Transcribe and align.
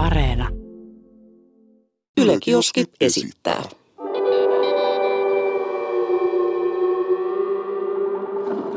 Areena. 0.00 0.48
Yle 2.20 2.38
Kioski 2.40 2.84
esittää. 3.00 3.62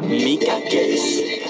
Mikä 0.10 0.62
keissi? 0.72 1.44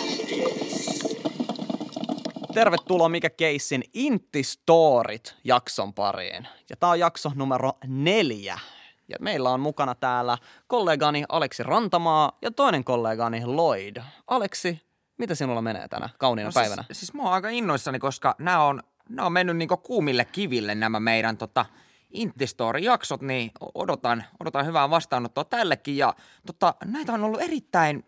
Tervetuloa 2.54 3.10
Mikä 3.10 3.30
Keissin 3.30 3.84
Intti 3.94 4.44
Storit 4.44 5.36
jakson 5.44 5.94
pariin. 5.94 6.48
Ja 6.70 6.76
tää 6.76 6.90
on 6.90 7.00
jakso 7.00 7.32
numero 7.36 7.72
neljä. 7.88 8.60
Ja 9.08 9.18
meillä 9.22 9.50
on 9.50 9.60
mukana 9.60 9.96
täällä 9.96 10.38
kollegani 10.68 11.24
Aleksi 11.30 11.64
Rantamaa 11.64 12.38
ja 12.42 12.52
toinen 12.52 12.84
kollegani 12.84 13.46
Lloyd. 13.46 13.98
Aleksi, 14.28 14.82
mitä 15.18 15.36
sinulla 15.36 15.62
menee 15.62 15.88
tänä 15.88 16.10
kauniina 16.18 16.48
No 16.48 16.54
päivänä? 16.54 16.84
Siis, 16.84 17.00
siis 17.00 17.14
mä 17.14 17.24
oon 17.24 17.34
aika 17.34 17.50
innoissani, 17.50 18.00
koska 18.00 18.36
nämä 18.40 18.64
on, 18.64 18.84
nämä 19.16 19.26
on 19.26 19.34
mennyt 19.34 19.58
niinku 19.58 19.78
kuumille 19.78 20.26
kiville 20.26 20.76
nämä 20.76 21.00
meidän 21.00 21.38
tota, 21.38 21.66
Intistory-jaksot, 22.12 23.22
niin 23.22 23.52
odotan, 23.76 24.24
odotan 24.40 24.66
hyvää 24.66 24.90
vastaanottoa 24.90 25.44
tällekin. 25.44 25.98
Ja 25.98 26.14
tota, 26.46 26.76
näitä 26.86 27.14
on 27.14 27.24
ollut 27.24 27.42
erittäin, 27.42 28.06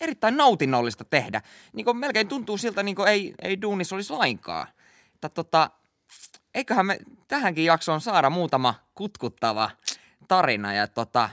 erittäin 0.00 0.36
nautinnollista 0.36 1.04
tehdä. 1.04 1.42
Niin 1.72 1.84
kuin 1.84 1.96
melkein 1.96 2.28
tuntuu 2.28 2.58
siltä, 2.58 2.82
niin 2.82 2.96
kuin 2.96 3.08
ei, 3.08 3.34
ei 3.42 3.62
duunis 3.62 3.92
olisi 3.92 4.12
lainkaan. 4.12 4.66
Että 5.14 5.28
tota, 5.28 5.70
eiköhän 6.54 6.86
me 6.86 6.98
tähänkin 7.28 7.64
jaksoon 7.64 8.00
saada 8.00 8.30
muutama 8.30 8.74
kutkuttava 8.94 9.70
tarina 10.28 10.74
ja 10.74 10.86
tota, 10.86 11.30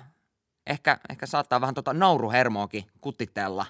ehkä, 0.67 0.99
ehkä 1.09 1.25
saattaa 1.25 1.61
vähän 1.61 1.75
tota 1.75 1.93
nauruhermoakin 1.93 2.85
kutitella 3.01 3.65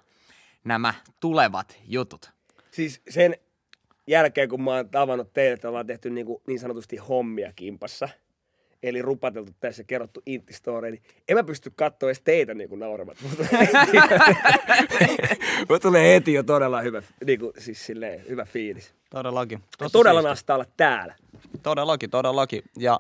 nämä 0.63 0.93
tulevat 1.20 1.77
jutut. 1.83 2.31
Siis 2.71 3.01
sen 3.09 3.35
jälkeen, 4.11 4.49
kun 4.49 4.61
mä 4.61 4.71
oon 4.75 4.89
tavannut 4.89 5.33
teille, 5.33 5.53
että 5.53 5.70
ollaan 5.70 5.88
tehty 5.88 6.09
niin, 6.09 6.25
kuin 6.25 6.41
niin 6.47 6.59
sanotusti 6.59 6.97
hommia 6.97 7.53
kimpassa, 7.55 8.09
eli 8.84 9.01
rupateltu 9.01 9.51
tässä 9.59 9.84
kerrottu 9.84 10.21
intistoreen, 10.26 10.93
niin 10.93 11.04
en 11.27 11.37
mä 11.37 11.43
pysty 11.43 11.71
katsoa 11.76 12.09
edes 12.09 12.21
teitä 12.21 12.54
niin 12.54 12.70
kuin 12.70 12.79
nauramat. 12.79 13.17
Mulla 15.70 15.79
tulee 15.82 16.13
heti- 16.13 16.34
jo 16.34 16.43
todella 16.43 16.82
hyvä, 16.82 17.01
niin 17.26 17.39
kuin, 17.39 17.51
siis 17.57 17.85
silleen, 17.85 18.23
hyvä 18.29 18.45
fiilis. 18.45 18.93
Todellakin. 19.09 19.63
Tosi 19.77 19.91
todella 19.91 20.21
nastaa 20.21 20.55
olla 20.55 20.65
täällä. 20.77 21.15
Todellakin, 21.63 22.09
todellakin. 22.09 22.63
Ja 22.77 22.99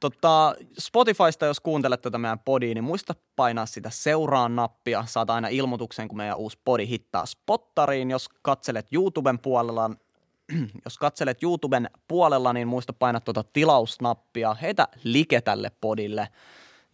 tota, 0.00 0.54
Spotifysta, 0.78 1.46
jos 1.46 1.60
kuuntelet 1.60 2.02
tätä 2.02 2.18
meidän 2.18 2.38
podia, 2.38 2.74
niin 2.74 2.84
muista 2.84 3.14
painaa 3.36 3.66
sitä 3.66 3.90
seuraan 3.90 4.56
nappia. 4.56 5.04
Saat 5.06 5.30
aina 5.30 5.48
ilmoituksen, 5.48 6.08
kun 6.08 6.16
meidän 6.16 6.36
uusi 6.36 6.58
podi 6.64 6.88
hittaa 6.88 7.26
spottariin. 7.26 8.10
Jos 8.10 8.28
katselet 8.42 8.86
YouTuben 8.92 9.38
puolella, 9.38 9.90
jos 10.84 10.98
katselet 10.98 11.42
YouTuben 11.42 11.90
puolella, 12.08 12.52
niin 12.52 12.68
muista 12.68 12.92
painaa 12.92 13.20
tuota 13.20 13.44
tilausnappia. 13.52 14.54
Heitä 14.54 14.88
like 15.04 15.40
tälle 15.40 15.72
podille. 15.80 16.28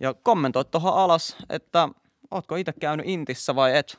Ja 0.00 0.14
kommentoi 0.14 0.64
tuohon 0.64 0.94
alas, 0.94 1.36
että 1.50 1.88
ootko 2.30 2.56
itse 2.56 2.72
käynyt 2.80 3.06
Intissä 3.08 3.54
vai 3.54 3.76
et. 3.76 3.98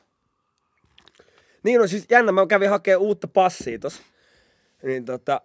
Niin 1.64 1.82
on 1.82 1.90
siis 1.90 2.06
jännä, 2.10 2.32
mä 2.32 2.48
kävin 2.48 2.70
hakemaan 2.70 3.02
uutta 3.02 3.28
passia 3.28 3.80
tossa. 3.80 4.04
Niin 4.84 5.06
tota, 5.06 5.42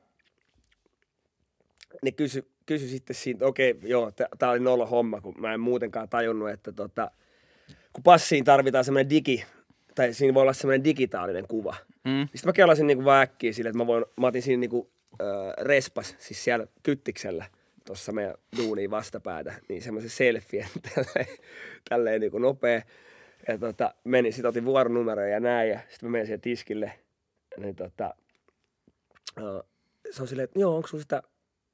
ne 2.03 2.13
kysy, 2.13 2.51
kysy 2.67 2.89
sitten 2.89 3.17
siitä, 3.17 3.47
okei, 3.47 3.79
joo, 3.83 4.11
t- 4.11 4.39
tää 4.39 4.51
oli 4.51 4.61
nolo 4.61 4.87
homma, 4.87 5.21
kun 5.21 5.35
mä 5.39 5.55
en 5.55 5.61
muutenkaan 5.61 6.09
tajunnut, 6.09 6.51
että 6.51 6.73
tota, 6.73 7.11
kun 7.93 8.03
passiin 8.03 8.45
tarvitaan 8.45 8.85
semmoinen 8.85 9.11
digi, 9.11 9.45
tai 9.95 10.15
siinä 10.15 10.35
voi 10.35 10.41
olla 10.41 10.53
semmoinen 10.53 10.85
digitaalinen 10.85 11.49
kuva. 11.49 11.77
Mm. 12.05 12.21
Sitten 12.21 12.49
mä 12.49 12.53
kelasin 12.53 12.87
niinku 12.87 13.05
vaan 13.05 13.23
äkkiä 13.23 13.53
sille, 13.53 13.69
että 13.69 13.79
mä, 13.79 13.87
voin, 13.87 14.05
mä 14.21 14.27
otin 14.27 14.43
siinä 14.43 14.61
niinku, 14.61 14.91
äh, 15.21 15.65
respas, 15.65 16.17
siis 16.19 16.45
siellä 16.45 16.67
kyttiksellä, 16.83 17.45
tuossa 17.87 18.13
meidän 18.13 18.35
duuniin 18.57 18.91
vastapäätä, 18.91 19.55
niin 19.69 19.83
semmoisen 19.83 20.11
selfien 20.11 20.69
tälleen, 20.95 21.37
tälleen 21.89 22.21
niinku 22.21 22.39
nopea. 22.39 22.83
Ja 23.49 23.59
tota, 23.59 23.95
menin, 24.05 24.33
sit 24.33 24.45
otin 24.45 24.65
vuoronumeroja 24.65 25.29
ja 25.29 25.41
näin, 25.41 25.71
ja 25.71 25.81
sitten 25.89 26.09
mä 26.09 26.13
menin 26.13 26.27
siihen 26.27 26.41
tiskille. 26.41 26.93
Niin 27.57 27.77
tota, 27.77 28.15
uh, 29.41 29.71
se 30.11 30.23
on 30.23 30.29
silleen, 30.29 30.45
että 30.45 30.59
joo, 30.59 30.77
onko 30.77 30.89
sulla 30.89 31.03
sitä 31.03 31.23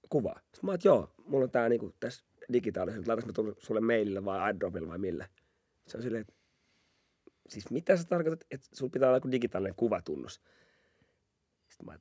kuvaa? 0.09 0.41
Sitten 0.43 0.61
mä 0.63 0.73
oon, 0.73 0.79
joo, 0.85 1.11
mulla 1.25 1.45
on 1.45 1.51
tää 1.51 1.69
niinku 1.69 1.95
tässä 2.01 2.25
digitaalisesti, 2.53 3.07
laitanko 3.07 3.43
mä 3.43 3.53
sulle 3.59 3.81
mailille 3.81 4.25
vai 4.25 4.39
airdropilla 4.39 4.89
vai 4.89 4.99
millä? 4.99 5.29
Se 5.87 5.97
on 5.97 6.03
silleen, 6.03 6.21
että 6.21 6.33
siis 7.49 7.71
mitä 7.71 7.97
sä 7.97 8.05
tarkoitat, 8.05 8.45
että 8.51 8.69
sulla 8.73 8.91
pitää 8.91 9.09
olla 9.09 9.17
joku 9.17 9.31
digitaalinen 9.31 9.75
kuvatunnus? 9.75 10.41
Sitten 11.69 11.87
mä 11.87 11.99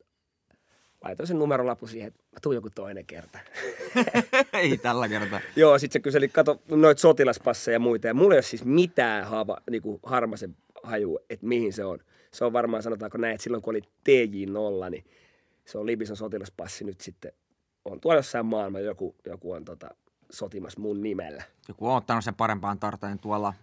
laitoin 1.04 1.28
sen 1.28 1.40
numerolappu 1.40 1.88
siihen, 1.88 2.08
että 2.08 2.24
mä 2.32 2.40
tuun 2.42 2.56
joku 2.56 2.70
toinen 2.70 3.06
kerta. 3.06 3.40
Ei 4.54 4.78
tällä 4.78 5.10
kertaa. 5.10 5.40
Joo, 5.56 5.80
sit 5.80 5.92
se 5.92 6.00
kyseli, 6.00 6.28
kato 6.28 6.62
noita 6.70 7.02
sotilaspasseja 7.02 7.76
ja 7.76 7.80
muita. 7.80 8.08
Ja 8.08 8.14
mulla 8.14 8.34
ei 8.34 8.38
ole 8.38 8.42
siis 8.42 8.66
mitään 8.66 9.26
hava, 9.26 9.58
niinku 9.72 10.00
harmasen 10.04 10.56
haju, 10.84 11.20
että 11.30 11.46
mihin 11.46 11.74
se 11.74 11.86
on. 11.86 12.00
Se 12.32 12.46
on 12.46 12.54
varmaan, 12.54 12.84
sanotaanko 12.84 13.18
näin, 13.18 13.34
että 13.34 13.44
silloin 13.44 13.64
kun 13.64 13.72
oli 13.72 13.82
TJ0, 13.82 14.90
niin 14.90 15.06
se 15.66 15.78
on 15.78 15.86
Libison 15.86 16.18
sotilaspassi 16.18 16.84
nyt 16.84 17.02
sitten. 17.02 17.32
On 17.86 18.02
tuolla 18.02 18.20
jossain 18.20 18.46
maailman 18.46 18.84
joku, 18.84 19.16
joku 19.26 19.52
on 19.52 19.66
tota, 19.66 19.90
sotimassa 20.32 20.82
mun 20.82 21.02
nimellä. 21.02 21.44
Joku 21.68 21.88
on 21.88 21.98
ottanut 21.98 22.24
sen 22.24 22.36
parempaan 22.36 22.80
tartojen 22.80 23.20
tuolla 23.20 23.54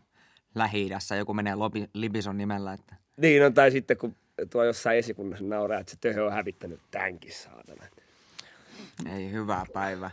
lähi 0.55 0.91
joku 1.19 1.35
menee 1.35 1.55
Lobi, 1.55 1.91
Libison 1.95 2.39
nimellä. 2.39 2.73
Että... 2.73 2.95
Niin 3.17 3.47
on, 3.47 3.55
tai 3.55 3.71
sitten 3.71 3.97
kun 3.97 4.17
tuo 4.51 4.65
jossain 4.65 4.99
esikunnassa 4.99 5.45
nauraa, 5.45 5.81
että 5.81 5.91
se 5.91 5.97
töhö 6.01 6.27
on 6.27 6.33
hävittänyt 6.33 6.81
tämänkin 6.91 7.33
saatana. 7.33 7.85
Ei 9.15 9.33
hyvää 9.33 9.67
päivää. 9.73 10.11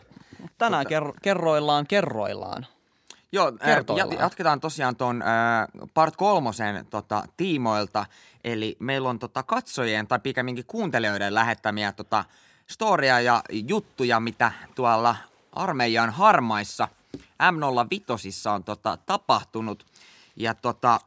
Tänään 0.57 0.87
kerro, 0.87 1.13
kerroillaan 1.21 1.87
kerroillaan. 1.87 2.65
Joo, 3.31 3.51
Kertoillaan. 3.51 4.11
ja- 4.11 4.19
jatketaan 4.19 4.59
tosiaan 4.59 4.95
tuon 4.95 5.23
part 5.93 6.15
kolmosen 6.15 6.85
tota, 6.89 7.23
tiimoilta. 7.37 8.05
Eli 8.43 8.75
meillä 8.79 9.09
on 9.09 9.19
tota, 9.19 9.43
katsojien 9.43 10.07
tai 10.07 10.19
pikemminkin 10.19 10.65
kuuntelijoiden 10.65 11.33
lähettämiä 11.33 11.91
tota, 11.91 12.25
storia 12.67 13.19
ja 13.19 13.43
juttuja, 13.51 14.19
mitä 14.19 14.51
tuolla 14.75 15.15
armeijan 15.53 16.09
harmaissa 16.09 16.87
M05 17.17 18.51
on 18.53 18.63
tota, 18.63 18.97
tapahtunut. 19.05 19.85
Ja 20.39 20.53
tota, 20.53 20.99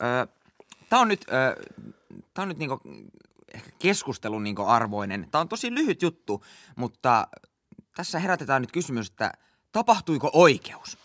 tämä 0.88 1.03
on 1.03 1.09
nyt, 1.09 1.26
tää 2.34 2.43
on 2.43 2.48
nyt 2.48 2.59
niinku, 2.59 2.81
ehkä 3.54 3.70
keskustelun 3.78 4.43
niinku 4.43 4.62
arvoinen. 4.62 5.28
Tämä 5.31 5.41
on 5.41 5.48
tosi 5.48 5.75
lyhyt 5.75 6.03
juttu, 6.03 6.44
mutta 6.76 7.28
tässä 7.97 8.19
herätetään 8.19 8.62
nyt 8.62 8.72
kysymys, 8.72 9.10
että 9.10 9.32
tapahtuiko 9.72 10.31
oikeus? 10.32 10.98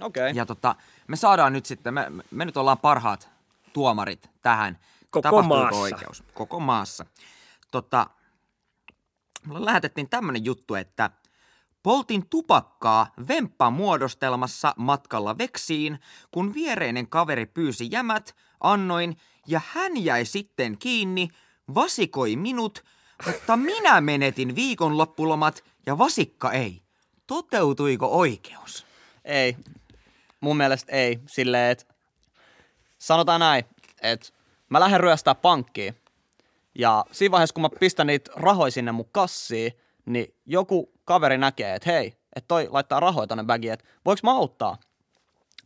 Okei. 0.00 0.22
Okay. 0.22 0.32
Ja 0.34 0.46
tota, 0.46 0.74
me 1.08 1.16
saadaan 1.16 1.52
nyt 1.52 1.66
sitten, 1.66 1.94
me, 1.94 2.06
me 2.30 2.44
nyt 2.44 2.56
ollaan 2.56 2.78
parhaat 2.78 3.28
tuomarit 3.72 4.30
tähän. 4.42 4.78
Koko 5.10 5.22
Tapahtuuko 5.22 5.56
maassa. 5.56 5.80
oikeus? 5.80 6.24
Koko 6.34 6.60
maassa. 6.60 7.06
Tota, 7.70 8.06
mulle 9.46 9.64
lähetettiin 9.64 10.08
tämmönen 10.08 10.44
juttu, 10.44 10.74
että 10.74 11.10
poltin 11.82 12.28
tupakkaa 12.28 13.12
vemppamuodostelmassa 13.28 14.74
matkalla 14.76 15.38
veksiin, 15.38 15.98
kun 16.30 16.54
viereinen 16.54 17.08
kaveri 17.08 17.46
pyysi 17.46 17.88
jämät, 17.90 18.36
annoin 18.60 19.16
ja 19.46 19.60
hän 19.66 20.04
jäi 20.04 20.24
sitten 20.24 20.78
kiinni, 20.78 21.28
vasikoi 21.74 22.36
minut, 22.36 22.84
mutta 23.26 23.56
minä 23.56 24.00
menetin 24.00 24.56
viikonloppulomat 24.56 25.64
ja 25.86 25.98
vasikka 25.98 26.52
ei. 26.52 26.82
Toteutuiko 27.26 28.06
oikeus? 28.06 28.86
Ei. 29.24 29.56
Mun 30.40 30.56
mielestä 30.56 30.92
ei. 30.92 31.20
Silleen, 31.26 31.70
että 31.70 31.94
sanotaan 32.98 33.40
näin, 33.40 33.64
että 34.02 34.28
mä 34.68 34.80
lähden 34.80 35.00
ryöstää 35.00 35.34
pankkiin. 35.34 35.96
Ja 36.74 37.04
siinä 37.12 37.32
vaiheessa, 37.32 37.54
kun 37.54 37.62
mä 37.62 37.68
pistän 37.80 38.06
niitä 38.06 38.30
rahoja 38.34 38.70
sinne 38.70 38.92
mun 38.92 39.08
kassiin, 39.12 39.72
niin 40.12 40.34
joku 40.46 40.92
kaveri 41.04 41.38
näkee, 41.38 41.74
että 41.74 41.92
hei, 41.92 42.06
että 42.36 42.48
toi 42.48 42.68
laittaa 42.70 43.00
rahoja 43.00 43.26
tonne 43.26 43.44
bagiin, 43.44 43.72
että 43.72 43.84
voiko 44.04 44.20
mä 44.22 44.34
auttaa? 44.34 44.76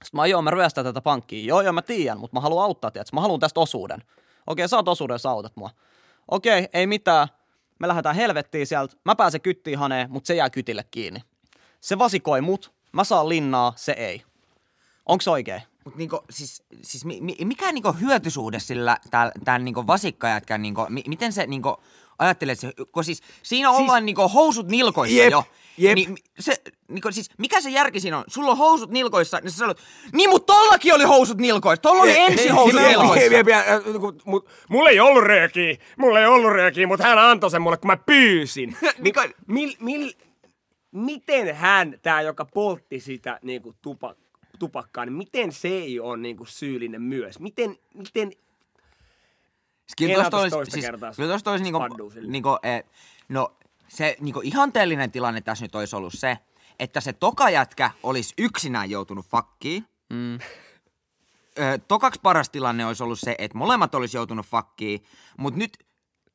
Sitten 0.04 0.20
mä, 0.20 0.26
joo, 0.26 0.42
mä 0.42 0.50
ryöstän 0.50 0.84
tätä 0.84 1.00
pankkia. 1.00 1.46
Joo, 1.46 1.60
joo, 1.60 1.72
mä 1.72 1.82
tiedän, 1.82 2.20
mutta 2.20 2.36
mä 2.36 2.40
haluan 2.40 2.64
auttaa, 2.64 2.90
tiedätkö? 2.90 3.16
Mä 3.16 3.20
haluan 3.20 3.40
tästä 3.40 3.60
osuuden. 3.60 4.02
Okei, 4.46 4.68
saat 4.68 4.88
osuuden, 4.88 5.18
sä 5.18 5.30
autat 5.30 5.56
mua. 5.56 5.70
Okei, 6.30 6.68
ei 6.72 6.86
mitään. 6.86 7.28
Me 7.78 7.88
lähdetään 7.88 8.16
helvettiin 8.16 8.66
sieltä. 8.66 8.96
Mä 9.04 9.16
pääsen 9.16 9.40
kyttiin 9.40 9.78
haneen, 9.78 10.10
mutta 10.10 10.26
se 10.26 10.34
jää 10.34 10.50
kytille 10.50 10.84
kiinni. 10.90 11.20
Se 11.80 11.98
vasikoi 11.98 12.40
mut. 12.40 12.72
Mä 12.92 13.04
saan 13.04 13.28
linnaa, 13.28 13.72
se 13.76 13.92
ei. 13.92 14.22
Onko 15.06 15.22
se 15.22 15.30
oikein? 15.30 15.62
Mutta 15.84 15.98
niinku, 15.98 16.20
siis, 16.30 16.62
siis 16.82 17.04
mi, 17.04 17.20
mi, 17.20 17.36
mikä 17.44 17.72
niinku 17.72 17.92
hyötysuhde 18.00 18.60
sillä 18.60 18.98
tämän 19.44 19.64
niinku 19.64 19.86
vasikkajätkän, 19.86 20.62
niinku, 20.62 20.86
mi, 20.88 21.02
miten 21.06 21.32
se 21.32 21.46
niinku 21.46 21.76
ajattelee, 22.18 22.52
että 22.52 22.60
se, 22.66 22.72
kun 22.92 23.04
siis 23.04 23.22
siinä 23.42 23.70
ollaan 23.70 23.98
siis, 23.98 24.04
niinku 24.04 24.28
housut 24.28 24.68
nilkoissa 24.68 25.16
Jep, 25.16 25.30
jo. 25.30 25.44
jep. 25.78 25.94
Niin, 25.94 26.16
se, 26.38 26.54
niinku, 26.88 27.12
siis, 27.12 27.30
mikä 27.38 27.60
se 27.60 27.70
järki 27.70 28.00
siinä 28.00 28.18
on? 28.18 28.24
Sulla 28.28 28.50
on 28.50 28.58
housut 28.58 28.90
nilkoissa, 28.90 29.40
niin 29.42 29.50
sä 29.50 29.56
sanot, 29.58 29.78
niin 30.12 30.30
mut 30.30 30.46
tollakin 30.46 30.94
oli 30.94 31.04
housut 31.04 31.38
nilkoissa. 31.38 31.82
Tolla 31.82 32.02
oli 32.02 32.16
ensin 32.18 32.52
housut 32.54 32.80
Jep, 32.80 32.88
nilkoissa. 32.88 33.32
jep, 33.34 33.48
jep, 33.48 33.66
mut- 34.24 34.48
Mulla 34.68 34.90
ei 34.90 35.00
ollut 35.00 35.22
röökiä, 35.24 35.76
mulla 35.98 36.20
ei 36.20 36.26
ollut 36.26 36.52
röökiä, 36.52 36.86
mutta 36.86 37.04
hän 37.06 37.18
antoi 37.18 37.50
sen 37.50 37.62
mulle, 37.62 37.76
kun 37.76 37.90
mä 37.90 37.96
pyysin. 37.96 38.76
Niin, 38.98 39.14
mil, 39.46 39.72
mil, 39.80 40.12
miten 40.92 41.56
hän, 41.56 41.98
tää 42.02 42.22
joka 42.22 42.44
poltti 42.44 43.00
sitä 43.00 43.38
niinku 43.42 43.74
tupa, 43.82 44.14
tupakkaa, 44.58 45.04
niin 45.04 45.12
miten 45.12 45.52
se 45.52 45.68
ei 45.68 46.00
ole 46.00 46.16
niinku 46.16 46.44
syyllinen 46.44 47.02
myös? 47.02 47.40
Miten, 47.40 47.78
miten 47.94 48.32
Siis 49.86 49.94
Kyllä 49.98 50.14
Elä 50.14 50.30
tosta 50.30 50.56
olisi, 50.56 50.70
siis, 50.70 50.86
kyllä 51.16 51.32
tosta 51.32 51.50
olisi 51.50 51.64
niinku, 51.64 51.78
niinku, 52.26 52.58
eh, 52.62 52.84
no 53.28 53.56
se 53.88 54.16
niinku 54.20 54.40
ihanteellinen 54.40 55.10
tilanne 55.10 55.40
tässä 55.40 55.64
nyt 55.64 55.74
olisi 55.74 55.96
ollut 55.96 56.14
se, 56.16 56.38
että 56.78 57.00
se 57.00 57.12
toka 57.12 57.50
jätkä 57.50 57.90
olisi 58.02 58.34
yksinään 58.38 58.90
joutunut 58.90 59.26
fakkiin. 59.26 59.86
Mm. 60.10 60.38
Ö, 61.58 61.78
tokaksi 61.88 62.20
paras 62.22 62.50
tilanne 62.50 62.86
olisi 62.86 63.02
ollut 63.02 63.20
se, 63.20 63.34
että 63.38 63.58
molemmat 63.58 63.94
olisi 63.94 64.16
joutunut 64.16 64.46
fakkiin, 64.46 65.04
mutta 65.38 65.58
nyt 65.58 65.78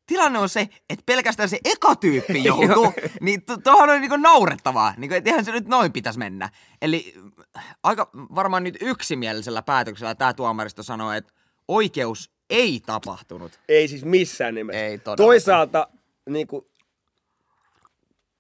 tilanne 0.06 0.40
on 0.40 0.50
se, 0.50 0.70
että 0.90 1.04
pelkästään 1.06 1.50
se 1.50 1.60
eka 1.66 1.96
tyyppi 1.96 2.44
joutuu, 2.50 2.94
niin 3.22 3.44
tohon 3.64 3.90
on 3.90 4.02
niinku 4.02 4.18
naurettavaa, 4.18 4.94
niinku, 4.98 5.16
että 5.16 5.30
eihän 5.30 5.46
se 5.46 5.52
nyt 5.52 5.68
noin 5.68 5.94
pitäisi 5.94 6.20
mennä. 6.20 6.50
Eli 6.82 7.14
äh, 7.58 7.78
aika 7.84 8.10
varmaan 8.14 8.64
nyt 8.64 8.78
yksimielisellä 8.82 9.62
päätöksellä 9.62 10.16
tämä 10.16 10.34
tuomaristo 10.34 10.84
sanoo, 10.84 11.12
että 11.12 11.34
oikeus 11.68 12.32
ei 12.50 12.82
tapahtunut. 12.86 13.60
Ei 13.70 13.88
siis 13.88 14.06
missään 14.06 14.56
nimessä. 14.56 14.82
Ei 14.82 14.98
todellakaan. 14.98 15.28
Toisaalta 15.28 15.88
niin 16.30 16.48
kuin, 16.48 16.66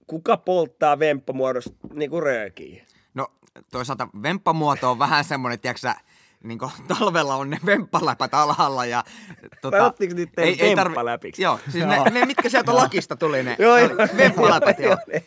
kuka 0.07 0.37
polttaa 0.37 0.99
vemppamuodossa 0.99 1.73
niin 1.93 2.09
kuin 2.09 2.23
röökiä? 2.23 2.85
No 3.13 3.27
toisaalta 3.71 4.07
vemppamuoto 4.23 4.91
on 4.91 4.99
vähän 4.99 5.23
semmoinen, 5.23 5.59
tiedätkö 5.59 5.93
niin 6.43 6.59
talvella 6.87 7.35
on 7.35 7.49
ne 7.49 7.59
vemppaläpät 7.65 8.33
alhaalla 8.33 8.85
ja... 8.85 9.03
Tota, 9.61 9.77
Vai 9.77 9.85
ottiinko 9.85 10.15
niitä 10.15 10.31
teidän 10.35 10.85
vemppaläpiksi? 10.85 11.41
Joo, 11.41 11.59
siis 11.69 11.85
ne, 11.85 12.03
ne, 12.11 12.25
mitkä 12.25 12.49
sieltä 12.49 12.75
lakista 12.75 13.15
tuli, 13.15 13.43
ne 13.43 13.55
Joo, 13.59 13.77
joo. 13.77 13.89
vemppaläpät, 14.17 14.79
joo. 14.79 14.89
Joo, 14.89 14.97
ne. 15.13 15.25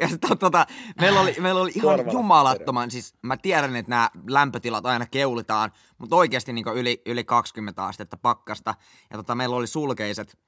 Ja 0.00 0.08
sitten 0.08 0.38
tota, 0.38 0.66
meillä 1.00 1.20
oli, 1.20 1.36
meillä 1.38 1.60
oli 1.60 1.70
ihan 1.70 1.82
Korvaläpät. 1.82 2.12
jumalattoman, 2.12 2.90
siis 2.90 3.14
mä 3.22 3.36
tiedän, 3.36 3.76
että 3.76 3.90
nämä 3.90 4.10
lämpötilat 4.28 4.86
aina 4.86 5.06
keulitaan, 5.06 5.72
mutta 5.98 6.16
oikeasti 6.16 6.52
niin 6.52 6.66
yli, 6.74 7.02
yli 7.06 7.24
20 7.24 7.84
astetta 7.84 8.16
pakkasta. 8.16 8.74
Ja 9.10 9.16
tota, 9.16 9.34
meillä 9.34 9.56
oli 9.56 9.66
sulkeiset. 9.66 10.38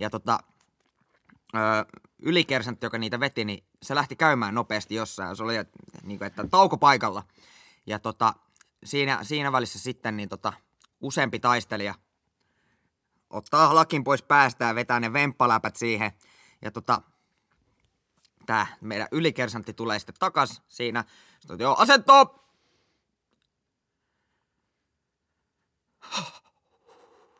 Ja 0.00 0.10
tota, 0.10 0.38
ö, 1.54 1.58
ylikersantti, 2.22 2.86
joka 2.86 2.98
niitä 2.98 3.20
veti, 3.20 3.44
niin 3.44 3.64
se 3.82 3.94
lähti 3.94 4.16
käymään 4.16 4.54
nopeasti 4.54 4.94
jossain. 4.94 5.36
Se 5.36 5.42
oli 5.42 5.54
niin 6.02 6.18
kuin, 6.18 6.26
että 6.26 6.44
tauko 6.50 6.76
paikalla. 6.76 7.22
Ja 7.86 7.98
tota, 7.98 8.34
siinä, 8.84 9.24
siinä 9.24 9.52
välissä 9.52 9.78
sitten 9.78 10.16
niin 10.16 10.28
tota, 10.28 10.52
useampi 11.00 11.40
taistelija 11.40 11.94
ottaa 13.30 13.74
lakin 13.74 14.04
pois 14.04 14.22
päästä 14.22 14.64
ja 14.64 14.74
vetää 14.74 15.00
ne 15.00 15.12
vemppaläpät 15.12 15.76
siihen. 15.76 16.12
Ja 16.62 16.70
tota, 16.70 17.02
tää 18.46 18.66
meidän 18.80 19.08
ylikersantti 19.12 19.72
tulee 19.72 19.98
sitten 19.98 20.14
takas 20.18 20.62
siinä. 20.68 21.04
Sitten 21.40 21.58
joo, 21.60 21.76
asentoon! 21.78 22.40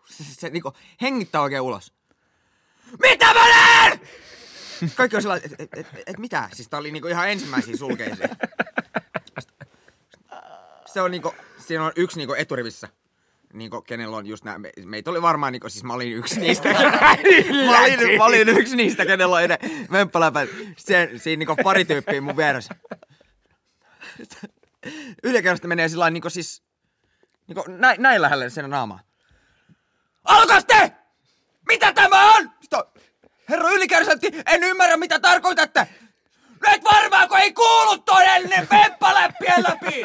Se, 0.05 0.25
se, 0.25 0.35
se 0.35 0.51
niinku 0.51 0.73
hengittää 1.01 1.41
oikein 1.41 1.63
ulos. 1.63 1.93
Mitä 3.03 3.35
mä 3.35 3.49
näen? 3.49 4.01
Kaikki 4.95 5.17
on 5.17 5.23
sellainen, 5.23 5.53
että 5.53 5.65
et, 5.65 5.87
et, 5.95 6.03
et, 6.07 6.19
mitä? 6.19 6.49
Siis 6.53 6.69
tää 6.69 6.81
oli 6.81 6.93
niinku 6.93 7.09
ihan 7.09 7.31
ensimmäisiä 7.31 7.77
sulkeisia. 7.77 8.29
Se 10.93 11.01
on 11.01 11.11
niinku, 11.11 11.35
siinä 11.59 11.85
on 11.85 11.93
yksi 11.97 12.17
niinku 12.17 12.35
eturivissä. 12.35 12.89
Niinku, 13.53 13.83
kenellä 13.83 14.17
on 14.17 14.27
just 14.27 14.45
nää, 14.45 14.59
me, 14.59 14.73
meitä 14.85 15.11
oli 15.11 15.23
varmaan 15.23 15.53
niinku, 15.53 15.69
siis 15.69 15.85
mä 15.85 15.95
olin 15.95 16.13
yksi 16.13 16.41
niistä. 16.41 16.69
mä, 17.67 17.81
olin, 17.81 18.19
mä 18.19 18.25
olin 18.25 18.49
yksi 18.49 18.77
niistä, 18.77 19.07
kenellä 19.07 19.37
on 19.37 19.49
ne 19.49 19.59
vemppaläpät. 19.93 20.49
Se, 20.77 21.11
siinä 21.17 21.39
niinku 21.39 21.63
pari 21.65 21.85
tyyppiä 21.85 22.21
mun 22.21 22.37
vieressä. 22.37 22.75
Ylikerrasta 25.23 25.69
menee 25.69 25.89
sillä 25.89 26.01
lailla 26.01 26.13
niinku 26.13 26.31
siis, 26.31 26.63
niinku 27.47 27.65
näin, 27.69 28.03
näin 28.03 28.23
lähelle 28.23 28.51
sen 28.51 28.71
naamaa. 28.71 29.01
Alkas 30.25 30.65
te! 30.65 30.93
Mitä 31.69 31.93
tämä 31.93 32.37
on? 32.37 32.51
Sitten 32.61 32.81
Herra 33.49 33.71
ylikersantti, 33.71 34.31
en 34.47 34.63
ymmärrä 34.63 34.97
mitä 34.97 35.19
tarkoitatte. 35.19 35.89
Nyt 36.69 36.85
varmaan 36.85 37.29
kun 37.29 37.39
ei 37.39 37.53
kuulu 37.53 37.99
todellinen 37.99 38.69
vemppaläppien 38.71 39.65
läpi. 39.69 40.03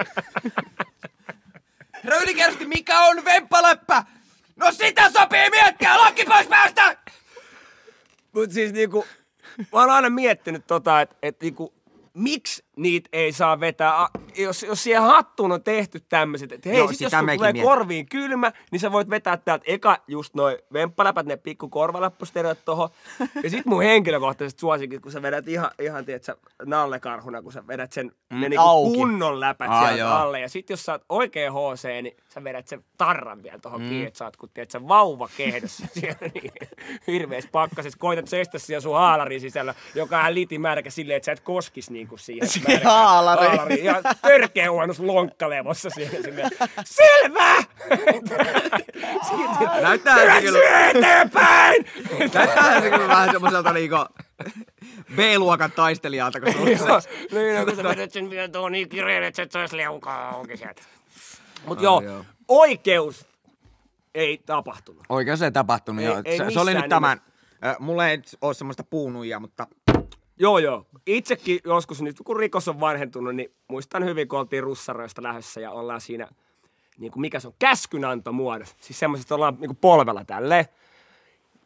Mikä 2.96 3.06
on 3.08 3.26
vemppaläppä? 3.26 4.04
No 4.56 4.72
sitä 4.72 5.12
sopii 5.12 5.50
miettiä, 5.50 5.98
lakki 5.98 6.26
pois 6.26 6.48
päästä! 6.48 6.98
Mutta 8.32 8.54
siis 8.54 8.74
niinku, 8.74 9.06
mä 9.58 9.80
oon 9.80 9.90
aina 9.90 10.10
miettinyt 10.10 10.68
tota, 10.68 11.02
että 11.02 11.16
et 11.22 11.42
niinku, 11.42 11.74
miksi 12.14 12.65
niitä 12.78 13.10
ei 13.14 13.32
saa 13.32 13.60
vetää, 13.60 14.02
a- 14.04 14.10
jos, 14.38 14.64
jos 14.64 14.84
siihen 14.84 15.02
hattuun 15.02 15.52
on 15.52 15.64
tehty 15.64 16.00
tämmöiset, 16.00 16.52
että 16.52 16.70
hei, 16.70 16.78
Joo, 16.78 16.88
sit 16.88 17.02
jos 17.02 17.12
tulee 17.12 17.38
mietin. 17.38 17.62
korviin 17.62 18.10
kylmä, 18.10 18.52
niin 18.72 18.80
sä 18.80 18.92
voit 18.92 19.10
vetää 19.10 19.38
täältä 19.38 19.64
eka 19.68 19.98
just 20.08 20.36
noin 20.36 20.58
vemppaläpät, 20.74 21.26
ne 21.26 21.38
pikku 21.38 21.70
korvalappustereot 21.70 22.66
tohon. 22.66 22.90
Ja 23.44 23.50
sit 23.50 23.66
mun 23.66 23.84
henkilökohtaiset 23.84 24.60
suosikit, 24.60 25.02
kun 25.02 25.12
sä 25.12 25.22
vedät 25.22 25.48
ihan, 25.48 25.72
ihan 25.82 26.06
tiedät 26.06 26.24
sä, 26.24 26.38
nallekarhuna, 26.66 27.42
kun 27.42 27.52
sä 27.52 27.68
vedät 27.68 27.92
sen 27.92 28.12
ne 28.30 28.50
niinku 28.50 28.94
kunnon 28.94 29.40
läpät 29.40 29.70
Aa, 29.70 29.82
sieltä 29.82 30.00
joo. 30.00 30.12
alle. 30.12 30.40
Ja 30.40 30.50
sit 30.50 30.70
jos 30.70 30.86
sä 30.86 30.92
oot 30.92 31.06
oikein 31.10 31.54
HC, 31.54 32.02
niin 32.02 32.18
sä 32.30 32.44
vedät 32.44 32.68
sen 32.68 32.84
tarran 32.98 33.44
vielä 33.44 33.60
tohon 33.60 33.82
mm. 33.82 33.88
kiinni, 33.90 34.08
että 34.08 34.18
sä 34.18 34.26
oot 34.26 34.38
kun 34.38 34.50
tiedät 34.54 34.72
sä 34.72 34.88
vauva 34.88 35.30
kehdossa 35.38 35.88
siellä 36.00 36.30
niin 36.34 36.52
hirveässä 37.08 37.50
pakkasessa. 37.52 38.00
Koitat 38.00 38.28
seistä 38.28 38.60
siellä 38.60 38.82
sun 38.82 38.96
haalarin 38.96 39.42
sisällä, 39.42 39.76
joka 39.96 40.22
on 40.24 40.36
litimärkä 40.36 40.90
silleen, 40.90 41.18
että 41.18 41.26
sä 41.26 41.32
et 41.32 41.40
koskis 41.40 41.90
niinku 41.90 42.18
siihen 42.18 42.50
haalari. 42.84 43.48
haalariin. 43.48 43.86
Ja 43.86 44.02
törkeä 44.22 44.72
huonos 44.72 45.00
lonkkalevossa 45.00 45.90
siellä 45.90 46.22
silleen. 46.24 46.50
Selvä! 46.86 47.56
Näyttää 49.82 50.36
se 50.36 50.42
kyllä, 50.42 50.90
eteenpäin! 50.90 51.86
näyttää 52.34 52.82
se 52.82 52.90
kyllä 52.90 53.08
vähän 53.08 53.32
semmoiselta 53.32 53.74
niinku 53.74 53.96
B-luokan 55.16 55.72
taistelijalta, 55.72 56.42
kun 56.42 56.54
sulla 56.78 56.96
on 56.96 57.02
se 57.02 57.10
niin, 57.32 57.56
no, 57.60 57.66
kun 57.66 57.76
sä 57.76 57.84
vedät 57.96 58.12
sen 58.12 58.30
vielä 58.30 58.48
tuohon 58.48 58.72
niin 58.72 58.90
kireen, 58.90 59.24
että 59.24 59.36
sä 59.36 59.44
et 59.44 59.52
saisi 59.52 59.78
leukaa 59.78 60.30
auki 60.30 60.58
sieltä. 60.58 60.82
Mut 61.68 61.82
joo, 61.82 62.04
oikeus 62.48 63.28
ei 64.16 64.38
tapahtunut. 64.38 65.04
Oikeus 65.10 65.42
ei 65.42 65.52
tapahtunut, 65.52 66.02
Ei- 66.02 66.08
joo. 66.08 66.22
ei 66.26 66.38
se, 66.38 66.46
se 66.52 66.60
oli 66.60 66.74
nyt 66.74 66.90
tämän, 66.90 67.22
äh, 67.66 67.76
mulla 67.80 68.08
ei 68.08 68.22
ole 68.42 68.54
semmoista 68.54 68.84
puunuja, 68.84 69.40
mutta 69.40 69.68
Joo, 70.40 70.60
joo. 70.60 70.86
Itsekin 71.06 71.60
joskus 71.66 72.02
nyt, 72.02 72.16
kun 72.26 72.38
rikos 72.38 72.68
on 72.68 72.80
vanhentunut, 72.80 73.36
niin 73.36 73.54
muistan 73.68 74.06
hyvin, 74.06 74.28
kun 74.28 74.40
oltiin 74.40 74.64
russaroista 74.64 75.24
lähdössä 75.24 75.62
ja 75.62 75.72
ollaan 75.72 76.02
siinä, 76.02 76.28
niin 76.98 77.12
kuin 77.12 77.22
mikä 77.22 77.40
se 77.40 77.48
on, 77.48 77.54
käskynanto 77.60 78.32
muodossa. 78.32 78.76
Siis 78.80 79.00
semmoiset 79.00 79.32
ollaan 79.32 79.58
niin 79.60 79.70
kuin 79.70 79.78
polvella 79.82 80.26
tälleen. 80.26 80.66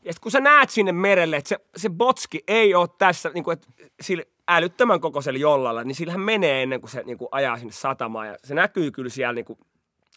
Ja 0.04 0.14
kun 0.22 0.32
sä 0.32 0.40
näet 0.40 0.70
sinne 0.70 0.92
merelle, 0.92 1.36
että 1.36 1.50
se, 1.50 1.58
se 1.76 1.90
botski 1.90 2.44
ei 2.48 2.76
ole 2.76 2.90
tässä, 2.98 3.32
niin 3.34 3.44
kuin, 3.44 3.54
että 3.54 3.68
sillä 4.02 4.24
älyttömän 4.48 5.02
kokoisella 5.02 5.40
jollalla, 5.40 5.84
niin 5.84 5.96
sillähän 5.96 6.22
menee 6.22 6.64
ennen 6.64 6.82
kuin 6.82 6.92
se 6.92 7.04
niin 7.04 7.18
kuin 7.18 7.30
ajaa 7.32 7.58
sinne 7.58 7.74
satamaan. 7.74 8.28
Ja 8.28 8.36
se 8.44 8.54
näkyy 8.54 8.92
kyllä 8.92 9.10
siellä 9.10 9.34
niin 9.34 9.46
kuin 9.46 9.60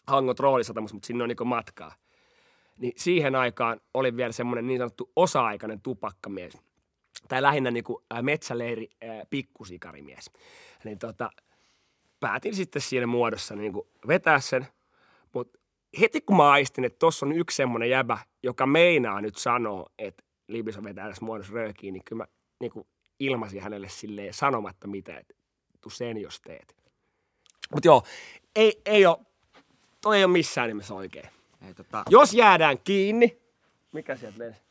Hangon 0.07 0.35
troolisatamassa, 0.35 0.95
mutta 0.95 1.07
sinne 1.07 1.23
on 1.23 1.29
niin 1.29 1.37
kuin 1.37 1.47
matkaa. 1.47 1.95
Niin 2.77 2.93
siihen 2.97 3.35
aikaan 3.35 3.81
oli 3.93 4.17
vielä 4.17 4.31
semmoinen 4.31 4.67
niin 4.67 4.79
sanottu 4.79 5.11
osa-aikainen 5.15 5.81
tupakkamies 5.81 6.57
tai 7.27 7.41
lähinnä 7.41 7.71
niin 7.71 7.83
kuin, 7.83 8.03
ää, 8.11 8.21
metsäleiri 8.21 8.89
ää, 9.01 9.23
pikkusikarimies. 9.29 10.31
Niin 10.83 10.99
tota, 10.99 11.29
päätin 12.19 12.55
sitten 12.55 12.81
siinä 12.81 13.07
muodossa 13.07 13.55
niin 13.55 13.73
kuin 13.73 13.87
vetää 14.07 14.39
sen, 14.39 14.67
mutta 15.33 15.59
heti 15.99 16.21
kun 16.21 16.37
mä 16.37 16.51
aistin, 16.51 16.85
että 16.85 16.99
tossa 16.99 17.25
on 17.25 17.31
yksi 17.31 17.55
semmoinen 17.55 17.89
jäbä, 17.89 18.17
joka 18.43 18.65
meinaa 18.65 19.21
nyt 19.21 19.37
sanoa, 19.37 19.89
että 19.99 20.23
Libis 20.47 20.83
vetää 20.83 21.07
tässä 21.07 21.25
muodossa 21.25 21.53
röökiin, 21.53 21.93
niin 21.93 22.03
kyllä 22.05 22.23
mä 22.23 22.27
niin 22.59 22.71
kuin 22.71 22.87
ilmasin 23.19 23.61
hänelle 23.61 23.89
silleen 23.89 24.33
sanomatta 24.33 24.87
mitään, 24.87 25.19
että 25.19 25.33
tu 25.81 25.89
sen 25.89 26.17
jos 26.17 26.41
teet. 26.41 26.75
Mutta 27.73 27.87
joo, 27.87 28.03
ei, 28.55 28.81
ei 28.85 29.05
ole, 29.05 29.17
toi 30.01 30.17
ei 30.17 30.23
ole 30.23 30.31
missään 30.31 30.67
nimessä 30.67 30.93
oikein. 30.93 31.29
ei 31.67 31.73
tota, 31.73 32.03
Jos 32.09 32.33
jäädään 32.33 32.77
kiinni, 32.83 33.41
mikä 33.93 34.15
sieltä 34.15 34.39
lensi? 34.39 34.61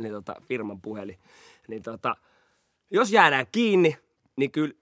Niin 0.00 0.12
tota, 0.12 0.34
firman 0.42 0.80
puhelin. 0.80 1.18
Niin 1.68 1.82
tota, 1.82 2.16
jos 2.90 3.12
jäädään 3.12 3.46
kiinni, 3.52 3.96
niin 4.36 4.50
kyllä 4.50 4.74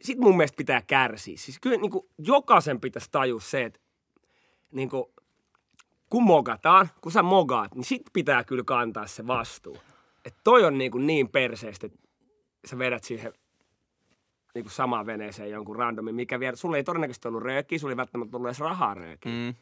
sit 0.00 0.18
mun 0.18 0.36
mielestä 0.36 0.56
pitää 0.56 0.82
kärsiä. 0.82 1.36
Siis 1.36 1.58
kyllä 1.60 1.76
niin 1.76 1.90
kuin 1.90 2.06
jokaisen 2.18 2.80
pitäisi 2.80 3.08
tajua 3.10 3.40
se, 3.40 3.64
että 3.64 3.80
niin 4.72 4.88
kuin, 4.90 5.04
kun 6.10 6.22
mogataan, 6.22 6.90
kun 7.00 7.12
sä 7.12 7.22
mogaat, 7.22 7.74
niin 7.74 7.84
sit 7.84 8.02
pitää 8.12 8.44
kyllä 8.44 8.64
kantaa 8.64 9.06
se 9.06 9.26
vastuu. 9.26 9.76
että 10.24 10.40
toi 10.44 10.64
on 10.64 10.78
niin, 10.78 10.90
kuin 10.90 11.06
niin 11.06 11.28
perseestä, 11.28 11.86
että 11.86 11.98
sä 12.66 12.78
vedät 12.78 13.04
siihen 13.04 13.32
niin 14.54 14.64
kuin 14.64 14.72
samaan 14.72 15.06
veneeseen 15.06 15.50
jonkun 15.50 15.76
randomin, 15.76 16.14
mikä 16.14 16.40
vielä, 16.40 16.56
sulla 16.56 16.76
ei 16.76 16.84
todennäköisesti 16.84 17.28
ollut 17.28 17.42
röökiä, 17.42 17.78
sulla 17.78 17.92
ei 17.92 17.96
välttämättä 17.96 18.36
ollut 18.36 18.48
edes 18.48 18.60
rahaa 18.60 18.94
röökiä. 18.94 19.32
Mm. 19.32 19.54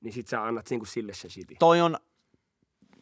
Niin 0.00 0.12
sit 0.12 0.28
sä 0.28 0.44
annat 0.44 0.70
niin 0.70 0.80
kuin 0.80 0.88
sille 0.88 1.14
se 1.14 1.28
shiti. 1.28 1.56
Toi 1.58 1.80
on, 1.80 1.96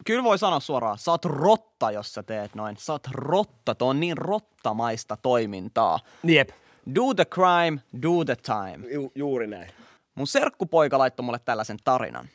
kyllä 0.05 0.23
voi 0.23 0.37
sanoa 0.37 0.59
suoraan, 0.59 0.97
sä 0.97 1.11
oot 1.11 1.25
rotta, 1.25 1.91
jos 1.91 2.13
sä 2.13 2.23
teet 2.23 2.55
noin. 2.55 2.77
Sä 2.77 2.93
oot 2.93 3.07
rotta, 3.11 3.75
toi 3.75 3.89
on 3.89 3.99
niin 3.99 4.17
rottamaista 4.17 5.17
toimintaa. 5.17 5.99
Jep. 6.23 6.49
Do 6.95 7.13
the 7.13 7.25
crime, 7.25 7.81
do 8.01 8.25
the 8.25 8.35
time. 8.35 8.87
Ju, 8.93 9.11
juuri 9.15 9.47
näin. 9.47 9.71
Mun 10.15 10.27
serkkupoika 10.27 10.97
laittoi 10.97 11.23
mulle 11.23 11.39
tällaisen 11.39 11.77
tarinan. 11.83 12.29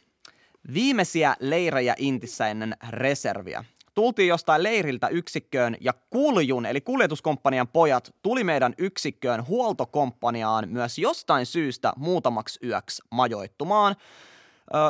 Viimeisiä 0.75 1.37
leirejä 1.41 1.95
Intissä 1.99 2.49
ennen 2.49 2.77
reserviä. 2.89 3.65
Tultiin 3.95 4.29
jostain 4.29 4.63
leiriltä 4.63 5.09
yksikköön 5.09 5.77
ja 5.81 5.95
kuljun 6.11 6.67
eli 6.67 6.81
kuljetuskomppanian 6.81 7.69
pojat 7.69 8.15
tuli 8.23 8.45
meidän 8.45 8.75
yksikköön 8.79 9.47
huoltokomppaniaan 9.47 10.69
myös 10.69 10.99
jostain 10.99 11.47
syystä 11.47 11.93
muutamaksi 11.97 12.59
yöksi 12.67 13.03
majoittumaan, 13.11 13.97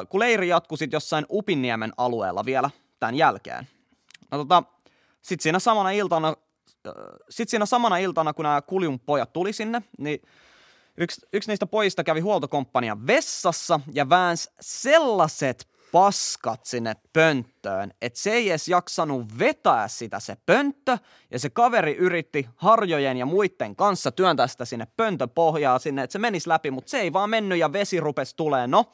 kun 0.09 0.21
leiri 0.21 0.49
jatkui 0.49 0.79
sit 0.79 0.93
jossain 0.93 1.27
Upinniemen 1.31 1.93
alueella 1.97 2.45
vielä 2.45 2.71
tämän 3.01 3.15
jälkeen. 3.15 3.69
No 4.31 4.39
tota, 4.39 4.63
sit 5.23 5.41
siinä 5.41 5.59
samana 5.59 5.91
iltana, 5.91 6.37
ö, 6.87 6.93
sit 7.31 7.49
siinä 7.49 7.67
samana 7.67 7.97
iltana 7.97 8.33
kun 8.33 8.43
nämä 8.43 8.63
kuljun 8.63 9.01
pojat 9.01 9.33
tuli 9.33 9.53
sinne, 9.53 9.83
niin 9.99 10.21
Yksi, 10.97 11.27
yksi 11.33 11.51
niistä 11.51 11.67
pojista 11.67 12.05
kävi 12.05 12.21
huoltokomppanian 12.21 13.07
vessassa 13.07 13.81
ja 13.93 14.09
väänsi 14.09 14.51
sellaiset 14.61 15.69
paskat 15.93 16.65
sinne 16.65 16.95
pönttöön, 17.13 17.93
että 18.01 18.19
se 18.19 18.31
ei 18.33 18.51
edes 18.51 18.69
jaksanut 18.69 19.39
vetää 19.39 19.89
sitä 19.89 20.21
se 20.21 20.37
pönttö, 20.47 20.99
ja 21.31 21.39
se 21.39 21.51
kaveri 21.51 21.97
yritti 21.97 22.49
harjojen 22.57 23.17
ja 23.17 23.27
muiden 23.27 23.77
kanssa 23.77 24.11
työntää 24.11 24.47
sitä 24.47 24.65
sinne 24.65 24.87
pöntöpohjaa 24.97 25.79
sinne, 25.79 26.03
että 26.03 26.13
se 26.13 26.19
menisi 26.19 26.49
läpi, 26.49 26.71
mutta 26.71 26.91
se 26.91 27.01
ei 27.01 27.13
vaan 27.13 27.31
mennyt 27.31 27.59
ja 27.59 27.73
vesi 27.73 28.01
rupesi 28.01 28.37
tulee. 28.37 28.67
No, 28.67 28.93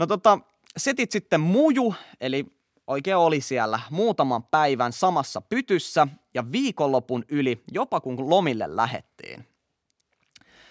no 0.00 0.06
tota, 0.06 0.38
setit 0.76 1.10
sitten 1.10 1.40
muju, 1.40 1.94
eli 2.20 2.46
oikein 2.86 3.16
oli 3.16 3.40
siellä 3.40 3.80
muutaman 3.90 4.42
päivän 4.42 4.92
samassa 4.92 5.40
pytyssä 5.40 6.06
ja 6.34 6.52
viikonlopun 6.52 7.24
yli, 7.28 7.62
jopa 7.72 8.00
kun 8.00 8.30
lomille 8.30 8.76
lähettiin. 8.76 9.46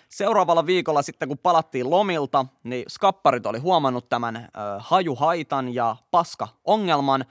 Seuraavalla 0.09 0.65
viikolla 0.65 1.01
sitten, 1.01 1.27
kun 1.27 1.37
palattiin 1.37 1.89
lomilta, 1.89 2.45
niin 2.63 2.85
skapparit 2.87 3.45
oli 3.45 3.59
huomannut 3.59 4.09
tämän 4.09 4.35
ö, 4.35 4.49
hajuhaitan 4.79 5.73
ja 5.73 5.95
paska-ongelman, 6.11 7.25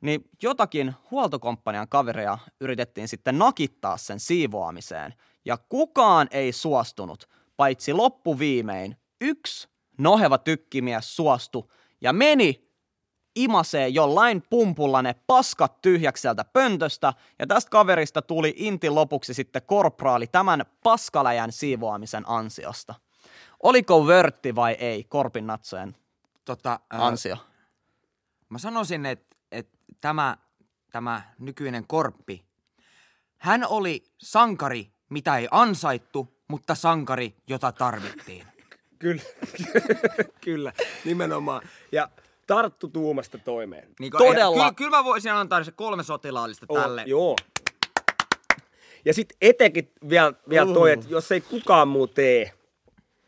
niin 0.00 0.24
jotakin 0.42 0.94
huoltokomppanian 1.10 1.88
kavereja 1.88 2.38
yritettiin 2.60 3.08
sitten 3.08 3.38
nakittaa 3.38 3.96
sen 3.96 4.20
siivoamiseen. 4.20 5.14
Ja 5.44 5.58
kukaan 5.68 6.28
ei 6.30 6.52
suostunut, 6.52 7.28
paitsi 7.56 7.92
loppuviimein 7.92 8.96
yksi 9.20 9.68
noheva 9.98 10.38
tykkimies 10.38 11.16
suostui 11.16 11.68
ja 12.00 12.12
meni 12.12 12.68
imasee 13.36 13.88
jollain 13.88 14.42
pumpulla 14.50 15.02
ne 15.02 15.14
paskat 15.26 15.80
tyhjäksi 15.82 16.20
sieltä 16.20 16.44
pöntöstä, 16.44 17.14
ja 17.38 17.46
tästä 17.46 17.70
kaverista 17.70 18.22
tuli 18.22 18.54
inti 18.56 18.90
lopuksi 18.90 19.34
sitten 19.34 19.62
korpraali 19.66 20.26
tämän 20.26 20.64
paskaläjän 20.82 21.52
siivoamisen 21.52 22.24
ansiosta. 22.26 22.94
Oliko 23.62 24.06
vörtti 24.06 24.54
vai 24.54 24.72
ei 24.72 25.04
korpin 25.04 25.46
natsojen 25.46 25.96
Tota, 26.44 26.80
ää, 26.90 27.06
ansio? 27.06 27.36
Mä 28.48 28.58
sanoisin, 28.58 29.06
että, 29.06 29.36
että 29.52 29.78
tämä, 30.00 30.36
tämä 30.90 31.22
nykyinen 31.38 31.86
korppi, 31.86 32.44
hän 33.38 33.66
oli 33.68 34.04
sankari, 34.18 34.92
mitä 35.08 35.36
ei 35.36 35.48
ansaittu, 35.50 36.42
mutta 36.48 36.74
sankari, 36.74 37.36
jota 37.46 37.72
tarvittiin. 37.72 38.46
Kyllä, 38.98 39.22
kyllä, 40.44 40.72
nimenomaan. 41.04 41.62
Ja 41.92 42.08
tarttu 42.46 42.88
tuumasta 42.88 43.38
toimeen. 43.38 43.88
Niin 44.00 44.12
Todella. 44.18 44.56
Kyllä, 44.56 44.72
kyllä 44.76 44.90
mä 44.90 45.04
voisin 45.04 45.32
antaa 45.32 45.64
se 45.64 45.72
kolme 45.72 46.02
sotilaallista 46.02 46.66
Oo, 46.68 46.80
tälle. 46.80 47.02
Joo. 47.06 47.36
Ja 49.04 49.14
sitten 49.14 49.36
etenkin 49.40 49.90
vielä, 50.08 50.32
vielä 50.48 50.74
toi, 50.74 50.92
että 50.92 51.06
jos 51.08 51.32
ei 51.32 51.40
kukaan 51.40 51.88
muu 51.88 52.06
tee, 52.06 52.52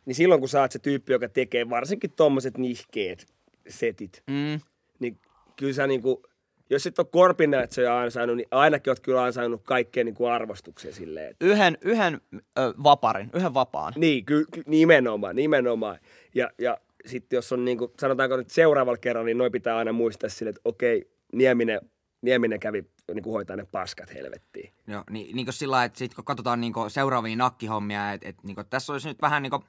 niin 0.06 0.14
silloin 0.14 0.40
kun 0.40 0.48
sä 0.48 0.60
oot 0.60 0.72
se 0.72 0.78
tyyppi, 0.78 1.12
joka 1.12 1.28
tekee 1.28 1.70
varsinkin 1.70 2.12
tommoset 2.12 2.58
nihkeet 2.58 3.26
setit, 3.68 4.22
Mm. 4.26 4.60
niin 4.98 5.18
kyllä 5.56 5.72
sä 5.72 5.86
niinku, 5.86 6.22
jos 6.70 6.86
et 6.86 6.98
ole 6.98 7.06
korpinäyttöjä 7.10 7.98
ansainnut, 7.98 8.36
niin 8.36 8.48
ainakin 8.50 8.90
oot 8.90 9.00
kyllä 9.00 9.22
ansainnut 9.24 9.62
kaikkeen 9.64 10.06
niinku 10.06 10.26
arvostuksen 10.26 10.92
silleen. 10.92 11.30
että- 11.30 11.44
Yhden, 11.46 11.78
yhden 11.80 12.20
ö, 12.34 12.74
vaparin, 12.82 13.30
yhden 13.34 13.54
vapaan. 13.54 13.92
Niin, 13.96 14.24
ky, 14.24 14.44
ky, 14.52 14.62
nimenomaan, 14.66 15.36
nimenomaan. 15.36 15.98
Ja, 16.34 16.50
ja 16.58 16.78
sitten 17.06 17.36
jos 17.36 17.52
on 17.52 17.64
niinku, 17.64 17.92
sanotaanko 18.00 18.36
nyt 18.36 18.50
seuraavalla 18.50 18.98
kerralla, 18.98 19.26
niin 19.26 19.38
noin 19.38 19.52
pitää 19.52 19.76
aina 19.76 19.92
muistaa 19.92 20.30
sille, 20.30 20.50
että 20.50 20.60
okei, 20.64 21.10
Nieminen, 21.32 21.80
Nieminen 22.22 22.60
kävi 22.60 22.84
niinku 23.14 23.32
hoitaa 23.32 23.56
ne 23.56 23.66
paskat 23.72 24.14
helvettiin. 24.14 24.72
Joo, 24.86 25.04
niin, 25.10 25.36
niin 25.36 25.46
kuin 25.46 25.54
sillä 25.54 25.84
että 25.84 25.98
sit 25.98 26.14
kun 26.14 26.24
katsotaan 26.24 26.60
niin 26.60 26.72
kuin 26.72 26.90
seuraavia 26.90 27.36
nakkihommia, 27.36 28.12
että 28.12 28.28
et, 28.28 28.36
niin 28.42 28.54
kuin, 28.54 28.66
tässä 28.70 28.92
olisi 28.92 29.08
nyt 29.08 29.22
vähän 29.22 29.42
niin 29.42 29.50
kuin 29.50 29.62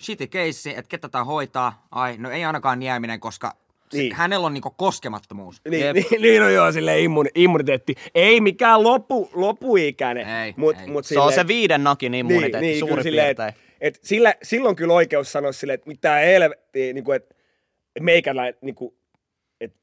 shitty 0.00 0.26
case, 0.26 0.70
että 0.70 0.88
ketä 0.88 1.08
tämä 1.08 1.24
hoitaa. 1.24 1.86
Ai, 1.90 2.16
no 2.18 2.30
ei 2.30 2.44
ainakaan 2.44 2.78
Nieminen, 2.78 3.20
koska 3.20 3.52
niin. 3.92 4.00
Niin. 4.00 4.14
hänellä 4.14 4.46
on 4.46 4.54
niin 4.54 4.62
kuin 4.62 4.74
koskemattomuus. 4.76 5.60
Niin, 5.68 5.86
Jep. 5.86 5.96
niin, 5.96 6.22
niin 6.22 6.42
on 6.42 6.54
joo, 6.54 6.72
silleen 6.72 7.00
immun, 7.00 7.26
immuniteetti. 7.34 7.94
Ei 8.14 8.40
mikään 8.40 8.82
lopu, 8.82 9.30
lopuikäinen. 9.34 10.28
Ei, 10.28 10.54
mut, 10.56 10.76
ei. 10.80 10.86
Mut 10.86 11.06
Se 11.06 11.20
on 11.20 11.32
se 11.32 11.46
viiden 11.46 11.84
nakin 11.84 12.12
niin, 12.12 12.26
immuniteetti 12.26 12.66
niin, 12.66 12.78
suurin 12.78 12.92
kyllä 12.92 13.02
silleen, 13.02 13.26
piirtein. 13.26 13.48
et, 13.80 13.96
et 13.96 13.98
sillä, 14.02 14.34
silloin 14.42 14.76
kyllä 14.76 14.94
oikeus 14.94 15.32
sanoa 15.32 15.52
silleen, 15.52 15.74
että 15.74 15.88
mitä 15.88 16.14
helvettiä, 16.14 16.92
niin 16.92 17.04
kuin, 17.04 17.16
että 17.16 17.34
meikäläinen, 18.00 18.54
niin 18.60 18.74
kuin, 18.74 18.94
että 19.60 19.78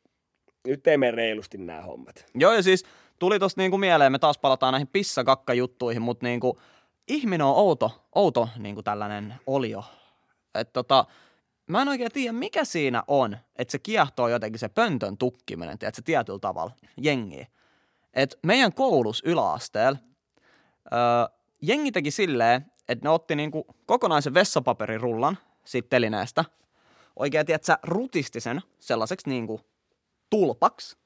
nyt 0.67 0.87
ei 0.87 0.97
mene 0.97 1.11
reilusti 1.11 1.57
nämä 1.57 1.81
hommat. 1.81 2.25
Joo, 2.35 2.53
ja 2.53 2.63
siis 2.63 2.85
tuli 3.19 3.39
tosta 3.39 3.61
niinku 3.61 3.77
mieleen, 3.77 4.11
me 4.11 4.19
taas 4.19 4.37
palataan 4.37 4.71
näihin 4.71 4.87
pissakakkajuttuihin, 4.87 6.01
mutta 6.01 6.25
niinku, 6.25 6.59
ihminen 7.07 7.45
on 7.47 7.55
outo, 7.55 8.03
outo 8.15 8.49
niinku 8.57 8.83
tällainen 8.83 9.33
olio. 9.47 9.83
Et 10.55 10.73
tota, 10.73 11.05
mä 11.67 11.81
en 11.81 11.87
oikein 11.87 12.11
tiedä, 12.11 12.33
mikä 12.33 12.65
siinä 12.65 13.03
on, 13.07 13.37
että 13.55 13.71
se 13.71 13.79
kiehtoo 13.79 14.27
jotenkin 14.27 14.59
se 14.59 14.69
pöntön 14.69 15.17
tukkiminen, 15.17 15.79
tiedätkö, 15.79 16.01
tietyllä 16.05 16.39
tavalla, 16.39 16.71
jengiä. 16.97 17.47
Et 18.13 18.39
meidän 18.43 18.73
koulus 18.73 19.23
yläasteella, 19.25 19.99
öö, 20.93 20.99
jengi 21.61 21.91
teki 21.91 22.11
silleen, 22.11 22.65
että 22.89 23.05
ne 23.05 23.09
otti 23.09 23.35
niinku 23.35 23.67
kokonaisen 23.85 24.33
vessapaperirullan 24.33 25.37
siitä 25.65 25.89
telineestä, 25.89 26.45
oikein, 27.15 27.45
tiedätkö, 27.45 27.77
rutisti 27.83 28.39
sen 28.39 28.61
sellaiseksi 28.79 29.29
niinku 29.29 29.61
tulpaksi, 30.29 30.97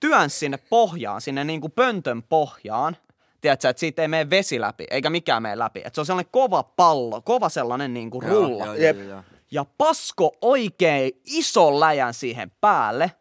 työn 0.00 0.30
sinne 0.30 0.58
pohjaan, 0.58 1.20
sinne 1.20 1.44
niin 1.44 1.60
kuin 1.60 1.72
pöntön 1.72 2.22
pohjaan, 2.22 2.96
tiedätkö, 3.40 3.68
että 3.68 3.80
siitä 3.80 4.02
ei 4.02 4.08
mene 4.08 4.30
vesi 4.30 4.60
läpi, 4.60 4.86
eikä 4.90 5.10
mikään 5.10 5.42
mene 5.42 5.58
läpi. 5.58 5.80
Että 5.84 5.94
se 5.94 6.00
on 6.00 6.06
sellainen 6.06 6.30
kova 6.32 6.62
pallo, 6.62 7.20
kova 7.20 7.48
sellainen 7.48 7.94
niin 7.94 8.10
kuin 8.10 8.22
rulla. 8.22 8.66
Joo, 8.66 8.74
joo, 8.74 8.94
joo, 8.94 9.08
joo. 9.08 9.22
Ja 9.50 9.64
pasko 9.78 10.32
oikein 10.42 11.12
ison 11.24 11.80
läjän 11.80 12.14
siihen 12.14 12.50
päälle 12.60 13.12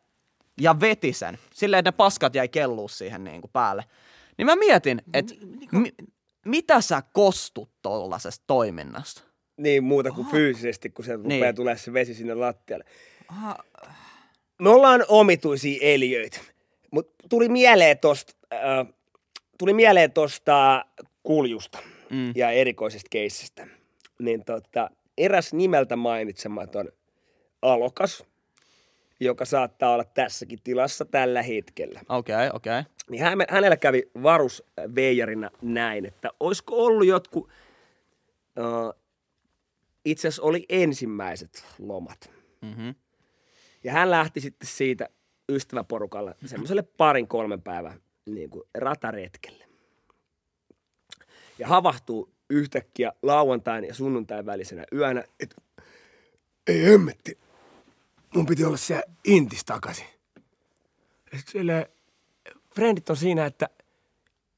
ja 0.62 0.79
veti 0.79 1.13
sen. 1.13 1.39
Silleen, 1.53 1.79
että 1.79 1.91
ne 1.91 1.95
paskat 1.98 2.36
jäi 2.36 2.48
kelluu 2.48 2.88
siihen 2.88 3.24
niin 3.24 3.41
kuin 3.41 3.51
päälle. 3.51 3.83
Niin 4.38 4.45
mä 4.45 4.55
mietin, 4.55 5.01
että 5.13 5.33
mi- 5.71 5.93
mitä 6.45 6.81
sä 6.81 7.03
kostut 7.13 7.69
tollasesta 7.81 8.43
toiminnasta? 8.48 9.21
Niin 9.57 9.83
muuta 9.83 10.12
kuin 10.12 10.27
fyysisesti, 10.27 10.89
kun 10.89 11.05
se 11.05 11.15
rupeaa 11.15 11.41
Niin. 11.41 11.55
tulee 11.55 11.77
se 11.77 11.93
vesi 11.93 12.13
sinne 12.13 12.33
lattialle. 12.33 12.86
Aha, 13.29 13.57
Me 14.62 14.69
ollaan 14.69 15.05
omituisia 15.07 15.77
eliöitä, 15.81 16.39
mutta 16.91 17.13
tuli 17.29 17.50
mieleen 17.50 18.00
tosta, 18.00 18.33
äh, 18.53 18.88
tuli 19.57 19.74
mieleen 19.74 20.12
tosta 20.12 20.86
kuljusta 21.24 21.79
Mm. 22.09 22.31
ja 22.36 22.51
erikoisesta 22.51 23.07
keissistä. 23.12 23.67
Niin 24.19 24.45
tota, 24.45 24.89
eräs 25.19 25.53
nimeltä 25.53 25.95
mainitsematon 25.95 26.91
alokas, 27.61 28.25
joka 29.19 29.45
saattaa 29.45 29.93
olla 29.93 30.03
tässäkin 30.03 30.59
tilassa 30.63 31.05
tällä 31.05 31.41
hetkellä. 31.41 32.01
Okei, 32.09 32.35
okay, 32.35 32.49
okei. 32.53 32.79
Okay. 32.79 32.91
Niin 33.09 33.23
hän, 33.23 33.38
hänellä 33.49 33.77
kävi 33.77 34.11
varusveijarina 34.23 35.51
näin, 35.61 36.05
että 36.05 36.29
olisiko 36.39 36.75
ollut 36.75 37.07
jotkut, 37.07 37.49
uh, 38.57 39.01
itse 40.05 40.27
asiassa 40.27 40.43
oli 40.43 40.65
ensimmäiset 40.69 41.65
lomat. 41.79 42.31
Mm-hmm. 42.61 42.95
Ja 43.83 43.91
hän 43.91 44.11
lähti 44.11 44.41
sitten 44.41 44.67
siitä 44.67 45.09
ystäväporukalla 45.49 46.33
semmoiselle 46.45 46.81
parin 46.81 47.27
kolmen 47.27 47.61
päivän 47.61 48.01
niin 48.25 48.49
kuin 48.49 48.63
rataretkelle. 48.73 49.65
Ja 51.59 51.67
havahtuu 51.67 52.33
yhtäkkiä 52.50 53.13
lauantain 53.22 53.84
ja 53.84 53.94
sunnuntain 53.94 54.46
välisenä 54.46 54.84
yönä, 54.94 55.24
että 55.39 55.56
ei 56.68 56.84
hemmetti, 56.84 57.38
mun 58.36 58.46
piti 58.46 58.65
olla 58.65 58.77
siellä 58.77 59.03
Intis 59.25 59.65
takaisin. 59.65 60.06
Et 61.34 61.48
Sille, 61.48 61.91
frendit 62.75 63.10
on 63.10 63.18
siinä, 63.18 63.46
että 63.46 63.70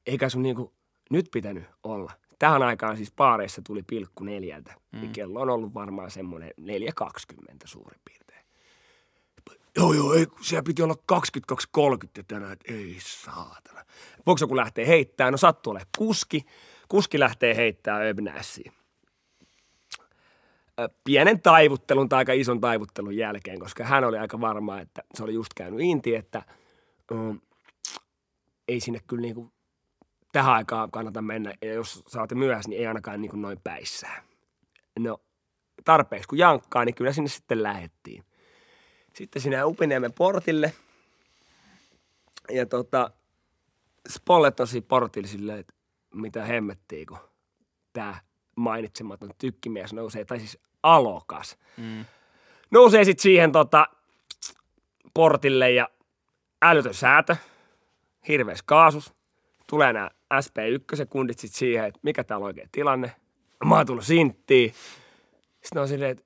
eikä 0.06 0.28
sun 0.28 0.42
niinku 0.42 0.72
nyt 1.10 1.28
pitänyt 1.32 1.64
olla. 1.82 2.12
Tähän 2.38 2.62
aikaan 2.62 2.96
siis 2.96 3.12
paareissa 3.12 3.62
tuli 3.66 3.82
pilkku 3.82 4.24
neljältä. 4.24 4.74
Mm. 4.92 5.00
Niin 5.00 5.12
kello 5.12 5.40
on 5.40 5.50
ollut 5.50 5.74
varmaan 5.74 6.10
semmoinen 6.10 6.50
4.20 6.60 7.56
suurin 7.64 8.00
piirtein. 8.04 8.44
Joo, 9.76 9.92
joo, 9.92 10.14
ei, 10.14 10.26
siellä 10.40 10.62
piti 10.62 10.82
olla 10.82 10.94
22.30 11.12 12.08
ja 12.16 12.22
tänään, 12.28 12.52
että 12.52 12.72
ei 12.72 12.96
saatana. 13.00 13.84
Voiko 14.26 14.38
joku 14.40 14.56
lähteä 14.56 14.86
heittää? 14.86 15.30
No 15.30 15.36
sattuu 15.36 15.70
ole 15.70 15.82
kuski. 15.98 16.46
Kuski 16.92 17.18
lähtee 17.18 17.56
heittää 17.56 18.00
Öbnässiin. 18.00 18.72
Ö, 20.80 20.88
Pienen 21.04 21.42
taivuttelun 21.42 22.08
tai 22.08 22.18
aika 22.18 22.32
ison 22.32 22.60
taivuttelun 22.60 23.16
jälkeen, 23.16 23.60
koska 23.60 23.84
hän 23.84 24.04
oli 24.04 24.18
aika 24.18 24.40
varma, 24.40 24.80
että 24.80 25.02
se 25.14 25.24
oli 25.24 25.34
just 25.34 25.54
käynyt 25.54 25.80
Inti, 25.80 26.14
että 26.14 26.42
um, 27.12 27.40
ei 28.68 28.80
sinne 28.80 29.00
kyllä 29.06 29.20
niinku 29.20 29.52
tähän 30.32 30.54
aikaan 30.54 30.90
kannata 30.90 31.22
mennä. 31.22 31.54
Ja 31.62 31.72
jos 31.72 32.02
saatte 32.08 32.34
myöhässä, 32.34 32.68
niin 32.68 32.80
ei 32.80 32.86
ainakaan 32.86 33.20
niinku 33.20 33.36
noin 33.36 33.60
päissään. 33.64 34.24
No, 34.98 35.20
tarpeeksi 35.84 36.28
kun 36.28 36.38
jankkaa, 36.38 36.84
niin 36.84 36.94
kyllä 36.94 37.12
sinne 37.12 37.28
sitten 37.28 37.62
lähettiin. 37.62 38.24
Sitten 39.14 39.42
sinne 39.42 39.64
Upiniemen 39.64 40.12
portille. 40.12 40.72
Ja 42.50 42.66
tota, 42.66 43.10
Spollet 44.08 44.60
on 44.60 44.66
siinä 44.66 44.86
portilla 44.88 45.28
silleen, 45.28 45.58
että 45.58 45.81
mitä 46.14 46.44
hemmettiä, 46.44 47.04
kun 47.08 47.18
tämä 47.92 48.14
mainitsematon 48.56 49.30
tykkimies 49.38 49.92
nousee, 49.92 50.24
tai 50.24 50.38
siis 50.38 50.58
alokas. 50.82 51.58
Mm. 51.76 52.04
Nousee 52.70 53.04
sitten 53.04 53.22
siihen 53.22 53.52
tota, 53.52 53.86
portille 55.14 55.70
ja 55.70 55.88
älytön 56.62 56.94
säätö, 56.94 57.36
hirveäs 58.28 58.62
kaasus. 58.62 59.14
Tulee 59.66 59.92
nämä 59.92 60.10
SP1-kundit 60.34 61.38
sitten 61.38 61.58
siihen, 61.58 61.84
että 61.84 62.00
mikä 62.02 62.24
täällä 62.24 62.44
on 62.44 62.46
oikein 62.46 62.68
tilanne. 62.72 63.12
Mä 63.64 63.76
oon 63.76 63.86
tullut 63.86 64.04
sinttiin. 64.04 64.74
Sitten 65.62 65.82
on 65.82 65.88
silleen, 65.88 66.10
että 66.10 66.24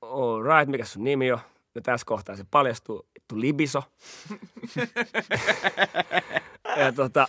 all 0.00 0.42
right, 0.42 0.70
mikä 0.70 0.84
sun 0.84 1.04
nimi 1.04 1.32
on? 1.32 1.38
No 1.74 1.80
tässä 1.80 2.04
kohtaa 2.04 2.36
se 2.36 2.44
paljastuu, 2.50 3.06
vittu 3.14 3.40
Libiso. 3.40 3.82
ja 6.80 6.92
tota, 6.92 7.28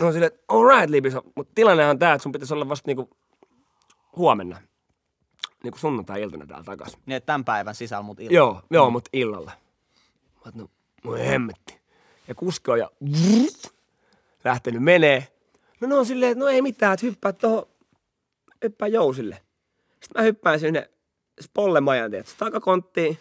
no 0.00 0.12
silleen, 0.12 0.32
että 0.32 0.44
all 0.48 0.68
right 0.68 0.90
Libiso, 0.90 1.22
mutta 1.36 1.52
tilanne 1.54 1.88
on 1.88 1.98
tää, 1.98 2.12
että 2.12 2.22
sun 2.22 2.32
pitäisi 2.32 2.54
olla 2.54 2.68
vasta 2.68 2.88
niinku 2.88 3.10
huomenna. 4.16 4.60
Niinku 5.62 5.78
sunnuntai-iltana 5.78 6.46
täällä 6.46 6.64
takaisin. 6.64 7.00
Niin, 7.06 7.16
että 7.16 7.26
tämän 7.26 7.44
päivän 7.44 7.74
sisällä, 7.74 8.02
mutta 8.02 8.22
ilman. 8.22 8.34
Joo, 8.34 8.62
joo, 8.70 8.90
mutta 8.90 9.10
illalla. 9.12 9.52
Mä 10.34 10.40
oon, 10.44 10.52
no, 10.54 10.68
voi 11.04 11.26
hemmetti. 11.26 11.80
Ja 12.28 12.34
kuski 12.34 12.70
on 12.70 12.78
ja 12.78 12.90
lähtenyt 14.44 14.82
menee. 14.82 15.28
No 15.80 15.88
ne 15.88 15.94
on 15.94 16.06
silleen, 16.06 16.32
että 16.32 16.44
no 16.44 16.48
ei 16.48 16.62
mitään, 16.62 16.94
että 16.94 17.06
hyppää 17.06 17.32
tuohon, 17.32 17.66
hyppää 18.64 18.88
jousille. 18.88 19.42
Sitten 20.00 20.22
mä 20.22 20.22
hyppään 20.22 20.60
sinne 20.60 20.90
Spollemajan, 21.40 22.10
tiedätkö, 22.10 22.32
takakonttiin. 22.38 23.18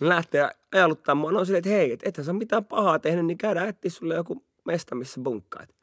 Ne 0.00 0.08
lähtee 0.08 0.50
ajaluttaa 0.72 1.14
mua. 1.14 1.32
Ne 1.32 1.38
on 1.38 1.46
silleen, 1.46 1.58
että 1.58 1.70
hei, 1.70 1.92
et 1.92 2.00
ethän 2.02 2.24
sä 2.24 2.32
mitään 2.32 2.64
pahaa 2.64 2.98
tehnyt, 2.98 3.26
niin 3.26 3.38
käydään 3.38 3.68
etsiä 3.68 3.90
sulle 3.90 4.14
joku 4.14 4.44
mesta, 4.64 4.94
missä 4.94 5.20
bunkkaat. 5.20 5.79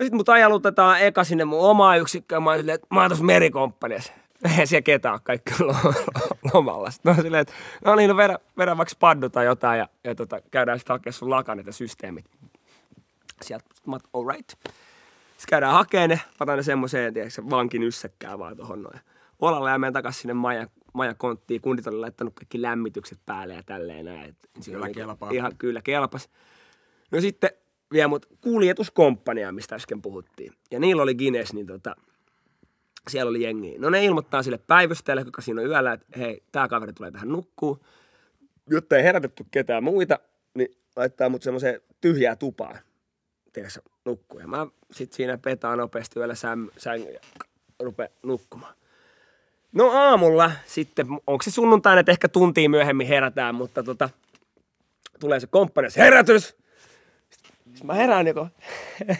No 0.00 0.04
sit 0.04 0.12
mut 0.12 0.28
ajalutetaan 0.28 1.00
eka 1.00 1.24
sinne 1.24 1.44
mun 1.44 1.60
omaa 1.60 1.96
yksikköön. 1.96 2.42
Mä 2.42 2.50
oon 2.50 2.58
silleen, 2.58 2.74
että 2.74 2.86
mä 2.90 3.00
oon 3.00 3.08
tossa 3.08 3.24
merikomppaniassa. 3.24 4.12
Eihän 4.44 4.66
siellä 4.66 4.82
ketään 4.82 5.12
ole 5.12 5.20
kaikki 5.24 5.52
lo- 5.58 5.66
lo- 5.84 5.94
lomalla. 6.54 6.90
Sitten 6.90 7.10
oon 7.10 7.22
silleen, 7.22 7.40
että 7.40 7.54
no 7.84 7.94
niin, 7.94 8.08
no 8.08 8.16
vedä, 8.16 8.38
vedä 8.58 8.76
vaikka 8.76 8.90
spaddu 8.90 9.28
tai 9.28 9.44
jotain 9.44 9.78
ja, 9.78 9.88
ja 10.04 10.14
tota, 10.14 10.40
käydään 10.50 10.78
sitten 10.78 10.94
hakemaan 10.94 11.12
sun 11.12 11.30
lakanat 11.30 11.66
ja 11.66 11.72
systeemit. 11.72 12.24
Sieltä 13.42 13.64
mä 13.86 13.96
oon, 13.96 14.00
all 14.14 14.28
right. 14.28 14.48
Sitten 14.48 15.48
käydään 15.48 15.72
hakemaan 15.72 16.10
ne, 16.10 16.14
mä 16.14 16.36
otan 16.40 16.56
ne 16.56 16.62
semmoiseen, 16.62 17.14
tiedätkö, 17.14 17.42
vankin 17.50 17.82
yssäkkää 17.82 18.38
vaan 18.38 18.56
tohon 18.56 18.82
noin. 18.82 19.00
Olalle 19.40 19.70
ja 19.70 19.78
menen 19.78 19.92
takaisin 19.92 20.20
sinne 20.20 20.34
maja, 20.34 20.66
majakonttiin. 20.92 21.60
Kundit 21.60 21.86
oli 21.86 21.96
laittanut 21.96 22.34
kaikki 22.34 22.62
lämmitykset 22.62 23.18
päälle 23.26 23.54
ja 23.54 23.62
tälleen 23.62 24.04
näin. 24.04 24.28
Et 24.28 24.64
Kyllä 24.64 24.90
kelpaa. 24.90 25.30
Ihan 25.30 25.56
kyllä 25.56 25.82
kelpas. 25.82 26.28
No 27.10 27.20
sitten 27.20 27.50
vie 27.92 28.06
mut 28.06 28.26
kuljetuskomppania, 28.40 29.52
mistä 29.52 29.74
äsken 29.74 30.02
puhuttiin. 30.02 30.52
Ja 30.70 30.80
niillä 30.80 31.02
oli 31.02 31.14
Guinness, 31.14 31.52
niin 31.52 31.66
tota, 31.66 31.96
siellä 33.08 33.30
oli 33.30 33.42
jengi. 33.42 33.78
No 33.78 33.90
ne 33.90 34.04
ilmoittaa 34.04 34.42
sille 34.42 34.58
päivystäjälle, 34.58 35.22
joka 35.22 35.42
siinä 35.42 35.60
on 35.60 35.66
yöllä, 35.66 35.92
että 35.92 36.06
hei, 36.18 36.42
tää 36.52 36.68
kaveri 36.68 36.92
tulee 36.92 37.10
tähän 37.10 37.28
nukkuu. 37.28 37.78
Jotta 38.70 38.96
ei 38.96 39.02
herätetty 39.02 39.44
ketään 39.50 39.84
muita, 39.84 40.18
niin 40.54 40.68
laittaa 40.96 41.28
mut 41.28 41.42
semmoiseen 41.42 41.80
tyhjää 42.00 42.36
tupaan. 42.36 42.78
Tiedätkö, 43.52 43.80
nukkuu. 44.04 44.40
Ja 44.40 44.48
mä 44.48 44.66
sit 44.90 45.12
siinä 45.12 45.38
petaan 45.38 45.78
nopeasti 45.78 46.18
yöllä 46.18 46.34
säm, 46.34 46.68
sängyn 46.78 47.14
ja 47.14 47.20
rupea 47.80 48.08
nukkumaan. 48.22 48.74
No 49.72 49.90
aamulla 49.90 50.52
sitten, 50.66 51.06
onko 51.26 51.42
se 51.42 51.50
sunnuntaina, 51.50 52.00
että 52.00 52.12
ehkä 52.12 52.28
tuntia 52.28 52.68
myöhemmin 52.68 53.06
herätään, 53.06 53.54
mutta 53.54 53.82
tota, 53.82 54.10
tulee 55.20 55.40
se 55.40 55.46
komppanias 55.46 55.96
herätys. 55.96 56.56
Sitten 57.72 57.86
mä 57.86 57.94
herään 57.94 58.24
niinku, 58.24 58.46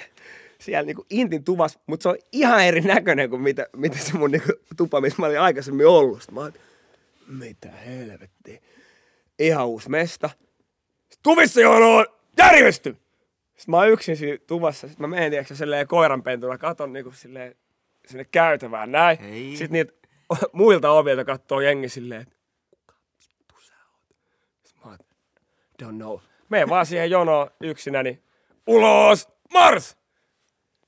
siellä 0.59 0.87
niinku 0.87 1.07
intin 1.11 1.45
tuvassa, 1.45 1.81
mutta 1.87 2.03
se 2.03 2.09
on 2.09 2.17
ihan 2.33 2.65
eri 2.65 2.81
näköinen 2.81 3.31
kuin 3.31 3.43
mitä, 3.43 3.67
mitä 3.77 3.99
se 3.99 4.19
mun 4.19 4.31
niinku 4.31 4.53
tupa, 4.77 5.01
missä 5.01 5.23
mä 5.23 5.27
olin 5.27 5.41
aikaisemmin 5.41 5.87
ollut. 5.87 6.23
Sitten 6.23 6.35
mä 6.35 6.41
oon, 6.41 6.53
mitä 7.27 7.71
helvettiä. 7.71 8.61
Ihan 9.39 9.67
uusi 9.67 9.91
mesta. 9.91 10.31
Sitten 10.99 11.23
tuvissa 11.23 11.61
jono 11.61 12.07
järjesty. 12.39 12.97
Sitten 13.57 13.71
mä 13.73 13.77
oon 13.77 13.91
yksin 13.91 14.17
siinä 14.17 14.39
tuvassa. 14.47 14.89
Sitten 14.89 15.11
mä 15.11 15.17
menen, 15.17 15.31
tiedätkö, 15.31 15.55
silleen 15.55 15.87
koiranpentulla, 15.87 16.59
katon 16.59 16.93
niinku 16.93 17.13
silleen 17.13 17.55
sinne 18.07 18.25
käytävään 18.25 18.93
näin. 18.93 19.25
Ei. 19.25 19.57
Sitten 19.57 19.73
niitä 19.73 19.93
muilta 20.53 20.91
ovilta 20.91 21.25
katsoo 21.25 21.61
jengi 21.61 21.89
silleen, 21.89 22.23
että 22.23 22.35
kuka 22.71 22.95
vittu 23.39 23.55
sä 23.61 23.75
oot? 23.93 24.17
Sitten 24.65 24.83
mä 24.85 24.91
oon, 24.91 24.99
don't 25.83 25.97
know. 25.97 26.19
Mene 26.49 26.69
vaan 26.69 26.87
siihen 26.87 27.11
jonoon 27.11 27.51
yksinäni. 27.61 28.23
Ulos! 28.71 29.29
Mars! 29.53 29.97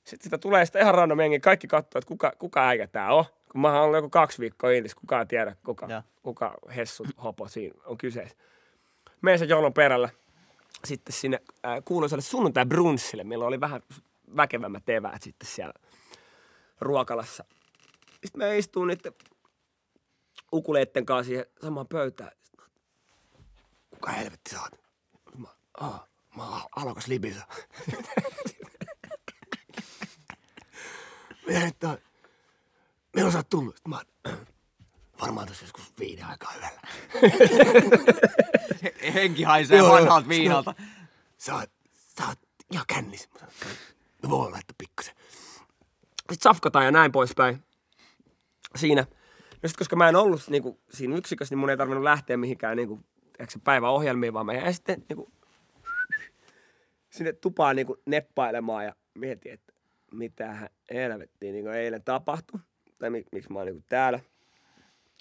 Sitten 0.03 0.23
sitä 0.23 0.37
tulee 0.37 0.65
sitä 0.65 0.79
ihan 0.79 0.95
random 0.95 1.19
jengi. 1.19 1.39
Kaikki 1.39 1.67
katsoo, 1.67 1.99
että 1.99 2.07
kuka, 2.07 2.33
kuka 2.39 2.67
äikä 2.67 2.87
tää 2.87 3.13
on. 3.13 3.25
Kun 3.51 3.61
mä 3.61 3.73
oon 3.73 3.81
ollut 3.81 3.95
joku 3.97 4.09
kaksi 4.09 4.39
viikkoa 4.39 4.71
intis, 4.71 4.95
kukaan 4.95 5.27
tiedä, 5.27 5.55
kuka, 5.65 5.87
Joo. 5.89 6.01
kuka 6.23 6.57
hessut 6.75 7.07
hopo 7.23 7.47
siinä 7.47 7.75
on 7.85 7.97
kyseessä. 7.97 8.37
Menen 9.21 9.39
sen 9.39 9.49
jonon 9.49 9.73
perällä 9.73 10.09
sitten 10.85 11.13
sinne 11.13 11.39
äh, 11.65 11.83
kuuluisalle 11.85 12.21
sunnuntai 12.21 12.65
brunssille, 12.65 13.23
milloin 13.23 13.47
oli 13.47 13.59
vähän 13.59 13.81
väkevämmät 14.37 14.89
eväät 14.89 15.21
sitten 15.21 15.47
siellä 15.47 15.73
ruokalassa. 16.81 17.45
Sitten 18.11 18.47
mä 18.47 18.53
istuin 18.53 18.87
niiden 18.87 19.13
ukuleitten 20.51 21.05
kanssa 21.05 21.27
siihen 21.27 21.45
samaan 21.61 21.87
pöytään. 21.87 22.31
Kuka 23.89 24.11
helvetti 24.11 24.49
sä 24.51 24.61
oot? 24.61 24.79
Mä, 25.37 25.47
Aa, 25.79 26.07
mä 26.37 26.49
oon 26.49 26.61
alokas 26.75 27.07
Libisa. 27.07 27.47
Mitä 31.47 31.59
nyt 31.59 31.83
on? 31.83 31.97
Milloin 33.15 33.31
sä 33.31 33.39
oot 33.39 33.49
tullut? 33.49 33.75
Mä 33.87 33.95
oon, 33.95 34.37
varmaan 35.21 35.47
tässä 35.47 35.63
joskus 35.63 35.93
viiden 35.99 36.25
aikaa 36.25 36.53
yöllä. 36.53 36.81
Henki 39.13 39.43
haisee 39.43 39.77
Joo, 39.77 39.89
vanhalta 39.91 40.29
viinalta. 40.29 40.73
Sä 41.37 41.55
oot, 41.55 41.71
sä 42.17 42.27
oot 42.27 42.39
ihan 42.71 42.85
kännissä. 42.87 43.29
Mä 43.33 43.39
sanoin, 43.39 43.55
"Käy. 43.59 43.71
Me 44.23 44.29
voidaan 44.29 44.51
laittaa 44.51 44.75
pikkusen. 44.77 45.15
Sitten 46.19 46.37
safkataan 46.41 46.85
ja 46.85 46.91
näin 46.91 47.11
poispäin. 47.11 47.63
Siinä. 48.75 49.05
No 49.63 49.69
sit, 49.69 49.77
koska 49.77 49.95
mä 49.95 50.09
en 50.09 50.15
ollut 50.15 50.41
niinku, 50.49 50.79
siinä 50.89 51.15
yksikössä, 51.15 51.53
niin 51.53 51.59
mun 51.59 51.69
ei 51.69 51.77
tarvinnut 51.77 52.03
lähteä 52.03 52.37
mihinkään 52.37 52.77
niinku, 52.77 52.99
päiväohjelmiin, 53.63 54.33
vaan 54.33 54.45
mä 54.45 54.53
jäin 54.53 54.73
sitten 54.73 55.05
niinku, 55.09 55.31
sinne 57.13 57.33
tupaan 57.33 57.75
niinku, 57.75 58.01
neppailemaan 58.05 58.85
ja 58.85 58.95
mietin, 59.13 59.53
että 59.53 59.73
mitähän 60.11 60.69
helvettiin 60.93 61.53
niinku, 61.53 61.69
eilen 61.69 62.03
tapahtui. 62.03 62.59
Tai 62.99 63.09
mi- 63.09 63.25
miksi 63.31 63.51
mä 63.53 63.59
oon 63.59 63.65
niinku, 63.65 63.83
täällä. 63.89 64.19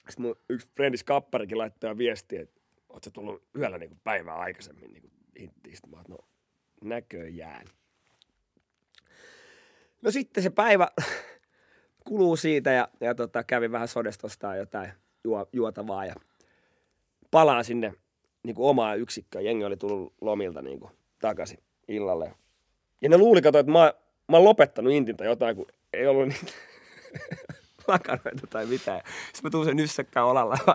Sitten 0.09 0.23
mun 0.23 0.37
yksi 0.49 0.71
frendis 0.75 1.05
kapparikin 1.05 1.59
laittoi 1.59 1.99
viestiä, 1.99 2.43
että 2.43 2.61
oot 2.89 3.05
sä 3.05 3.11
tullut 3.11 3.43
yöllä 3.59 3.79
niinku, 3.79 3.97
päivää 4.05 4.35
aikaisemmin 4.35 4.93
niinku, 4.93 5.11
inttiin. 5.39 5.77
Sitten 5.77 5.91
mä 5.91 5.97
oon, 5.97 6.05
no 6.09 6.19
näköjään. 6.85 7.67
No 10.03 10.11
sitten 10.11 10.43
se 10.43 10.51
päivä 10.51 10.89
kuluu 12.09 12.37
siitä 12.37 12.71
ja, 12.71 12.89
ja 13.01 13.15
tota, 13.15 13.45
kävin 13.45 13.73
vähän 13.73 13.89
sodestostaan 13.89 14.59
jotain 14.59 14.93
juo, 15.25 15.49
juotavaa 15.53 16.07
ja 16.07 16.15
palaan 17.31 17.65
sinne 17.65 17.95
niin 18.43 18.55
kuin 18.55 18.69
omaan 18.69 18.99
yksikköön. 18.99 19.45
Jengi 19.45 19.65
oli 19.65 19.77
tullut 19.77 20.15
lomilta 20.21 20.63
niin 20.63 20.81
kuin, 20.81 20.93
takaisin 21.21 21.59
illalle. 21.89 22.35
Ja 23.01 23.09
ne 23.09 23.19
luuli, 23.19 23.43
kato, 23.43 23.59
että 23.59 23.73
mä, 23.73 23.93
mä 24.29 24.37
oon 24.37 24.45
lopettanut 24.45 24.93
intin 24.93 25.17
tai 25.17 25.27
jotain, 25.27 25.57
kun 25.57 25.67
ei 25.93 26.07
ollut 26.07 26.29
niitä 26.29 26.53
lakanoita 27.89 28.47
tai 28.51 28.67
mitään. 28.67 29.01
Sitten 29.07 29.41
mä 29.43 29.51
tuun 29.51 29.65
sen 29.65 29.81
yssäkkään 29.81 30.27
olalla. 30.27 30.57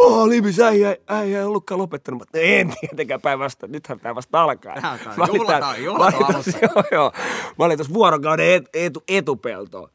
Oh, 0.00 0.28
Libis, 0.28 0.60
äijä, 0.60 0.96
äijä 1.08 1.38
ei 1.38 1.44
ollutkaan 1.44 1.78
lopettanut. 1.78 2.20
Mä, 2.20 2.40
en 2.40 2.74
tietenkään 2.80 3.20
päinvastoin, 3.20 3.72
nythän 3.72 4.00
tämä 4.00 4.14
vasta 4.14 4.42
alkaa. 4.42 4.80
Tää 4.80 4.92
alkaa. 4.92 5.16
Mä 5.16 5.24
olin 5.24 5.36
Juhlataan, 5.36 5.84
juhlataan 5.84 6.34
alussa. 6.34 6.58
joo, 6.62 6.84
joo. 6.92 7.12
Mä 7.58 7.64
olin 7.64 7.78
tuossa 7.78 7.94
vuorokauden 7.94 8.46
et, 8.50 8.68
etu, 8.74 9.02
etupeltoon. 9.08 9.88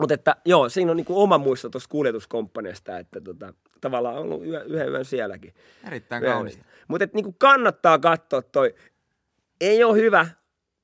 Mutta 0.00 0.14
että 0.14 0.36
joo, 0.44 0.68
siinä 0.68 0.90
on 0.90 0.96
niinku 0.96 1.22
oma 1.22 1.38
muisto 1.38 1.68
tuosta 1.70 1.88
kuljetuskomppaniasta, 1.88 2.98
että 2.98 3.20
tota, 3.20 3.54
tavallaan 3.80 4.16
on 4.16 4.22
ollut 4.22 4.44
yhden, 4.44 4.66
yhden 4.66 4.88
yön 4.88 5.04
sielläkin. 5.04 5.54
Erittäin 5.86 6.22
kaunista. 6.24 6.64
Mutta 6.88 7.08
niinku 7.12 7.32
kannattaa 7.38 7.98
katsoa 7.98 8.42
toi. 8.42 8.74
Ei 9.60 9.84
ole 9.84 9.96
hyvä 9.96 10.26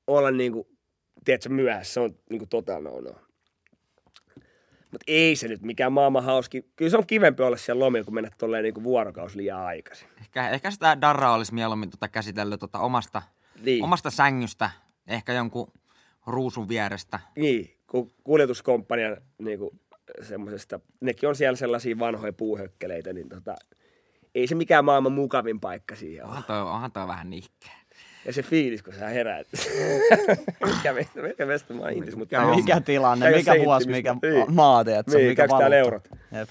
olla 0.07 0.31
niinku, 0.31 0.67
tiedätkö, 1.25 1.49
myöhässä. 1.49 1.93
Se 1.93 1.99
on 1.99 2.15
niinku 2.29 2.45
total 2.49 2.81
no 2.81 3.01
no. 3.01 3.11
Mutta 4.91 5.03
ei 5.07 5.35
se 5.35 5.47
nyt 5.47 5.61
mikään 5.61 5.93
maailman 5.93 6.23
hauski. 6.23 6.71
Kyllä 6.75 6.91
se 6.91 6.97
on 6.97 7.07
kivempi 7.07 7.43
olla 7.43 7.57
siellä 7.57 7.79
lomilla, 7.85 8.05
kun 8.05 8.13
mennä 8.13 8.29
tolleen 8.37 8.63
niinku 8.63 8.83
vuorokausi 8.83 9.37
liian 9.37 9.59
aikaisin. 9.59 10.07
Ehkä, 10.19 10.49
ehkä 10.49 10.71
sitä 10.71 11.01
darraa 11.01 11.33
olisi 11.33 11.53
mieluummin 11.53 11.89
tota 11.89 12.07
käsitellyt 12.07 12.59
tota 12.59 12.79
omasta, 12.79 13.21
Niin. 13.61 13.83
omasta 13.83 14.09
sängystä, 14.11 14.69
ehkä 15.07 15.33
jonkun 15.33 15.71
ruusun 16.27 16.69
vierestä. 16.69 17.19
Niin, 17.35 17.76
kun 17.87 18.11
kuljetuskomppanian 18.23 19.17
niinku, 19.37 19.71
semmosesta, 20.21 20.79
nekin 21.01 21.29
on 21.29 21.35
siellä 21.35 21.55
sellaisia 21.55 21.99
vanhoja 21.99 22.33
puuhökkeleitä, 22.33 23.13
niin 23.13 23.29
tota, 23.29 23.55
ei 24.35 24.47
se 24.47 24.55
mikään 24.55 24.85
maailman 24.85 25.11
mukavin 25.11 25.59
paikka 25.59 25.95
siihen 25.95 26.23
ole. 26.25 26.29
Onhan 26.29 26.43
toi, 26.43 26.61
onhan 26.61 26.91
toi 26.91 27.07
vähän 27.07 27.29
nihkeä. 27.29 27.71
Ja 28.25 28.33
se 28.33 28.43
fiilis, 28.43 28.83
kun 28.83 28.93
sä 28.93 29.07
heräät. 29.09 29.47
mikä 30.75 30.93
meistä, 30.93 31.21
mikä 31.21 31.45
meistä 31.45 31.73
mä 31.73 31.89
intis, 31.89 32.15
mutta 32.15 32.39
Mikä 32.45 32.55
Mikä 32.55 32.81
tilanne, 32.81 33.31
mikä 33.31 33.55
vuosi, 33.65 33.89
mikä 33.89 34.15
Niin. 34.21 34.55
maa, 34.55 34.83
tiedät, 34.85 35.07
Niin, 35.07 35.27
mikä 35.27 35.47
käykö 35.47 35.57
täällä 35.59 35.75
eurot? 35.75 36.07
Jep. 36.31 36.49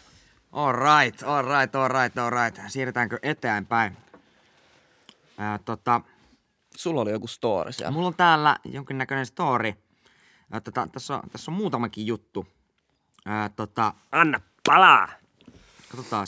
All 0.52 0.72
right, 0.72 1.22
all 1.22 1.42
right, 1.42 1.74
all 1.74 1.88
right, 1.88 2.18
all 2.18 2.30
right. 2.30 2.60
Siirrytäänkö 2.68 3.18
eteenpäin? 3.22 3.96
Ää, 5.38 5.58
tota, 5.64 6.00
Sulla 6.76 7.00
oli 7.00 7.10
joku 7.10 7.26
story 7.26 7.72
siellä. 7.72 7.90
mulla 7.92 8.06
on 8.06 8.14
täällä 8.14 8.56
jonkinnäköinen 8.64 9.26
story. 9.26 9.72
Ää, 10.52 10.60
tota, 10.60 10.88
tässä, 10.92 11.14
on, 11.14 11.22
tässä 11.30 11.50
on 11.50 11.56
muutamakin 11.56 12.06
juttu. 12.06 12.46
Ää, 13.26 13.48
tota, 13.48 13.94
Anna 14.12 14.40
palaa! 14.66 15.08
Katsotaan. 15.88 16.26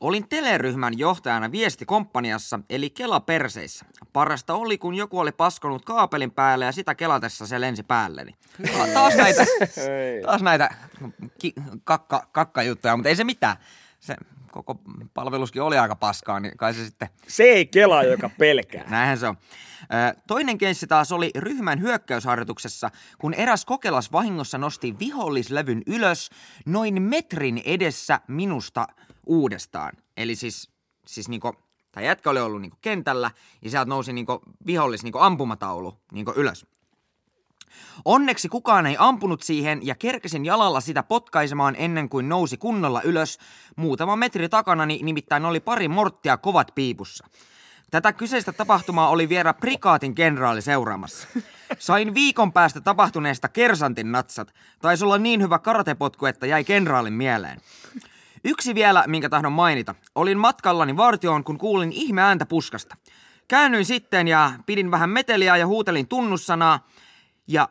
Olin 0.00 0.28
teleryhmän 0.28 0.98
johtajana 0.98 1.52
viestikomppaniassa, 1.52 2.60
eli 2.70 2.90
Kela 2.90 3.20
Perseissä. 3.20 3.84
Parasta 4.12 4.54
oli, 4.54 4.78
kun 4.78 4.94
joku 4.94 5.18
oli 5.18 5.32
paskonut 5.32 5.84
kaapelin 5.84 6.30
päälle 6.30 6.64
ja 6.64 6.72
sitä 6.72 6.94
kelatessa 6.94 7.46
se 7.46 7.60
lensi 7.60 7.82
päälleni. 7.82 8.34
Ta- 8.78 8.86
Taas 8.94 9.14
näitä, 9.14 9.44
taas 10.26 10.42
näitä 10.42 10.74
ki- 11.38 11.54
kakka, 11.84 12.28
kakkajuttuja, 12.32 12.96
mutta 12.96 13.08
ei 13.08 13.16
se 13.16 13.24
mitään. 13.24 13.56
Se 14.04 14.16
koko 14.52 14.80
palveluskin 15.14 15.62
oli 15.62 15.78
aika 15.78 15.96
paskaa, 15.96 16.40
niin 16.40 16.56
kai 16.56 16.74
se 16.74 16.84
sitten 16.84 17.08
Se 17.28 17.42
ei 17.42 17.66
kelaa, 17.66 18.02
joka 18.02 18.30
pelkää. 18.38 18.84
Näinhän 18.90 19.18
se 19.18 19.28
on. 19.28 19.36
Toinen 20.26 20.58
keissi 20.58 20.86
taas 20.86 21.12
oli 21.12 21.30
ryhmän 21.36 21.80
hyökkäysharjoituksessa, 21.80 22.90
kun 23.18 23.34
eräs 23.34 23.64
kokelas 23.64 24.12
vahingossa 24.12 24.58
nosti 24.58 24.98
vihollislevyn 24.98 25.82
ylös 25.86 26.30
noin 26.66 27.02
metrin 27.02 27.62
edessä 27.64 28.20
minusta 28.28 28.86
uudestaan. 29.26 29.92
Eli 30.16 30.34
siis, 30.34 30.70
siis 31.06 31.28
niinku, 31.28 31.52
tämä 31.92 32.06
jätkä 32.06 32.30
oli 32.30 32.40
ollut 32.40 32.60
niinku 32.60 32.78
kentällä 32.80 33.30
ja 33.62 33.70
sieltä 33.70 33.88
nousi 33.88 34.12
niinku 34.12 34.40
vihollis 34.66 35.02
niinku 35.02 35.18
ampumataulu 35.18 35.98
niinku 36.12 36.32
ylös. 36.36 36.66
Onneksi 38.04 38.48
kukaan 38.48 38.86
ei 38.86 38.96
ampunut 38.98 39.42
siihen 39.42 39.86
ja 39.86 39.94
kerkesin 39.94 40.44
jalalla 40.44 40.80
sitä 40.80 41.02
potkaisemaan 41.02 41.74
ennen 41.78 42.08
kuin 42.08 42.28
nousi 42.28 42.56
kunnolla 42.56 43.02
ylös. 43.02 43.38
Muutama 43.76 44.16
metri 44.16 44.48
takanani 44.48 45.00
nimittäin 45.02 45.44
oli 45.44 45.60
pari 45.60 45.88
morttia 45.88 46.36
kovat 46.36 46.72
piipussa. 46.74 47.26
Tätä 47.90 48.12
kyseistä 48.12 48.52
tapahtumaa 48.52 49.08
oli 49.08 49.28
vielä 49.28 49.54
prikaatin 49.54 50.14
kenraali 50.14 50.62
seuraamassa. 50.62 51.28
Sain 51.78 52.14
viikon 52.14 52.52
päästä 52.52 52.80
tapahtuneesta 52.80 53.48
kersantin 53.48 54.12
natsat. 54.12 54.54
Taisi 54.80 55.04
olla 55.04 55.18
niin 55.18 55.42
hyvä 55.42 55.58
karatepotku, 55.58 56.26
että 56.26 56.46
jäi 56.46 56.64
kenraalin 56.64 57.12
mieleen. 57.12 57.60
Yksi 58.44 58.74
vielä, 58.74 59.04
minkä 59.06 59.28
tahdon 59.28 59.52
mainita. 59.52 59.94
Olin 60.14 60.38
matkallani 60.38 60.96
vartioon, 60.96 61.44
kun 61.44 61.58
kuulin 61.58 61.92
ihme 61.92 62.22
ääntä 62.22 62.46
puskasta. 62.46 62.96
Käännyin 63.48 63.84
sitten 63.84 64.28
ja 64.28 64.52
pidin 64.66 64.90
vähän 64.90 65.10
meteliä 65.10 65.56
ja 65.56 65.66
huutelin 65.66 66.08
tunnussanaa. 66.08 66.88
Ja 67.46 67.68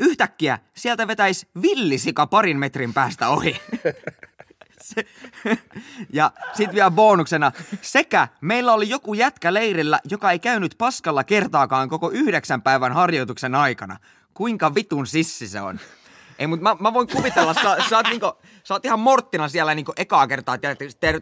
yhtäkkiä 0.00 0.58
sieltä 0.74 1.08
vetäisi 1.08 1.48
villisika 1.62 2.26
parin 2.26 2.58
metrin 2.58 2.94
päästä 2.94 3.28
ohi. 3.28 3.60
Ja 6.12 6.30
sitten 6.52 6.74
vielä 6.74 6.90
bonuksena, 6.90 7.52
sekä 7.82 8.28
meillä 8.40 8.72
oli 8.72 8.88
joku 8.88 9.14
jätkä 9.14 9.54
leirillä, 9.54 10.00
joka 10.10 10.30
ei 10.30 10.38
käynyt 10.38 10.74
paskalla 10.78 11.24
kertaakaan 11.24 11.88
koko 11.88 12.10
yhdeksän 12.10 12.62
päivän 12.62 12.92
harjoituksen 12.92 13.54
aikana. 13.54 13.96
Kuinka 14.34 14.74
vitun 14.74 15.06
sissi 15.06 15.48
se 15.48 15.60
on? 15.60 15.80
Ei, 16.42 16.46
mutta 16.46 16.62
mä, 16.62 16.76
mä 16.80 16.92
voin 16.94 17.08
kuvitella, 17.08 17.54
sä, 17.54 17.76
sä, 17.88 17.96
oot 17.96 18.06
niinku, 18.06 18.32
sä 18.64 18.74
oot 18.74 18.84
ihan 18.84 19.00
morttina 19.00 19.48
siellä 19.48 19.74
niinku 19.74 19.92
ekaa 19.96 20.26
kertaa, 20.26 20.58
te, 20.58 20.76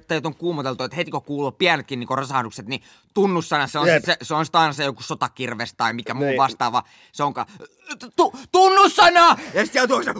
teidät 0.08 0.26
on 0.26 0.34
kuumoteltu, 0.34 0.84
että 0.84 0.96
heti 0.96 1.10
kun 1.10 1.22
kuuluu 1.22 1.52
pienetkin 1.52 2.00
niinku 2.00 2.16
rasahdukset, 2.16 2.66
niin 2.66 2.82
tunnussana 3.14 3.66
se 3.66 3.78
on, 3.78 3.88
Jep. 3.88 4.04
se, 4.04 4.16
se 4.22 4.34
on 4.34 4.46
sitä 4.46 4.60
aina 4.60 4.72
se 4.72 4.84
joku 4.84 5.02
sotakirves 5.02 5.74
tai 5.74 5.92
mikä 5.92 6.14
muu 6.14 6.28
Niin. 6.28 6.36
vastaava. 6.38 6.82
Se 7.12 7.22
onka, 7.22 7.46
tu, 8.16 8.34
tunnussana! 8.52 9.36
Ja 9.54 9.64
sitten 9.64 9.88
tuo 9.88 10.02
se, 10.02 10.14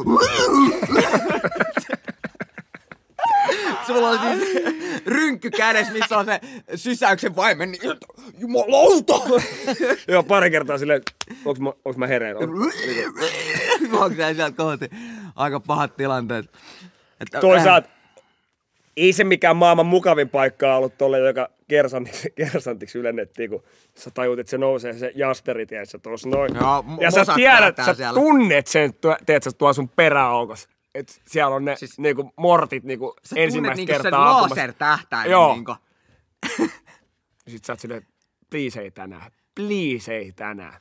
Sulla 3.87 4.09
on 4.09 4.19
siis 4.19 4.65
rynkky 5.07 5.51
kädessä, 5.51 5.93
missä 5.93 6.19
on 6.19 6.27
se 6.27 6.41
sysäyksen 6.77 7.37
vaimen, 7.37 7.71
niin 7.71 7.83
jumalauta! 8.39 9.15
Joo, 10.09 10.23
pari 10.23 10.51
kertaa 10.51 10.79
silleen, 10.79 11.03
onks 11.45 11.61
mä, 11.61 11.73
onks 11.85 11.99
mä 11.99 12.07
hereen? 12.07 12.37
On, 12.37 12.51
Juoksee 13.91 14.35
sieltä 14.35 14.57
kohti. 14.57 14.91
Aika 15.37 15.61
pahat 15.61 15.97
tilanteet. 15.97 16.47
Että, 17.21 17.41
toisaalta 17.41 17.89
ei 18.97 19.13
se 19.13 19.25
mikään 19.25 19.57
maailman 19.57 19.87
mukavin 19.87 20.29
paikka 20.29 20.77
ollut 20.77 20.99
tolle, 20.99 21.19
joka 21.19 21.49
kersantiksi, 21.69 22.31
kersantiksi 22.37 22.99
ylennettiin, 22.99 23.51
kun 23.51 23.63
sä 23.95 24.11
tajut, 24.11 24.39
että 24.39 24.51
se 24.51 24.59
nousee 24.59 24.93
se 24.93 25.13
Jasperi, 25.15 25.67
tiedätkö, 25.67 25.99
tuossa 25.99 26.29
noin. 26.29 26.55
Joo, 26.55 26.85
ja 27.01 27.11
sä 27.11 27.25
tiedät, 27.35 27.77
sä 27.85 27.95
siellä. 27.95 28.21
tunnet 28.21 28.67
sen, 28.67 28.95
tiedätkö, 29.27 29.51
tuo 29.59 29.73
sun 29.73 29.89
peräaukos. 29.89 30.69
Et 30.95 31.23
siellä 31.27 31.57
on 31.57 31.65
ne 31.65 31.77
Siis- 31.77 31.99
niinku 31.99 32.33
mortit 32.37 32.85
niinku 32.85 33.15
Sä 33.25 33.29
tunnet 33.29 33.45
ensimmäistä 33.45 33.77
niinku 33.77 33.93
sen 33.93 34.03
kertaa 34.03 34.43
lasertähtäimen. 34.43 35.31
Joo. 35.31 35.55
Niinku. 35.55 35.77
Ja 37.47 37.51
sit 37.53 37.65
sä 37.65 37.73
oot 37.73 37.81
silleen, 37.81 38.07
please 38.51 38.81
ei 38.81 38.91
tänään. 38.91 39.31
Please 39.55 40.17
ei 40.17 40.33
tänään. 40.33 40.81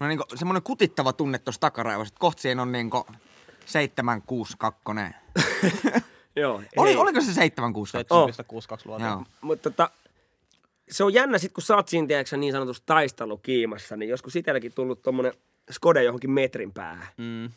No 0.00 0.08
niinku 0.08 0.24
semmonen 0.34 0.62
kutittava 0.62 1.12
tunne 1.12 1.38
tossa 1.38 1.60
takaraivossa, 1.60 2.12
että 2.12 2.20
kohta 2.20 2.42
siinä 2.42 2.62
on 2.62 2.72
niinku 2.72 3.06
762. 3.66 4.96
Joo. 6.36 6.54
Oli, 6.76 6.90
ei. 6.90 6.96
oliko 6.96 7.20
se 7.20 7.32
762? 7.34 8.42
7,62 8.42 8.88
luotia. 8.88 9.06
Joo. 9.06 9.24
Mutta 9.40 9.70
tota, 9.70 9.90
se 10.90 11.04
on 11.04 11.14
jännä 11.14 11.38
sit, 11.38 11.52
kun 11.52 11.62
sä 11.62 11.76
oot 11.76 11.88
siinä, 11.88 12.06
tiedätkö, 12.06 12.36
niin 12.36 12.52
sanotussa 12.52 12.82
taistelukiimassa, 12.86 13.96
niin 13.96 14.08
joskus 14.08 14.36
itselläkin 14.36 14.72
tullut 14.74 15.02
tommonen 15.02 15.32
skode 15.70 16.02
johonkin 16.02 16.30
metrin 16.30 16.72
päähän. 16.72 17.06
Mm. 17.16 17.50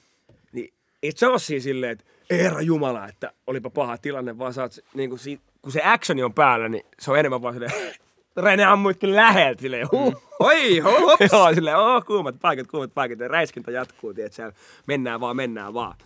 Et 1.04 1.18
sä 1.18 1.30
oo 1.30 1.40
siinä 1.40 1.64
silleen, 1.64 1.92
että 1.92 2.06
ei 2.30 2.44
herra 2.44 2.62
jumala, 2.62 3.08
että 3.08 3.32
olipa 3.48 3.70
paha 3.70 3.98
tilanne, 3.98 4.38
vaan 4.38 4.54
sä 4.54 4.62
oot, 4.62 4.72
niin 4.94 5.10
kun, 5.10 5.20
si, 5.20 5.42
kun 5.62 5.72
se 5.72 5.82
actioni 5.84 6.24
on 6.24 6.34
päällä, 6.34 6.70
niin 6.70 6.84
se 7.00 7.12
on 7.12 7.20
enemmän 7.20 7.42
vaan 7.42 7.54
silleen, 7.54 7.72
Rene 8.38 8.66
ammuitti 8.66 9.16
läheltä 9.16 9.62
silleen, 9.62 9.88
huh. 9.92 10.24
Oi, 10.40 10.80
hops! 10.80 11.32
Joo, 11.32 11.54
silleen, 11.54 11.78
oh, 11.78 12.06
kuumat 12.06 12.36
paikat, 12.42 12.68
kuumat 12.68 12.94
paikat, 12.94 13.20
ja 13.20 13.28
räiskintä 13.28 13.72
jatkuu, 13.72 14.14
tiedätkö, 14.14 14.52
mennään 14.88 15.20
vaan, 15.20 15.36
mennään 15.36 15.74
vaan. 15.74 15.98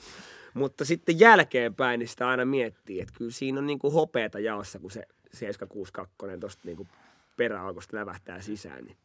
Mutta 0.54 0.86
sitten 0.86 1.20
jälkeenpäin 1.20 2.00
niin 2.00 2.08
sitä 2.08 2.28
aina 2.28 2.46
miettii, 2.46 3.02
että 3.02 3.14
kyllä 3.18 3.32
siinä 3.32 3.60
on 3.60 3.68
niinku 3.68 3.92
hopeeta 3.92 4.40
jaossa, 4.40 4.80
kun 4.80 4.92
se 4.92 5.08
762 5.34 6.16
tosta 6.40 6.62
niinku 6.66 6.88
peräaukosta 7.38 7.98
lävähtää 7.98 8.42
sisään. 8.42 8.86
Niin. 8.86 8.98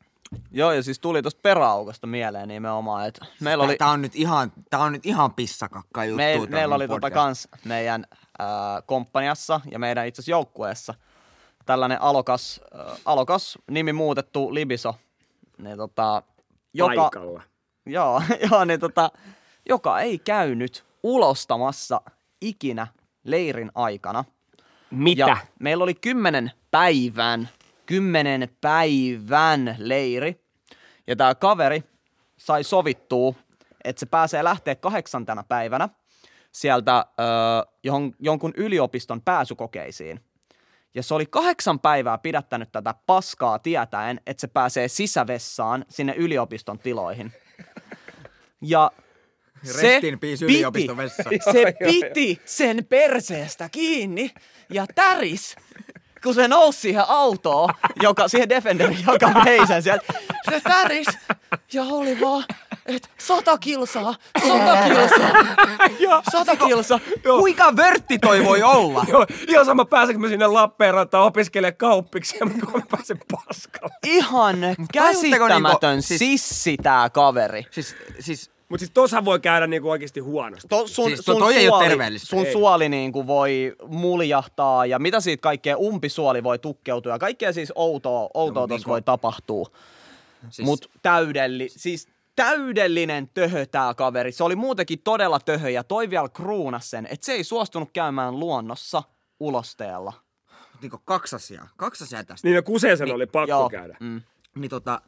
Joo, 0.51 0.73
ja 0.73 0.83
siis 0.83 0.99
tuli 0.99 1.23
tosta 1.23 1.41
peräaukosta 1.43 2.07
mieleen 2.07 2.49
nimenomaan, 2.49 3.09
että 3.09 3.27
meillä 3.41 3.65
oli, 3.65 3.77
Tää 3.77 3.91
on 3.91 4.03
nyt 4.03 4.17
ihan, 4.17 4.53
tää 4.71 4.81
on 4.81 4.93
nyt 4.93 5.07
ihan 5.07 5.35
pissakakka 5.35 6.05
juttu. 6.05 6.17
me, 6.17 6.35
tää 6.41 6.59
meillä 6.59 6.75
oli 6.75 6.89
tota 6.89 7.01
podcast. 7.01 7.15
kans 7.15 7.49
meidän 7.65 8.07
äh, 8.41 8.47
komppaniassa 8.87 9.61
ja 9.71 9.79
meidän 9.79 10.07
itse 10.07 10.21
asiassa 10.21 10.31
joukkueessa 10.31 10.95
tällainen 11.67 12.03
alokas, 12.03 12.61
äh, 12.81 12.99
alokas 13.05 13.59
nimi 13.71 13.93
muutettu 13.93 14.55
Libiso, 14.55 14.95
niin 15.59 15.77
tota, 15.77 16.23
joka, 16.75 16.95
Paikalla. 17.11 17.43
joo, 17.87 18.23
joo, 18.51 18.65
niin 18.65 18.81
tota, 18.81 19.11
joka 19.69 20.01
ei 20.01 20.19
käynyt 20.19 20.85
ulostamassa 21.03 22.01
ikinä 22.41 22.87
leirin 23.25 23.71
aikana. 23.75 24.25
Mitä? 24.91 25.21
Ja 25.21 25.37
meillä 25.61 25.85
oli 25.85 25.95
kymmenen 25.95 26.53
päivän, 26.71 27.49
kymmenen 27.87 28.49
päivän 28.61 29.77
leiri. 29.79 30.44
Ja 31.07 31.16
tämä 31.16 31.35
kaveri 31.35 31.83
sai 32.37 32.64
sovittua, 32.64 33.35
että 33.85 34.01
se 34.01 34.07
pääsee 34.07 34.44
lähteä 34.44 34.75
kahdeksantena 34.75 35.44
päivänä. 35.49 35.88
sieltä 36.53 36.99
ö, 36.99 37.22
johon, 37.85 38.12
jonkun 38.18 38.53
yliopiston 38.57 39.22
pääsykokeisiin. 39.22 40.20
Ja 40.94 41.03
se 41.03 41.14
oli 41.14 41.27
kahdeksan 41.27 41.81
päivää 41.81 42.18
pidättänyt 42.18 42.72
tätä 42.72 42.94
paskaa 43.07 43.59
tietäen, 43.59 44.20
että 44.27 44.40
se 44.40 44.46
pääsee 44.46 44.88
sisävessaan 44.88 45.85
sinne 45.88 46.14
yliopiston 46.16 46.79
tiloihin. 46.79 47.33
Ja 48.61 48.90
se 49.62 50.01
piti, 50.20 50.37
se 51.53 51.75
piti 51.85 52.40
sen 52.44 52.85
perseestä 52.85 53.68
kiinni 53.68 54.31
ja 54.70 54.87
täris, 54.94 55.57
kun 56.27 56.35
se 56.35 56.49
nousi 56.49 56.81
siihen 56.81 57.05
autoon, 57.09 57.69
joka, 58.03 58.29
siihen 58.29 58.49
Defenderiin, 58.49 59.05
joka 59.12 59.31
vei 59.45 59.67
sen 59.67 59.83
sieltä. 59.83 60.05
Se 60.51 60.61
täris 60.61 61.07
ja 61.73 61.83
oli 61.83 62.21
vaan, 62.21 62.45
että 62.87 63.09
sata 63.19 63.59
kilsaa, 63.59 64.15
sata 64.49 64.77
kilsaa, 64.89 66.23
sata 66.33 66.57
kilsaa. 66.57 67.01
Kuinka 67.23 67.77
vörtti 67.77 68.19
toi 68.19 68.45
voi 68.45 68.62
olla? 68.62 69.05
Joo, 69.09 69.27
ihan 69.49 69.65
sama 69.65 69.85
pääsenkö 69.85 70.21
mä 70.21 70.29
sinne 70.29 70.47
Lappeenrantaan 70.47 71.25
opiskelemaan 71.25 71.77
kauppiksi, 71.77 72.45
mutta 72.45 72.67
kun 72.67 72.81
mä 72.81 72.87
pääsen 72.91 73.19
paskalle. 73.33 73.95
Ihan 74.05 74.57
käsittämätön 74.93 75.91
niinku, 75.91 76.03
siis- 76.07 76.19
sissi 76.19 76.77
tää 76.83 77.11
kaveri. 77.11 77.65
Siis, 77.71 77.97
siis 78.21 78.51
Mutta 78.69 78.81
siis 78.81 78.91
tossa 78.95 79.25
voi 79.25 79.41
käydä 79.41 79.67
niinku 79.67 79.91
oikeasti 79.91 80.21
huonosti. 80.21 80.69
To, 80.69 80.87
sun, 80.87 81.05
Siis 81.07 81.17
to- 81.21 81.33
sun 81.33 81.39
toi 81.43 81.55
ei 81.55 81.69
oo 81.69 81.73
suoli, 81.75 81.89
terveellistä. 81.89 82.27
Sun 82.27 82.47
Ei. 82.47 82.53
suoli 82.53 82.89
niin 82.89 83.13
kuin 83.13 83.27
voi 83.27 83.77
muljahtaa 83.89 84.87
ja 84.87 84.99
mitä 84.99 85.21
siitä 85.21 85.41
kaikkea 85.43 85.77
umpisuoli 85.77 86.43
voi 86.43 86.59
tukkeutua 86.59 87.13
ja 87.13 87.19
kaikkea 87.19 87.53
siis 87.53 87.73
outoa, 87.75 88.29
outoa 88.35 88.63
No, 88.63 88.67
tuossa 88.67 88.75
niinku- 88.77 88.91
voi 88.91 89.03
tapahtua. 89.03 89.67
Siis-. 90.51 90.67
Mut 90.67 90.91
täydelli, 91.03 91.69
siis 91.69 92.09
täydellinen 92.37 93.29
töhö 93.35 93.67
tää 93.67 93.95
kaveri. 93.95 94.33
Se 94.33 94.45
oli 94.45 94.57
muutenkin 94.57 94.99
todella 95.05 95.41
töhö 95.41 95.71
ja 95.71 95.85
toi 95.85 96.11
vielä 96.11 96.29
kruunas 96.29 96.91
sen, 96.91 97.07
että 97.11 97.27
se 97.27 97.33
ei 97.33 97.45
suostunut 97.45 97.91
käymään 97.93 98.41
luonnossa 98.41 99.03
ulosteella. 99.41 100.13
niinku 100.83 101.01
kaksi 101.05 101.37
asiaa. 101.37 101.69
Kaksi 101.77 102.05
asiaa 102.05 102.25
tästä. 102.25 102.49
Niin 102.49 102.57
no 102.57 102.63
Kuseisen 102.63 103.13
oli 103.15 103.27
pakko 103.27 103.49
Joo. 103.51 103.71
käydä. 103.71 103.97
Mm. 104.01 104.23
Niin 104.55 104.71
tota, 104.71 105.01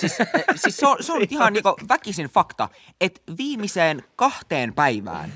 siis, 0.00 0.20
eh, 0.20 0.44
siis 0.54 0.76
se 0.76 0.86
on, 0.86 0.96
se 1.00 1.12
on 1.12 1.18
nyt 1.18 1.32
ihan 1.32 1.52
niinku 1.52 1.76
väkisin 1.88 2.26
fakta, 2.26 2.68
että 3.00 3.20
viimeiseen 3.38 4.02
kahteen 4.16 4.74
päivään 4.74 5.32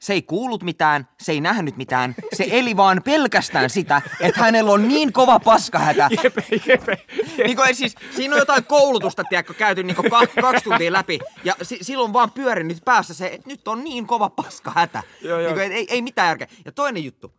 se 0.00 0.12
ei 0.12 0.22
kuullut 0.22 0.62
mitään, 0.62 1.08
se 1.20 1.32
ei 1.32 1.40
nähnyt 1.40 1.76
mitään, 1.76 2.14
se 2.32 2.46
eli 2.50 2.76
vaan 2.76 3.02
pelkästään 3.04 3.70
sitä, 3.70 4.02
että 4.20 4.40
hänellä 4.40 4.72
on 4.72 4.88
niin 4.88 5.12
kova 5.12 5.40
paskahätä. 5.40 6.08
Jepe, 6.24 6.44
jepe. 6.66 7.06
Niin 7.44 7.56
kuin, 7.56 7.74
siis, 7.74 7.94
siinä 8.16 8.34
on 8.34 8.38
jotain 8.38 8.64
koulutusta, 8.64 9.24
tiedätkö, 9.24 9.54
käyty 9.54 9.82
niin 9.82 9.96
kaksi 10.40 10.64
tuntia 10.64 10.92
läpi, 10.92 11.18
ja 11.44 11.54
si, 11.62 11.78
silloin 11.82 12.12
vaan 12.12 12.30
pyörinyt 12.30 12.84
päässä 12.84 13.14
se, 13.14 13.26
että 13.26 13.48
nyt 13.48 13.68
on 13.68 13.84
niin 13.84 14.06
kova 14.06 14.30
paskahätä. 14.30 15.02
Joo, 15.22 15.40
joo. 15.40 15.54
Niin 15.54 15.54
kuin, 15.54 15.72
ei, 15.72 15.86
ei 15.90 16.02
mitään 16.02 16.28
järkeä. 16.28 16.48
Ja 16.64 16.72
toinen 16.72 17.04
juttu, 17.04 17.34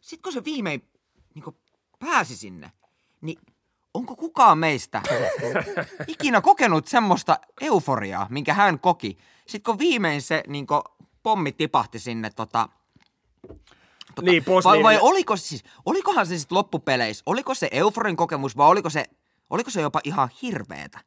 sit 0.00 0.22
kun 0.22 0.32
se 0.32 0.44
viimein 0.44 0.88
niin 1.34 1.42
kuin, 1.42 1.56
pääsi 1.98 2.36
sinne, 2.36 2.72
niin 3.20 3.38
onko 3.96 4.16
kukaan 4.16 4.58
meistä 4.58 5.02
ikinä 6.06 6.40
kokenut 6.40 6.86
semmoista 6.86 7.38
euforiaa, 7.60 8.26
minkä 8.30 8.54
hän 8.54 8.78
koki? 8.78 9.18
Sitten 9.46 9.72
kun 9.72 9.78
viimein 9.78 10.22
se 10.22 10.42
niin 10.46 10.66
kuin, 10.66 10.82
pommi 11.22 11.52
tipahti 11.52 11.98
sinne 11.98 12.30
tota, 12.30 12.68
tota, 14.14 14.30
Niin, 14.30 14.44
vai, 14.64 14.82
vai 14.82 14.98
oliko 15.00 15.36
se 15.36 15.46
siis, 15.46 15.64
olikohan 15.86 16.26
se 16.26 16.38
sitten 16.38 16.56
loppupeleissä, 16.56 17.22
oliko 17.26 17.54
se 17.54 17.68
euforin 17.72 18.16
kokemus 18.16 18.56
vai 18.56 18.68
oliko 18.68 18.90
se, 18.90 19.04
oliko 19.50 19.70
se 19.70 19.80
jopa 19.80 20.00
ihan 20.04 20.28
hirveetä? 20.42 20.98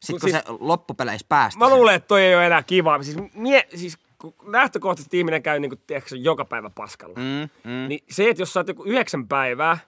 Sitten 0.00 0.20
kun 0.20 0.30
siis- 0.30 0.42
se 0.46 0.52
loppupeleissä 0.60 1.26
päästi. 1.28 1.58
Mä 1.58 1.68
luulen, 1.68 1.94
että 1.94 2.08
toi 2.08 2.22
ei 2.22 2.34
ole 2.34 2.46
enää 2.46 2.62
kiva. 2.62 3.02
Siis, 3.02 3.16
mie, 3.34 3.68
siis 3.76 3.98
kun 4.18 4.34
lähtökohtaisesti 4.46 5.18
ihminen 5.18 5.42
käy 5.42 5.60
niin 5.60 5.70
kuin, 5.70 5.80
tiedätkö, 5.86 6.16
joka 6.16 6.44
päivä 6.44 6.70
paskalla. 6.70 7.14
Mm, 7.14 7.70
mm. 7.70 7.88
Niin 7.88 8.04
se, 8.10 8.28
että 8.30 8.42
jos 8.42 8.52
sä 8.52 8.60
oot 8.60 8.68
joku 8.68 8.84
yhdeksän 8.84 9.28
päivää, 9.28 9.78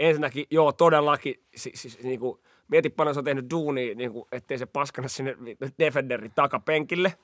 ensinnäkin, 0.00 0.46
joo, 0.50 0.72
todellakin, 0.72 1.40
siis, 1.56 1.82
siis 1.82 2.02
niin 2.02 2.20
kuin, 2.20 2.40
mieti 2.68 2.90
paljon 2.90 3.14
sä 3.14 3.18
oot 3.18 3.24
tehnyt 3.24 3.50
duunia, 3.50 3.94
niin 3.94 4.12
kuin, 4.12 4.28
ettei 4.32 4.58
se 4.58 4.66
paskana 4.66 5.08
sinne 5.08 5.36
Defenderin 5.78 6.32
takapenkille. 6.34 7.14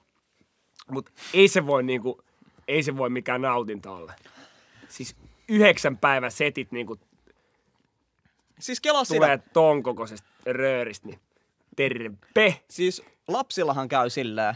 Mutta 0.90 1.12
ei 1.34 1.48
se 1.48 1.66
voi 1.66 1.82
niin 1.82 2.02
kuin, 2.02 2.18
ei 2.68 2.82
se 2.82 2.96
voi 2.96 3.10
mikään 3.10 3.42
nautinta 3.42 3.90
olla. 3.90 4.12
Siis 4.88 5.16
yhdeksän 5.48 5.98
päivän 5.98 6.30
setit 6.30 6.72
niin 6.72 6.86
kuin, 6.86 7.00
Siis 8.60 8.80
sitä. 9.04 9.14
tulee 9.14 9.38
ton 9.52 9.82
kokoisesta 9.82 10.28
rööristä, 10.46 11.06
niin 11.06 11.18
terve. 11.76 12.60
Siis 12.68 13.02
lapsillahan 13.32 13.88
käy 13.88 14.10
silleen, 14.10 14.54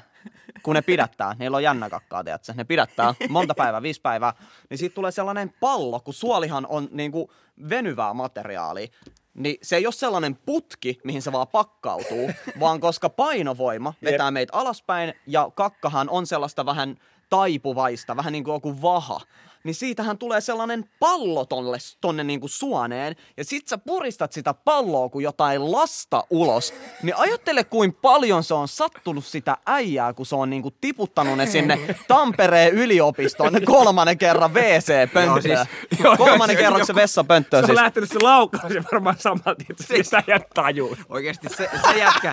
kun 0.62 0.74
ne 0.74 0.82
pidättää, 0.82 1.36
niillä 1.38 1.56
on 1.56 1.62
jännä 1.62 1.90
kakkaa, 1.90 2.24
tiedätkö? 2.24 2.52
Ne 2.56 2.64
pidättää 2.64 3.14
monta 3.28 3.54
päivää, 3.54 3.82
viisi 3.82 4.00
päivää, 4.00 4.32
niin 4.70 4.78
siitä 4.78 4.94
tulee 4.94 5.10
sellainen 5.10 5.54
pallo, 5.60 6.00
kun 6.00 6.14
suolihan 6.14 6.66
on 6.68 6.88
niinku 6.90 7.32
venyvää 7.68 8.14
materiaalia. 8.14 8.88
Niin 9.34 9.56
se 9.62 9.76
ei 9.76 9.86
ole 9.86 9.92
sellainen 9.92 10.36
putki, 10.46 10.98
mihin 11.04 11.22
se 11.22 11.32
vaan 11.32 11.48
pakkautuu, 11.48 12.30
vaan 12.60 12.80
koska 12.80 13.08
painovoima 13.08 13.94
vetää 14.04 14.30
meitä 14.30 14.52
alaspäin 14.56 15.14
ja 15.26 15.50
kakkahan 15.54 16.10
on 16.10 16.26
sellaista 16.26 16.66
vähän 16.66 16.96
taipuvaista, 17.30 18.16
vähän 18.16 18.32
niin 18.32 18.44
kuin 18.44 18.52
joku 18.54 18.82
vaha. 18.82 19.20
Niin 19.64 19.74
siitähän 19.74 20.18
tulee 20.18 20.40
sellainen 20.40 20.90
pallo 21.00 21.44
tonne, 21.44 21.78
tonne 22.00 22.24
niin 22.24 22.40
kuin 22.40 22.50
suoneen, 22.50 23.16
ja 23.36 23.44
sit 23.44 23.68
sä 23.68 23.78
puristat 23.78 24.32
sitä 24.32 24.54
palloa 24.54 25.08
kuin 25.08 25.22
jotain 25.22 25.72
lasta 25.72 26.24
ulos. 26.30 26.74
Niin 27.02 27.16
ajattele, 27.16 27.64
kuin 27.64 27.92
paljon 27.94 28.44
se 28.44 28.54
on 28.54 28.68
sattunut 28.68 29.24
sitä 29.26 29.56
äijää, 29.66 30.12
kun 30.12 30.26
se 30.26 30.36
on 30.36 30.50
niin 30.50 30.62
kuin 30.62 30.74
tiputtanut 30.80 31.36
ne 31.36 31.46
sinne 31.46 31.96
Tampereen 32.08 32.72
yliopiston 32.74 33.52
kolmannen 33.64 34.18
kerran 34.18 34.54
WC-pönttöön. 34.54 35.26
Joo, 35.26 35.40
siis- 35.40 35.58
joo, 36.00 36.04
joo, 36.04 36.16
kolmannen 36.16 36.56
se- 36.56 36.62
kerroksen 36.62 36.94
joku- 36.94 37.00
vessapönttöön 37.00 37.60
Se 37.62 37.64
on 37.64 37.76
siis. 37.76 37.82
lähtenyt 37.82 38.10
se 38.10 38.18
laukaus 38.22 38.74
ja 38.74 38.82
varmaan 38.92 39.16
saman 39.18 39.42
tien, 39.66 39.76
se 39.80 40.02
sitä 40.04 40.22
jää 40.26 40.40
tajuu. 40.54 40.96
Oikeesti 41.08 41.48
se, 41.48 41.70
se 41.86 41.98
jätkä, 41.98 42.32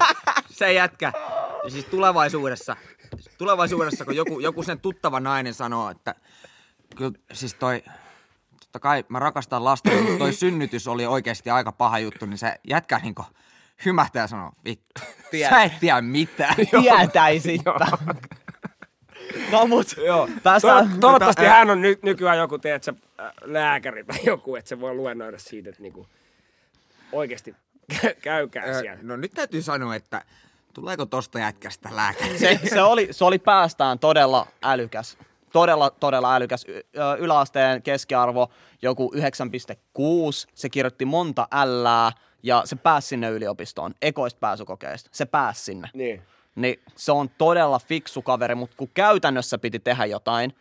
se 0.49 0.73
jätkä. 0.73 1.13
Ja 1.63 1.69
siis 1.69 1.85
tulevaisuudessa, 1.85 2.75
tulevaisuudessa 3.37 4.05
kun 4.05 4.15
joku, 4.15 4.39
joku 4.39 4.63
sen 4.63 4.79
tuttava 4.79 5.19
nainen 5.19 5.53
sanoo, 5.53 5.89
että 5.89 6.15
kyllä 6.95 7.11
siis 7.33 7.53
toi, 7.53 7.83
totta 8.59 8.79
kai 8.79 9.03
mä 9.09 9.19
rakastan 9.19 9.63
lasta, 9.63 9.91
mutta 9.91 10.17
toi 10.17 10.33
synnytys 10.33 10.87
oli 10.87 11.05
oikeasti 11.05 11.49
aika 11.49 11.71
paha 11.71 11.99
juttu, 11.99 12.25
niin 12.25 12.37
se 12.37 12.55
jätkä 12.69 12.99
niinku 12.99 13.25
hymähtää 13.85 14.23
ja 14.23 14.27
sanoo, 14.27 14.51
vittu, 14.65 15.01
Tiedä. 15.31 15.49
sä 15.49 15.63
et 15.63 15.79
tiedä 15.79 16.01
mitään. 16.01 16.55
Tietäisitpä. 16.81 17.75
No 19.51 19.67
mut, 19.67 19.87
Joo. 20.05 20.29
päästään... 20.43 20.89
To- 20.89 20.97
toivottavasti 20.99 21.41
Mutta, 21.41 21.53
ä- 21.53 21.57
hän 21.57 21.69
on 21.69 21.81
ny- 21.81 21.99
nykyään 22.03 22.37
joku, 22.37 22.57
teet 22.57 22.83
sä, 22.83 22.93
äh, 23.19 23.31
lääkäri 23.41 24.03
tai 24.03 24.17
joku, 24.25 24.55
että 24.55 24.69
se 24.69 24.79
voi 24.79 24.93
luennoida 24.95 25.39
siitä, 25.39 25.69
että 25.69 25.81
niinku 25.81 26.07
oikeasti 27.11 27.55
kä- 27.93 28.15
käykää 28.21 28.81
siellä. 28.81 28.99
No 29.03 29.15
nyt 29.15 29.31
täytyy 29.31 29.61
sanoa, 29.61 29.95
että 29.95 30.21
tuleeko 30.73 31.05
tosta 31.05 31.39
jätkästä 31.39 31.89
lääkäri? 31.91 32.39
se, 32.39 32.59
se, 32.69 32.81
oli, 32.81 33.07
se 33.11 33.25
oli 33.25 33.39
päästään 33.39 33.99
todella 33.99 34.47
älykäs. 34.63 35.17
Todella, 35.51 35.89
todella 35.89 36.35
älykäs. 36.35 36.65
Y- 36.67 36.81
yläasteen 37.17 37.81
keskiarvo 37.81 38.49
joku 38.81 39.13
9,6. 39.15 39.21
Se 40.53 40.69
kirjoitti 40.69 41.05
monta 41.05 41.47
ällää 41.51 42.11
ja 42.43 42.61
se 42.65 42.75
pääsi 42.75 43.07
sinne 43.07 43.29
yliopistoon. 43.29 43.93
Ekoista 44.01 44.39
pääsykokeista. 44.39 45.09
Se 45.13 45.25
pääsi 45.25 45.63
sinne. 45.63 45.89
Niin. 45.93 46.21
Niin 46.55 46.79
se 46.95 47.11
on 47.11 47.29
todella 47.29 47.79
fiksu 47.79 48.21
kaveri, 48.21 48.55
mutta 48.55 48.77
kun 48.77 48.89
käytännössä 48.93 49.57
piti 49.57 49.79
tehdä 49.79 50.05
jotain, 50.05 50.53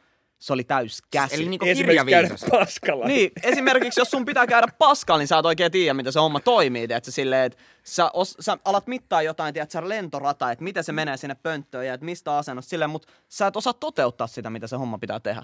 se 0.42 0.52
oli 0.52 0.64
täys 0.64 1.02
käsi. 1.10 1.34
Eli 1.34 1.48
niinku 1.48 1.64
kirjaviisas. 1.64 2.44
paskalla. 2.50 3.06
Niin, 3.06 3.30
esimerkiksi 3.42 4.00
jos 4.00 4.10
sun 4.10 4.24
pitää 4.24 4.46
käydä 4.46 4.68
paskalla, 4.78 5.18
niin 5.18 5.28
sä 5.28 5.38
et 5.38 5.46
oikein 5.46 5.72
tiedä, 5.72 5.94
miten 5.94 6.12
se 6.12 6.20
homma 6.20 6.40
toimii. 6.40 6.88
Tiedätkö, 6.88 7.10
silleen, 7.10 7.44
että 7.44 7.58
sä, 7.84 8.10
os, 8.12 8.36
sä 8.40 8.58
alat 8.64 8.86
mittaa 8.86 9.22
jotain, 9.22 9.54
tiedätkö, 9.54 9.88
lentorata, 9.88 10.50
että 10.50 10.64
miten 10.64 10.84
se 10.84 10.92
menee 10.92 11.16
sinne 11.16 11.34
pönttöön 11.34 11.86
ja 11.86 11.94
että 11.94 12.04
mistä 12.04 12.36
asennosta 12.36 12.70
silleen, 12.70 12.90
mutta 12.90 13.08
sä 13.28 13.46
et 13.46 13.56
osaa 13.56 13.72
toteuttaa 13.72 14.26
sitä, 14.26 14.50
mitä 14.50 14.66
se 14.66 14.76
homma 14.76 14.98
pitää 14.98 15.20
tehdä. 15.20 15.42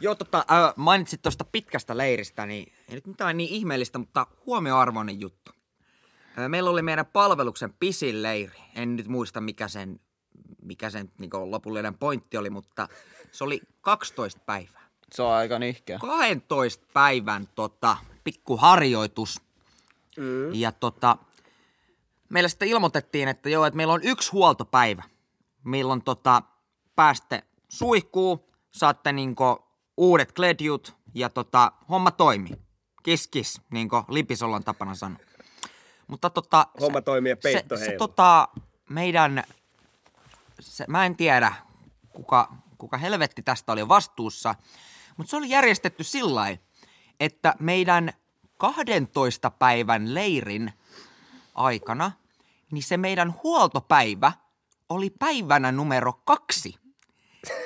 Joo, 0.00 0.14
tota, 0.14 0.38
äh, 0.38 0.72
mainitsit 0.76 1.22
tuosta 1.22 1.44
pitkästä 1.52 1.96
leiristä, 1.96 2.46
niin 2.46 2.72
ei 2.88 2.94
nyt 2.94 3.06
mitään 3.06 3.36
niin 3.36 3.50
ihmeellistä, 3.50 3.98
mutta 3.98 4.26
huomioarvoinen 4.46 5.20
juttu. 5.20 5.52
Äh, 6.38 6.48
meillä 6.48 6.70
oli 6.70 6.82
meidän 6.82 7.06
palveluksen 7.06 7.72
pisin 7.80 8.22
leiri. 8.22 8.58
En 8.74 8.96
nyt 8.96 9.08
muista, 9.08 9.40
mikä 9.40 9.68
sen, 9.68 10.00
mikä 10.62 10.90
sen 10.90 11.10
niin 11.18 11.30
lopullinen 11.44 11.98
pointti 11.98 12.36
oli, 12.36 12.50
mutta 12.50 12.88
se 13.36 13.44
oli 13.44 13.60
12 13.80 14.40
päivää. 14.46 14.82
Se 15.12 15.22
on 15.22 15.32
aika 15.32 15.58
nihkeä. 15.58 15.98
12 15.98 16.86
päivän 16.92 17.48
tota, 17.54 17.96
pikkuharjoitus. 18.24 19.40
Mm. 20.16 20.54
Ja 20.54 20.72
tota, 20.72 21.16
meille 22.28 22.48
sitten 22.48 22.68
ilmoitettiin, 22.68 23.28
että 23.28 23.48
joo, 23.48 23.66
että 23.66 23.76
meillä 23.76 23.92
on 23.92 24.02
yksi 24.02 24.32
huoltopäivä, 24.32 25.02
milloin 25.64 26.02
tota, 26.02 26.42
pääste 26.96 27.42
suihkuu, 27.68 28.50
saatte 28.70 29.12
niinku 29.12 29.44
uudet 29.96 30.32
kledjut 30.32 30.96
ja 31.14 31.28
tota, 31.28 31.72
homma 31.88 32.10
toimii. 32.10 32.56
Kiss 33.02 33.28
kiss, 33.28 33.60
niin 33.70 33.88
kuin 33.88 34.04
Lipisollon 34.08 34.64
tapana 34.64 34.94
sanoa. 34.94 35.18
Mutta 36.06 36.30
tota, 36.30 36.66
Homma 36.80 37.00
toimii 37.00 37.30
ja 37.30 37.36
peitto 37.36 37.76
se, 37.76 37.84
se 37.84 37.96
tota, 37.98 38.48
meidän, 38.88 39.44
se, 40.60 40.84
mä 40.88 41.06
en 41.06 41.16
tiedä 41.16 41.52
kuka, 42.10 42.52
kuka 42.78 42.96
helvetti 42.96 43.42
tästä 43.42 43.72
oli 43.72 43.88
vastuussa. 43.88 44.54
Mutta 45.16 45.30
se 45.30 45.36
oli 45.36 45.50
järjestetty 45.50 46.04
sillä 46.04 46.56
että 47.20 47.54
meidän 47.58 48.12
12 48.58 49.50
päivän 49.50 50.14
leirin 50.14 50.72
aikana, 51.54 52.12
niin 52.72 52.82
se 52.82 52.96
meidän 52.96 53.34
huoltopäivä 53.42 54.32
oli 54.88 55.10
päivänä 55.10 55.72
numero 55.72 56.12
kaksi. 56.12 56.74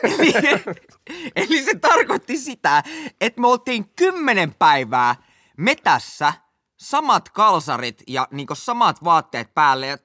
eli, 0.02 0.32
eli 1.36 1.64
se 1.64 1.74
tarkoitti 1.78 2.38
sitä, 2.38 2.82
että 3.20 3.40
me 3.40 3.46
oltiin 3.46 3.88
kymmenen 3.88 4.54
päivää 4.54 5.16
metässä, 5.56 6.32
samat 6.76 7.28
kalsarit 7.28 8.02
ja 8.06 8.28
niinku 8.30 8.54
samat 8.54 9.04
vaatteet 9.04 9.54
päälle. 9.54 9.86
Ja 9.86 9.98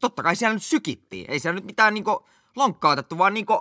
totta 0.00 0.22
kai 0.22 0.36
siellä 0.36 0.54
nyt 0.54 0.62
sykittiin. 0.62 1.30
Ei 1.30 1.38
siellä 1.38 1.54
nyt 1.54 1.64
mitään 1.64 1.94
niinku 1.94 2.28
lonkkaa 2.56 2.92
otettu, 2.92 3.18
vaan 3.18 3.34
niinku 3.34 3.60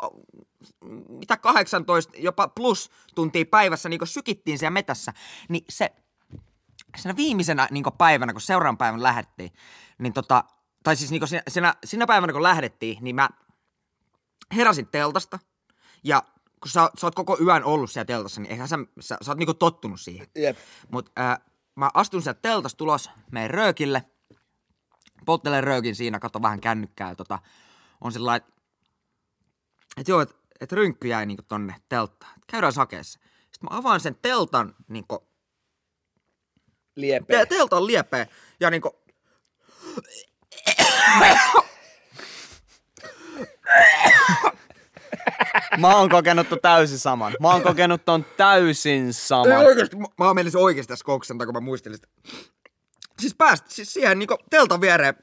mitä 1.09 1.37
18, 1.37 2.13
jopa 2.17 2.47
plus 2.47 2.91
tuntia 3.15 3.45
päivässä 3.45 3.89
niinku 3.89 4.05
sykittiin 4.05 4.59
siellä 4.59 4.73
metässä. 4.73 5.13
Niin 5.49 5.65
se 5.69 5.91
siinä 6.97 7.15
viimeisenä 7.15 7.67
niin 7.71 7.83
päivänä, 7.97 8.33
kun 8.33 8.41
seuraavan 8.41 8.77
päivän 8.77 9.03
lähdettiin, 9.03 9.51
niin 9.97 10.13
tota, 10.13 10.43
tai 10.83 10.95
siis 10.95 11.11
niin 11.11 11.27
siinä, 11.27 11.43
siinä, 11.47 11.75
siinä, 11.85 12.07
päivänä, 12.07 12.33
kun 12.33 12.43
lähdettiin, 12.43 12.97
niin 13.01 13.15
mä 13.15 13.29
heräsin 14.55 14.87
teltasta, 14.87 15.39
ja 16.03 16.23
kun 16.61 16.69
sä, 16.69 16.89
sä 16.97 17.07
oot 17.07 17.15
koko 17.15 17.37
yön 17.41 17.63
ollut 17.63 17.91
siellä 17.91 18.05
teltassa, 18.05 18.41
niin 18.41 18.51
eihän 18.51 18.67
sä, 18.67 18.79
sä, 18.99 19.17
sä 19.21 19.31
oot 19.31 19.37
niinku 19.37 19.53
tottunut 19.53 20.01
siihen. 20.01 20.27
Jep. 20.35 20.57
Mutta 20.91 21.11
äh, 21.31 21.39
mä 21.75 21.89
astun 21.93 22.21
sieltä 22.21 22.39
teltasta 22.41 22.77
tulos, 22.77 23.09
menen 23.31 23.49
röökille, 23.49 24.05
polttelen 25.25 25.63
röökin 25.63 25.95
siinä, 25.95 26.19
katso 26.19 26.41
vähän 26.41 26.61
kännykkää 26.61 27.09
ja 27.09 27.15
tota, 27.15 27.39
on 28.01 28.11
sillä 28.11 28.35
että 28.35 28.53
et 29.97 30.07
joo, 30.07 30.21
että 30.21 30.35
et 30.63 30.71
rynkky 30.71 31.07
jäi 31.07 31.25
niinku 31.25 31.43
tonne 31.43 31.75
telttaan. 31.89 32.33
Et 32.37 32.43
käydään 32.47 32.73
sakeessa. 32.73 33.19
Sitten 33.39 33.69
mä 33.71 33.77
avaan 33.77 33.99
sen 33.99 34.15
teltan 34.21 34.75
niinku 34.87 35.27
Liepeä. 36.95 37.39
te- 37.45 37.55
teltan 37.55 37.87
liepeen 37.87 38.27
ja 38.59 38.69
niinku... 38.69 39.03
Mä 45.77 45.95
oon 45.97 46.09
kokenut 46.09 46.49
ton 46.49 46.59
täysin 46.61 46.99
saman. 46.99 47.33
Mä 47.39 47.47
oon 47.51 47.61
kokenut 47.63 48.05
ton 48.05 48.25
täysin 48.37 49.05
Ei 49.05 49.13
saman. 49.13 49.57
oikeesti, 49.57 49.95
mä, 49.95 50.05
mä 50.17 50.33
menisin 50.33 50.59
oikeesti 50.59 50.93
tässä 50.93 51.05
koksenta, 51.05 51.45
kun 51.45 51.53
mä 51.53 51.59
muistelin 51.59 51.97
sitä. 51.97 52.07
Siis 53.19 53.35
päästä, 53.35 53.69
siis 53.69 53.93
siihen 53.93 54.19
niinku 54.19 54.37
teltan 54.49 54.81
viereen 54.81 55.15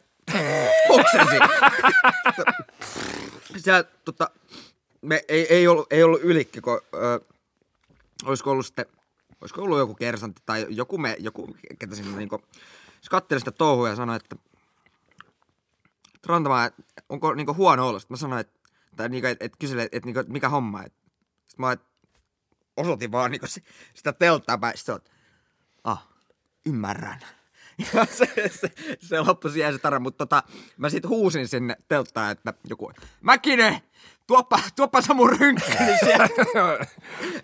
oksensi. 0.88 1.36
Siellä 3.62 3.84
tota, 4.04 4.30
me 5.02 5.24
ei, 5.28 5.54
ei, 5.54 5.68
ollut, 5.68 5.92
ei 5.92 6.02
ollut 6.02 6.20
ylikki, 6.22 6.60
kun 6.60 6.80
ö, 6.94 7.20
olisiko 8.24 8.50
ollut 8.50 8.66
sitten, 8.66 8.86
olisiko 9.40 9.62
ollut 9.62 9.78
joku 9.78 9.94
kersantti 9.94 10.42
tai 10.46 10.66
joku 10.68 10.98
me, 10.98 11.16
joku, 11.18 11.56
ketä 11.78 11.94
sinne 11.94 12.16
niinku, 12.16 12.42
se 13.00 13.10
katteli 13.10 13.40
sitä 13.40 13.50
touhua 13.50 13.88
ja 13.88 13.96
sanoi, 13.96 14.16
että 14.16 14.36
Rantamaa, 16.26 16.70
onko 17.08 17.34
niinku 17.34 17.54
huono 17.54 17.88
olo? 17.88 17.98
Sitten 17.98 18.12
mä 18.14 18.18
sanoin, 18.18 18.40
että, 18.40 18.60
tai 18.96 19.08
niinku, 19.08 19.26
että, 19.26 19.44
että 19.44 19.58
kyseli, 19.58 19.82
että, 19.82 19.96
että, 19.96 20.06
niinku, 20.06 20.20
että 20.20 20.32
mikä 20.32 20.48
homma. 20.48 20.82
Että, 20.82 20.98
sitten 21.48 21.66
mä 21.66 21.72
että 21.72 21.86
osoitin 22.76 23.12
vaan 23.12 23.30
niinku 23.30 23.46
sitä 23.94 24.12
telttaa 24.12 24.58
päin. 24.58 24.76
Sitten 24.76 24.92
oot, 24.92 25.10
ah, 25.84 26.08
ymmärrän. 26.66 27.20
Ja 27.94 28.04
se, 28.04 28.26
se, 28.48 28.70
se 28.98 29.20
loppui 29.20 29.50
siihen 29.50 29.72
se 29.72 29.78
tarina, 29.78 30.00
mutta 30.00 30.26
tota, 30.26 30.42
mä 30.76 30.90
sit 30.90 31.08
huusin 31.08 31.48
sinne 31.48 31.76
telttaan, 31.88 32.32
että 32.32 32.54
joku, 32.68 32.92
Mäkinen, 33.20 33.80
tuoppa, 34.30 34.60
tuoppa 34.76 35.02
sä 35.02 35.14
mun 35.14 35.30
rynkkäni 35.38 35.98
sieltä. 36.04 36.44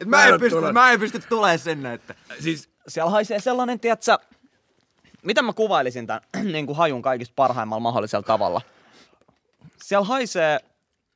Mä, 0.05 0.27
en 0.27 0.41
pysty, 0.41 0.73
mä 0.73 0.93
en 0.93 1.01
pysty 1.01 1.21
tulemaan 1.29 1.59
sinne, 1.59 1.93
että 1.93 2.15
Siis 2.41 2.71
Siellä 2.89 3.11
haisee 3.11 3.41
sellainen, 3.41 3.81
tiedätkö, 3.81 4.19
miten 5.23 5.45
mä 5.45 5.53
kuvailisin 5.53 6.07
tämän 6.07 6.23
niin 6.53 6.67
kuin 6.67 6.77
hajun 6.77 7.03
kaikista 7.03 7.33
parhaimmalla 7.37 7.81
mahdollisella 7.81 8.23
tavalla. 8.23 8.61
Siellä 9.83 10.07
haisee, 10.07 10.59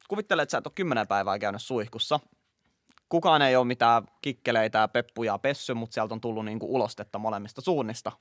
kuvittele, 0.09 0.43
että 0.43 0.51
sä 0.51 0.59
et 0.59 0.67
ole 0.67 0.73
kymmenen 0.75 1.09
päivää 1.09 1.39
käynyt 1.39 1.63
suihkussa. 1.63 2.21
Kukaan 3.09 3.43
ei 3.43 3.57
ole 3.57 3.67
mitään 3.67 4.03
kikkeleitä 4.23 4.79
ja 4.79 4.89
peppuja 4.89 5.39
pessy, 5.39 5.75
mutta 5.75 5.95
sieltä 5.95 6.15
on 6.15 6.21
tullut 6.21 6.45
niin 6.45 6.59
kuin 6.59 6.71
ulostetta 6.71 7.19
molemmista 7.19 7.61
suunnista. 7.61 8.13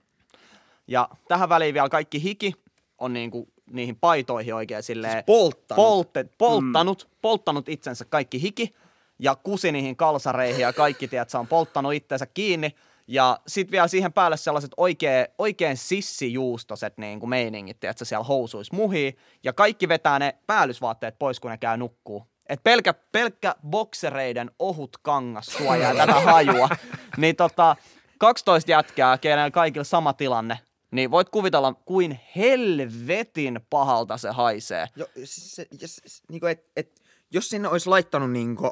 Ja 0.88 1.10
tähän 1.28 1.50
väliin 1.50 1.74
vielä 1.74 1.90
kaikki 1.90 2.24
hiki 2.24 2.54
on 2.98 3.14
niin 3.14 3.32
kuin 3.32 3.54
niihin 3.72 3.96
paitoihin 3.96 4.56
oikein 4.56 4.84
silleen... 4.84 5.14
Siis 5.14 5.24
polttanut. 5.26 5.86
Polte, 5.86 6.26
polttanut, 6.38 7.08
mm. 7.10 7.18
polttanut 7.22 7.70
itsensä 7.70 8.06
kaikki 8.06 8.42
hiki 8.42 8.76
ja 9.20 9.36
kusi 9.36 9.72
niihin 9.72 9.96
kalsareihin 9.96 10.62
ja 10.62 10.74
kaikki, 10.74 11.08
tiedät, 11.08 11.36
on 11.36 11.48
polttanut 11.48 11.94
itseensä 11.94 12.26
kiinni. 12.26 12.76
Ja 13.08 13.40
sit 13.48 13.72
vielä 13.72 13.88
siihen 13.88 14.14
päälle 14.14 14.38
sellaiset 14.38 14.72
oikein, 14.78 15.28
oikein 15.38 15.78
sissijuustoset 15.78 16.98
niin 16.98 17.20
kuin 17.20 17.30
meiningit, 17.30 17.80
tiedät, 17.80 17.98
siellä 18.04 18.24
housuis 18.24 18.72
muhii. 18.72 19.18
Ja 19.44 19.54
kaikki 19.54 19.88
vetää 19.88 20.20
ne 20.20 20.36
päällysvaatteet 20.48 21.20
pois, 21.20 21.40
kun 21.40 21.52
ne 21.52 21.58
käy 21.58 21.78
nukkuu. 21.78 22.24
Et 22.50 22.64
pelkkä, 22.64 22.94
pelkkä 22.94 23.56
boksereiden 23.70 24.52
ohut 24.60 24.98
kangas 25.02 25.46
suojaa 25.46 25.96
tätä 25.96 26.14
hajua. 26.14 26.70
Niin 27.18 27.36
tota, 27.36 27.76
12 28.18 28.72
jätkää, 28.72 29.18
keillä 29.18 29.52
kaikilla 29.52 29.84
sama 29.84 30.14
tilanne, 30.14 30.60
niin 30.92 31.12
voit 31.12 31.30
kuvitella, 31.30 31.74
kuin 31.74 32.20
helvetin 32.36 33.60
pahalta 33.70 34.18
se 34.18 34.30
haisee. 34.30 34.88
Jo, 34.96 35.06
siis 35.16 35.56
se, 35.56 35.68
jos, 35.82 36.02
niinku, 36.30 36.46
et, 36.46 36.66
et, 36.76 37.02
jos 37.32 37.50
sinne 37.50 37.68
olisi 37.68 37.90
laittanut 37.90 38.32
niinku 38.32 38.72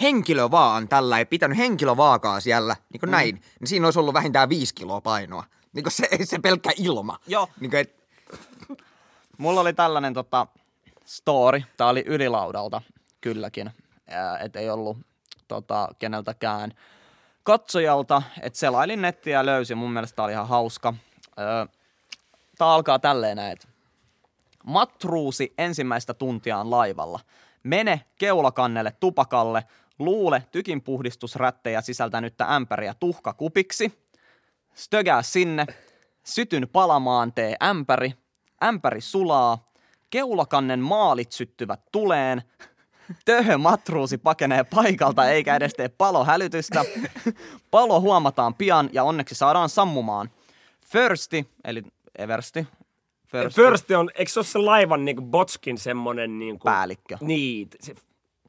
henkilö 0.00 0.50
vaan 0.50 0.88
tällä 0.88 1.18
ja 1.18 1.26
pitänyt 1.26 1.58
henkilövaakaa 1.58 2.40
siellä, 2.40 2.76
niin 2.92 3.00
kuin 3.00 3.10
mm. 3.10 3.12
näin, 3.12 3.42
niin 3.60 3.68
siinä 3.68 3.86
olisi 3.86 3.98
ollut 3.98 4.14
vähintään 4.14 4.48
viisi 4.48 4.74
kiloa 4.74 5.00
painoa. 5.00 5.44
Niin 5.72 5.82
kuin 5.82 5.92
se, 5.92 6.08
se 6.24 6.38
pelkkä 6.38 6.70
ilma. 6.76 7.18
Joo. 7.26 7.48
Niin 7.60 7.70
kuin, 7.70 7.80
et, 7.80 8.02
Mulla 9.38 9.60
oli 9.60 9.72
tällainen 9.72 10.14
tota, 10.14 10.46
story, 11.04 11.62
tää 11.76 11.86
oli 11.86 12.04
ylilaudalta 12.06 12.82
kylläkin, 13.20 13.70
että 14.40 14.58
ei 14.58 14.70
ollut 14.70 14.98
tota, 15.48 15.88
keneltäkään 15.98 16.72
katsojalta, 17.42 18.22
että 18.42 18.58
selailin 18.58 19.02
nettiä 19.02 19.38
ja 19.38 19.46
löysin, 19.46 19.78
mun 19.78 19.92
mielestä 19.92 20.16
tää 20.16 20.24
oli 20.24 20.32
ihan 20.32 20.48
hauska. 20.48 20.94
Öö, 21.38 21.66
tää 22.58 22.68
alkaa 22.68 22.98
tälleen 22.98 23.36
näin, 23.36 23.52
että 23.52 23.68
matruusi 24.64 25.54
ensimmäistä 25.58 26.14
tuntiaan 26.14 26.70
laivalla. 26.70 27.20
Mene 27.62 28.00
keulakannelle 28.18 28.92
tupakalle, 29.00 29.64
luule 29.98 30.42
tykinpuhdistusrättejä 30.52 31.80
sisältänyttä 31.80 32.54
ämpäriä 32.54 32.94
tuhkakupiksi, 33.00 34.08
stögää 34.74 35.22
sinne, 35.22 35.66
sytyn 36.24 36.68
palamaan 36.68 37.32
tee 37.32 37.56
ämpäri, 37.62 38.14
ämpäri 38.64 39.00
sulaa, 39.00 39.72
keulakannen 40.10 40.80
maalit 40.80 41.32
syttyvät 41.32 41.80
tuleen, 41.92 42.42
töhö 43.24 43.58
matruusi 43.58 44.18
pakenee 44.18 44.64
paikalta 44.64 45.30
eikä 45.30 45.56
edes 45.56 45.74
tee 45.74 45.88
palohälytystä, 45.88 46.84
palo 47.70 48.00
huomataan 48.00 48.54
pian 48.54 48.90
ja 48.92 49.04
onneksi 49.04 49.34
saadaan 49.34 49.68
sammumaan. 49.68 50.30
Firsti, 50.86 51.48
eli 51.64 51.82
Eversti, 52.18 52.66
Firsti, 53.26 53.62
First 53.62 53.90
on, 53.90 54.10
eikö 54.14 54.32
se 54.32 54.40
ole 54.40 54.46
se 54.46 54.58
laivan 54.58 55.04
niinku 55.04 55.22
botskin 55.22 55.78
semmonen 55.78 56.38
niinku... 56.38 56.64
päällikkö. 56.64 57.16
Niin, 57.20 57.68
se, 57.80 57.94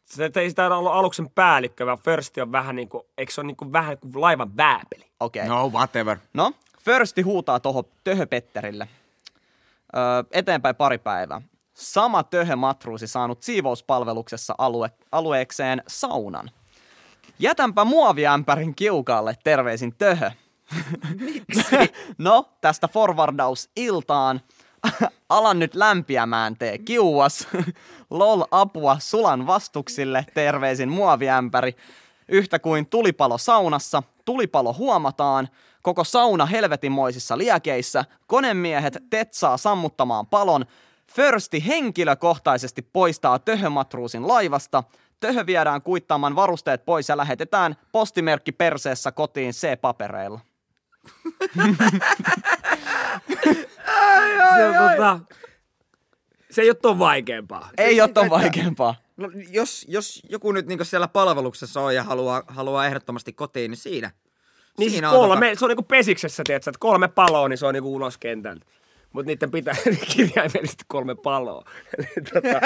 se 0.05 0.31
ei 0.35 0.49
sitä 0.49 0.77
ollut 0.77 0.91
aluksen 0.91 1.29
päällikkö, 1.29 1.85
vaan 1.85 1.97
First 1.97 2.37
on 2.37 2.51
vähän 2.51 2.75
niinku, 2.75 3.07
eikö 3.17 3.33
se 3.33 3.41
ole 3.41 3.47
niinku 3.47 3.71
vähän 3.71 3.97
kuin 3.97 4.21
laivan 4.21 4.57
vääpeli? 4.57 5.05
Okei. 5.19 5.45
Okay. 5.45 5.55
no 5.55 5.69
whatever. 5.69 6.17
No, 6.33 6.51
Firsti 6.79 7.21
huutaa 7.21 7.59
tuohon 7.59 7.83
Töhö-Petterille. 8.03 8.87
Öö, 9.95 10.23
eteenpäin 10.31 10.75
pari 10.75 10.97
päivää. 10.97 11.41
Sama 11.73 12.23
Töhö 12.23 12.55
matruusi 12.55 13.07
saanut 13.07 13.43
siivouspalveluksessa 13.43 14.55
alue, 14.57 14.91
alueekseen 15.11 15.83
saunan. 15.87 16.51
Jätänpä 17.39 17.85
muoviämpärin 17.85 18.75
kiukaalle, 18.75 19.37
terveisin 19.43 19.95
Töhö. 19.95 20.31
no, 22.17 22.49
tästä 22.61 22.87
forwardaus 22.87 23.69
iltaan. 23.75 24.41
Alan 25.29 25.59
nyt 25.59 25.75
lämpiämään, 25.75 26.57
tee 26.57 26.77
kiuas. 26.77 27.47
Lol 28.09 28.43
apua 28.51 28.97
sulan 28.99 29.47
vastuksille, 29.47 30.25
terveisin 30.33 30.89
muoviämpäri. 30.89 31.75
Yhtä 32.27 32.59
kuin 32.59 32.85
tulipalo 32.85 33.37
saunassa, 33.37 34.03
tulipalo 34.25 34.73
huomataan, 34.73 35.49
koko 35.81 36.03
sauna 36.03 36.45
helvetinmoisissa 36.45 37.37
liekeissä, 37.37 38.05
konemiehet 38.27 38.97
tetsaa 39.09 39.57
sammuttamaan 39.57 40.27
palon, 40.27 40.65
Försti 41.15 41.67
henkilökohtaisesti 41.67 42.81
poistaa 42.81 43.39
töhömatruusin 43.39 44.27
laivasta, 44.27 44.83
töhö 45.19 45.45
viedään 45.45 45.81
kuittaamaan 45.81 46.35
varusteet 46.35 46.85
pois 46.85 47.09
ja 47.09 47.17
lähetetään 47.17 47.75
postimerkki 47.91 48.51
perseessä 48.51 49.11
kotiin 49.11 49.51
C-papereilla. 49.51 50.39
Se, 54.55 54.67
on, 54.67 54.89
tota, 54.89 55.19
se 56.51 56.61
ei 56.61 56.69
ole 56.69 56.75
ton 56.81 56.99
vaikeampaa. 56.99 57.69
Ei 57.77 58.01
ole 58.01 58.09
ton 58.09 58.29
vaikeampaa. 58.29 58.95
No, 59.17 59.31
jos, 59.49 59.85
jos 59.87 60.21
joku 60.29 60.51
nyt 60.51 60.65
niinku 60.65 60.85
siellä 60.85 61.07
palveluksessa 61.07 61.81
on 61.81 61.95
ja 61.95 62.03
haluaa, 62.03 62.43
haluaa 62.47 62.85
ehdottomasti 62.85 63.33
kotiin, 63.33 63.71
niin 63.71 63.77
siinä. 63.77 64.11
Niin 64.77 64.91
siinä 64.91 65.09
siis 65.09 65.21
on 65.21 65.27
kolme, 65.29 65.53
tota- 65.53 65.59
se 65.59 65.65
on 65.65 65.69
niinku 65.69 65.83
pesiksessä, 65.83 66.43
tiedätkö, 66.45 66.69
että 66.69 66.79
kolme 66.79 67.07
paloa, 67.07 67.49
niin 67.49 67.57
se 67.57 67.65
on 67.65 67.73
niinku 67.73 67.95
ulos 67.95 68.17
kentältä. 68.17 68.65
Mutta 69.13 69.27
niiden 69.27 69.51
pitää 69.51 69.75
kirjaimellisesti 70.15 70.83
kolme 70.87 71.15
paloa. 71.15 71.63
Tota, 72.33 72.59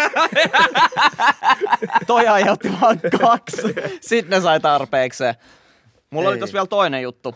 Toi 2.08 2.28
aiheutti 2.28 2.72
vaan 2.82 3.00
kaksi. 3.20 3.62
Sitten 4.02 4.30
ne 4.38 4.42
sai 4.42 4.60
tarpeekseen. 4.60 5.36
Mulla 6.10 6.30
oli 6.30 6.36
Ei. 6.36 6.40
tossa 6.40 6.54
vielä 6.54 6.68
toinen 6.68 7.02
juttu. 7.02 7.36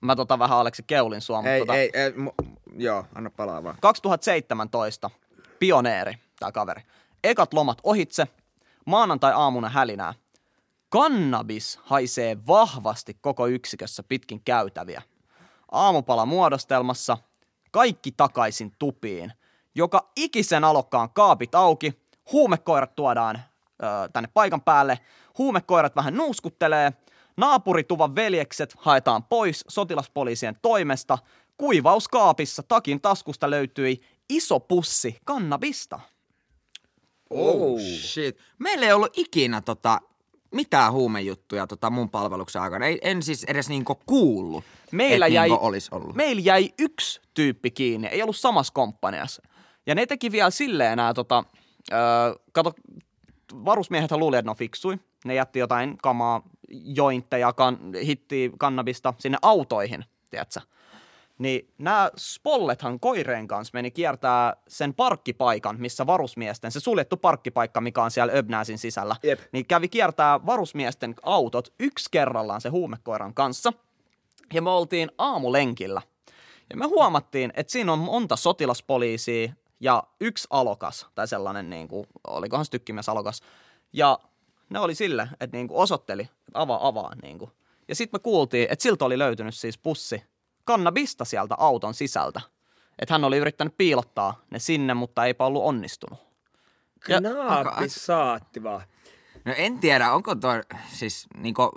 Mä 0.00 0.16
tota 0.16 0.38
vähän 0.38 0.58
Aleksi 0.58 0.82
keulin 0.86 1.20
sua, 1.20 1.42
Ei, 1.42 1.60
tota, 1.60 1.74
ei, 1.74 1.90
ei, 1.94 2.10
mu- 2.10 2.46
joo, 2.76 3.04
anna 3.14 3.30
palaa 3.30 3.64
vaan. 3.64 3.76
2017, 3.80 5.10
pioneeri, 5.58 6.14
tää 6.38 6.52
kaveri. 6.52 6.82
Ekat 7.24 7.54
lomat 7.54 7.78
ohitse, 7.82 8.28
maanantai-aamuna 8.86 9.68
hälinää. 9.68 10.14
Kannabis 10.88 11.78
haisee 11.82 12.36
vahvasti 12.46 13.16
koko 13.20 13.46
yksikössä 13.46 14.02
pitkin 14.02 14.40
käytäviä. 14.44 15.02
Aamupala 15.72 16.26
muodostelmassa, 16.26 17.18
kaikki 17.70 18.12
takaisin 18.12 18.72
tupiin. 18.78 19.32
Joka 19.74 20.10
ikisen 20.16 20.64
alokkaan 20.64 21.10
kaapit 21.10 21.54
auki, 21.54 21.92
huumekoirat 22.32 22.94
tuodaan 22.94 23.36
ö, 23.36 23.86
tänne 24.12 24.28
paikan 24.34 24.62
päälle, 24.62 24.98
huumekoirat 25.38 25.96
vähän 25.96 26.14
nuuskuttelee, 26.14 26.92
naapurituvan 27.36 28.14
veljekset 28.14 28.74
haetaan 28.78 29.24
pois 29.24 29.64
sotilaspoliisien 29.68 30.56
toimesta, 30.62 31.18
kuivauskaapissa 31.56 32.62
takin 32.62 33.00
taskusta 33.00 33.50
löytyi 33.50 34.00
iso 34.28 34.60
pussi 34.60 35.18
kannabista. 35.24 36.00
Oh, 37.30 37.80
shit. 37.80 38.38
Meillä 38.58 38.86
ei 38.86 38.92
ollut 38.92 39.18
ikinä 39.18 39.60
tota, 39.60 40.00
mitään 40.54 40.92
huumejuttuja 40.92 41.66
tota 41.66 41.90
mun 41.90 42.10
palveluksen 42.10 42.62
aikana. 42.62 42.86
Ei, 42.86 42.98
en 43.02 43.22
siis 43.22 43.44
edes 43.44 43.68
niinku 43.68 44.00
kuullut, 44.06 44.64
Meillä 44.92 45.26
jäi, 45.26 45.48
niinku 45.48 45.66
olisi 45.66 45.88
ollut. 45.92 46.14
meillä 46.14 46.42
jäi 46.42 46.70
yksi 46.78 47.20
tyyppi 47.34 47.70
kiinni, 47.70 48.06
ei 48.06 48.22
ollut 48.22 48.36
samassa 48.36 48.72
komppaniassa. 48.72 49.42
Ja 49.86 49.94
ne 49.94 50.06
teki 50.06 50.32
vielä 50.32 50.50
silleen 50.50 50.96
nää 50.96 51.14
tota, 51.14 51.44
öö, 51.92 51.98
kato, 52.52 52.72
varusmiehet 53.64 54.10
luuli, 54.12 54.36
että 54.36 54.46
ne 54.46 54.50
on 54.50 54.56
fiksui. 54.56 54.98
Ne 55.24 55.34
jätti 55.34 55.58
jotain 55.58 55.98
kamaa, 56.02 56.42
jointteja, 56.84 57.52
kan, 57.52 57.78
hittiä, 58.04 58.50
kannabista 58.58 59.14
sinne 59.18 59.38
autoihin, 59.42 60.04
tiedätkö? 60.30 60.60
Niin 61.40 61.74
nämä 61.78 62.10
spollethan 62.18 63.00
koireen 63.00 63.48
kanssa 63.48 63.70
meni 63.74 63.90
kiertää 63.90 64.56
sen 64.68 64.94
parkkipaikan, 64.94 65.80
missä 65.80 66.06
varusmiesten, 66.06 66.72
se 66.72 66.80
suljettu 66.80 67.16
parkkipaikka, 67.16 67.80
mikä 67.80 68.02
on 68.02 68.10
siellä 68.10 68.32
Öbnäsin 68.32 68.78
sisällä, 68.78 69.16
Jep. 69.22 69.40
niin 69.52 69.66
kävi 69.66 69.88
kiertää 69.88 70.46
varusmiesten 70.46 71.14
autot 71.22 71.72
yksi 71.80 72.08
kerrallaan 72.10 72.60
se 72.60 72.68
huumekoiran 72.68 73.34
kanssa. 73.34 73.72
Ja 74.52 74.62
me 74.62 74.70
oltiin 74.70 75.10
aamulenkillä. 75.18 76.02
Ja 76.70 76.76
me 76.76 76.86
huomattiin, 76.86 77.52
että 77.54 77.72
siinä 77.72 77.92
on 77.92 77.98
monta 77.98 78.36
sotilaspoliisia 78.36 79.52
ja 79.80 80.02
yksi 80.20 80.48
alokas, 80.50 81.06
tai 81.14 81.28
sellainen, 81.28 81.70
niin 81.70 81.88
kuin, 81.88 82.06
olikohan 82.26 82.64
se 82.64 82.70
tykkimies 82.70 83.08
alokas. 83.08 83.40
Ja 83.92 84.18
ne 84.70 84.78
oli 84.78 84.94
sille, 84.94 85.28
että 85.40 85.56
niin 85.56 85.68
kuin 85.68 85.78
osoitteli, 85.78 86.22
että 86.22 86.60
avaa, 86.60 86.88
avaa. 86.88 87.12
Niin 87.22 87.38
kuin. 87.38 87.50
Ja 87.88 87.94
sitten 87.94 88.18
me 88.18 88.22
kuultiin, 88.22 88.66
että 88.70 88.82
siltä 88.82 89.04
oli 89.04 89.18
löytynyt 89.18 89.54
siis 89.54 89.78
pussi 89.78 90.22
kannabista 90.70 91.24
sieltä 91.24 91.54
auton 91.58 91.94
sisältä. 91.94 92.40
Että 92.98 93.14
hän 93.14 93.24
oli 93.24 93.36
yrittänyt 93.38 93.74
piilottaa 93.76 94.40
ne 94.50 94.58
sinne, 94.58 94.94
mutta 94.94 95.24
eipä 95.26 95.46
ollut 95.46 95.64
onnistunut. 95.64 96.18
Ja- 97.08 97.20
Knaappi 97.20 97.88
saatti 97.88 98.62
vaan. 98.62 98.82
No 99.44 99.54
en 99.56 99.78
tiedä, 99.78 100.12
onko 100.12 100.34
toi, 100.34 100.60
siis 100.92 101.26
niinku, 101.36 101.70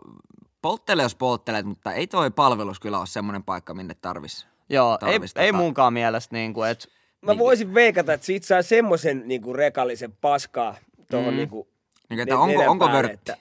polttele 0.62 1.04
jos 1.04 1.16
polttelet, 1.16 1.66
mutta 1.66 1.94
ei 1.94 2.08
toi 2.08 2.32
palvelus 2.32 2.80
kyllä 2.80 2.98
ole 3.00 3.08
semmoinen 3.08 3.44
paikka, 3.44 3.74
minne 3.74 3.94
tarvis. 4.02 4.48
Joo, 4.70 4.92
ei, 4.94 4.98
Tarvis 4.98 5.32
ei 5.36 5.52
tota- 5.52 5.56
munkaan 5.56 5.94
mielestä, 5.94 6.36
niin 6.36 6.54
kuin, 6.54 6.70
että 6.70 6.88
Mä 7.22 7.38
voisin 7.38 7.74
veikata, 7.74 8.14
että 8.14 8.26
siitä 8.26 8.48
saa 8.48 8.62
semmoisen 8.62 9.24
niinku 9.26 9.54
rekallisen 9.54 10.12
paskaa 10.22 10.76
tuohon 11.12 11.34
Mm. 11.34 11.38
niinku 11.38 11.68
Niin, 12.10 12.20
että 12.20 12.38
onko, 12.38 12.62
onko 12.68 12.88
vörtti? 12.92 13.14
että- 13.14 13.38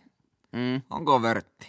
mm, 0.52 0.80
Onko 0.90 1.22
vörtti? 1.22 1.68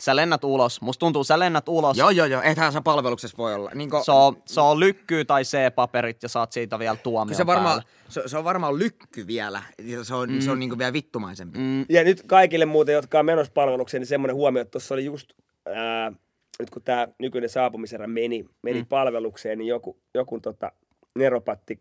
Sä 0.00 0.16
lennät 0.16 0.44
ulos. 0.44 0.80
Musta 0.80 1.00
tuntuu, 1.00 1.24
sä 1.24 1.38
lennät 1.38 1.68
ulos. 1.68 1.96
Joo, 1.96 2.10
joo, 2.10 2.26
joo. 2.26 2.42
Ethän 2.42 2.72
sä 2.72 2.80
palveluksessa 2.80 3.36
voi 3.36 3.54
olla. 3.54 3.70
Niin 3.74 3.90
Se 4.04 4.12
on, 4.12 4.36
se 4.46 4.60
on 4.60 4.80
lykkyy 4.80 5.24
tai 5.24 5.42
C-paperit 5.42 6.22
ja 6.22 6.28
saat 6.28 6.52
siitä 6.52 6.78
vielä 6.78 6.96
tuomion 6.96 7.36
se, 7.36 7.46
varmaan, 7.46 7.82
päälle. 7.82 8.02
se, 8.08 8.22
se, 8.26 8.38
on 8.38 8.44
varmaan 8.44 8.78
lykky 8.78 9.26
vielä. 9.26 9.62
Se 10.02 10.14
on, 10.14 10.32
mm. 10.32 10.40
se 10.40 10.50
on 10.50 10.58
niinku 10.58 10.78
vielä 10.78 10.92
vittumaisempi. 10.92 11.58
Mm. 11.58 11.86
Ja 11.88 12.04
nyt 12.04 12.22
kaikille 12.26 12.66
muuten, 12.66 12.92
jotka 12.92 13.18
on 13.18 13.26
menossa 13.26 13.52
palvelukseen, 13.52 14.00
niin 14.00 14.08
semmoinen 14.08 14.36
huomio, 14.36 14.62
että 14.62 14.72
tuossa 14.72 14.94
oli 14.94 15.04
just, 15.04 15.32
ää, 15.66 16.12
nyt 16.58 16.70
kun 16.70 16.82
tämä 16.82 17.08
nykyinen 17.18 17.50
saapumiserä 17.50 18.06
meni, 18.06 18.44
meni 18.62 18.80
mm. 18.80 18.86
palvelukseen, 18.86 19.58
niin 19.58 19.68
joku, 19.68 19.98
joku 20.14 20.40
tota, 20.40 20.72
neropatti 21.14 21.80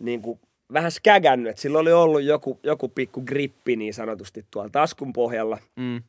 niin 0.00 0.22
kuin 0.22 0.40
vähän 0.72 0.92
skägännyt, 0.92 1.50
että 1.50 1.62
sillä 1.62 1.78
oli 1.78 1.92
ollut 1.92 2.22
joku, 2.22 2.60
joku 2.62 2.88
pikku 2.88 3.22
grippi 3.22 3.76
niin 3.76 3.94
sanotusti 3.94 4.46
tuolla 4.50 4.70
taskun 4.70 5.12
pohjalla. 5.12 5.58
Mm. 5.76 6.02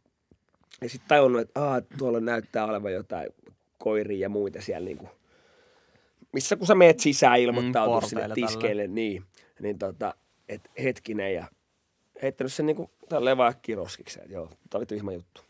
Ja 0.81 0.89
sitten 0.89 1.07
tajunnut, 1.07 1.41
että 1.41 1.63
Aa, 1.63 1.81
tuolla 1.97 2.19
näyttää 2.19 2.65
olevan 2.65 2.93
jotain 2.93 3.27
koiria 3.77 4.19
ja 4.19 4.29
muita 4.29 4.61
siellä 4.61 4.85
niin 4.85 4.97
kuin, 4.97 5.09
missä 6.33 6.55
kun 6.55 6.67
sä 6.67 6.75
meet 6.75 6.99
sisään 6.99 7.39
ilmoittautuu 7.39 8.01
Mm, 8.01 8.07
sinne 8.07 8.29
tiskeille, 8.35 8.87
niin, 8.87 9.23
niin 9.59 9.79
tota, 9.79 10.13
et 10.49 10.71
hetkinen 10.83 11.33
ja 11.33 11.47
heittänyt 12.21 12.53
sen 12.53 12.65
niin 12.65 12.75
kuin 12.75 12.89
tälleen 13.09 13.37
vaan 13.37 13.53
kiroskiksi, 13.61 14.19
että 14.19 14.33
joo, 14.33 14.49
tää 14.69 14.79
oli 14.79 14.85
tyhmä 14.85 15.11
juttu. 15.11 15.41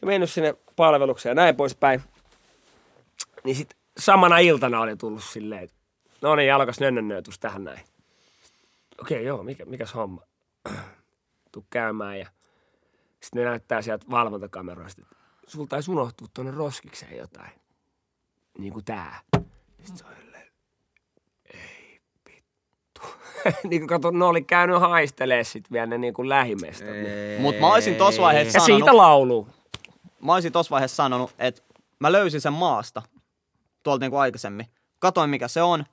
Ja 0.00 0.06
mennyt 0.06 0.30
sinne 0.30 0.54
palvelukseen 0.76 1.30
ja 1.30 1.34
näin 1.34 1.56
poispäin. 1.56 2.02
Niin 3.44 3.56
sitten 3.56 3.78
samana 3.98 4.38
iltana 4.38 4.80
oli 4.80 4.96
tullut 4.96 5.24
silleen, 5.24 5.62
että 5.62 5.76
no 6.20 6.36
niin, 6.36 6.54
alkas 6.54 6.80
nönnönnöötus 6.80 7.38
tähän 7.38 7.64
näin. 7.64 7.80
Okei, 9.00 9.16
okay, 9.16 9.26
joo, 9.26 9.42
mikä, 9.42 9.64
mikäs 9.64 9.94
homma? 9.94 10.22
Tuu 11.52 11.66
käymään 11.70 12.18
ja 12.18 12.26
sitten 13.20 13.42
ne 13.42 13.48
näyttää 13.48 13.82
sieltä 13.82 14.06
valvontakameroista, 14.10 15.02
että 15.02 15.16
sulta 15.46 15.68
taisi 15.70 15.90
unohtua 15.90 16.28
tuonne 16.34 16.52
roskikseen 16.52 17.16
jotain. 17.16 17.50
Niin 18.58 18.72
kuin 18.72 18.84
tää. 18.84 19.20
Sitten 19.78 19.96
se 19.96 20.04
on 20.04 20.14
silleen, 20.20 20.46
ei 21.54 22.00
vittu. 22.28 23.00
niin 23.68 23.80
kuin 23.80 23.88
kato, 23.88 24.10
ne 24.10 24.24
oli 24.24 24.42
käynyt 24.42 24.80
haistelee 24.80 25.44
sit 25.44 25.72
vielä 25.72 25.86
ne 25.86 25.98
niin 25.98 26.14
kuin 26.14 26.28
lähimestat. 26.28 26.88
Mut 27.38 27.60
mä 27.60 27.72
olisin 27.72 27.96
tossa 27.96 28.22
vaiheessa 28.22 28.56
Ja 28.56 28.60
sanonut, 28.60 28.78
siitä 28.80 28.96
lauluu. 28.96 29.48
mä 30.22 30.32
olisin 30.34 30.52
tossa 30.52 30.70
vaiheessa 30.70 30.96
sanonut, 30.96 31.34
että 31.38 31.62
mä 31.98 32.12
löysin 32.12 32.40
sen 32.40 32.52
maasta 32.52 33.02
tuolta 33.82 34.04
niin 34.04 34.10
kuin 34.10 34.20
aikaisemmin. 34.20 34.66
Katoin 34.98 35.30
mikä 35.30 35.48
se 35.48 35.62
on 35.62 35.84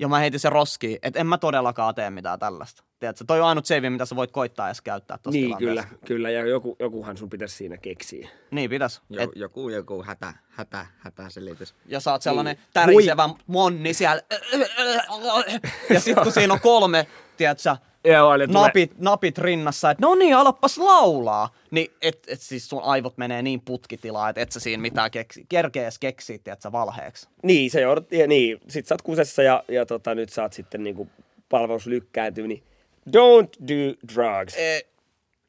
ja 0.00 0.08
mä 0.08 0.18
heitin 0.18 0.40
sen 0.40 0.52
roskiin, 0.52 0.98
että 1.02 1.18
en 1.20 1.26
mä 1.26 1.38
todellakaan 1.38 1.94
tee 1.94 2.10
mitään 2.10 2.38
tällaista. 2.38 2.84
Tiedätkö, 2.98 3.24
toi 3.26 3.40
on 3.40 3.46
ainut 3.46 3.66
save, 3.66 3.90
mitä 3.90 4.04
sä 4.06 4.16
voit 4.16 4.30
koittaa 4.30 4.68
edes 4.68 4.80
käyttää 4.80 5.18
tossa 5.18 5.40
Niin, 5.40 5.56
kyllä, 5.58 5.84
kyllä. 6.06 6.30
Ja 6.30 6.46
joku, 6.46 6.76
jokuhan 6.80 7.16
sun 7.16 7.30
pitäisi 7.30 7.54
siinä 7.56 7.76
keksiä. 7.76 8.28
Niin 8.50 8.70
pitäis. 8.70 9.00
Jo, 9.10 9.22
Et, 9.22 9.30
joku, 9.34 9.68
joku 9.68 10.02
hätä, 10.02 10.34
hätä, 10.50 10.86
hätä 10.98 11.28
selitys. 11.28 11.74
ja 11.86 12.00
sä 12.00 12.12
oot 12.12 12.22
sellainen 12.22 12.56
Niin. 12.56 12.66
tärisevä 12.72 13.28
monni 13.46 13.94
siellä. 13.94 14.22
Ja 15.90 16.00
sit 16.00 16.18
kun 16.22 16.32
siinä 16.32 16.52
on 16.54 16.60
kolme, 16.60 17.06
tiedätkö, 17.36 17.76
Joo, 18.04 18.34
eli 18.34 18.46
tulee- 18.48 18.62
napit, 18.62 18.98
napit 18.98 19.38
rinnassa, 19.38 19.90
että 19.90 20.06
no 20.06 20.14
niin, 20.14 20.36
alappas 20.36 20.78
laulaa. 20.78 21.54
Niin, 21.70 21.90
et, 22.02 22.18
et 22.28 22.40
siis 22.40 22.68
sun 22.68 22.82
aivot 22.82 23.18
menee 23.18 23.42
niin 23.42 23.60
putkitilaan, 23.60 24.30
että 24.30 24.40
et 24.40 24.52
sä 24.52 24.60
siinä 24.60 24.80
mitään 24.80 25.10
keksi, 25.10 25.46
kerkees 25.48 25.98
keksiä, 25.98 26.38
tiedätkö, 26.38 26.72
valheeksi. 26.72 27.28
Niin, 27.42 27.70
se 27.70 27.80
joudut, 27.80 28.12
ja 28.12 28.26
niin, 28.26 28.60
sit 28.68 28.86
sä 28.86 28.94
oot 28.94 29.02
kusessa 29.02 29.42
ja, 29.42 29.64
ja 29.68 29.86
tota, 29.86 30.14
nyt 30.14 30.28
sä 30.28 30.42
oot 30.42 30.52
sitten 30.52 30.84
niinku 30.84 31.08
palvelus 31.48 31.86
lykkääntyy, 31.86 32.48
niin 32.48 32.62
don't 33.08 33.68
do 33.68 33.94
drugs. 34.14 34.54
E, 34.56 34.80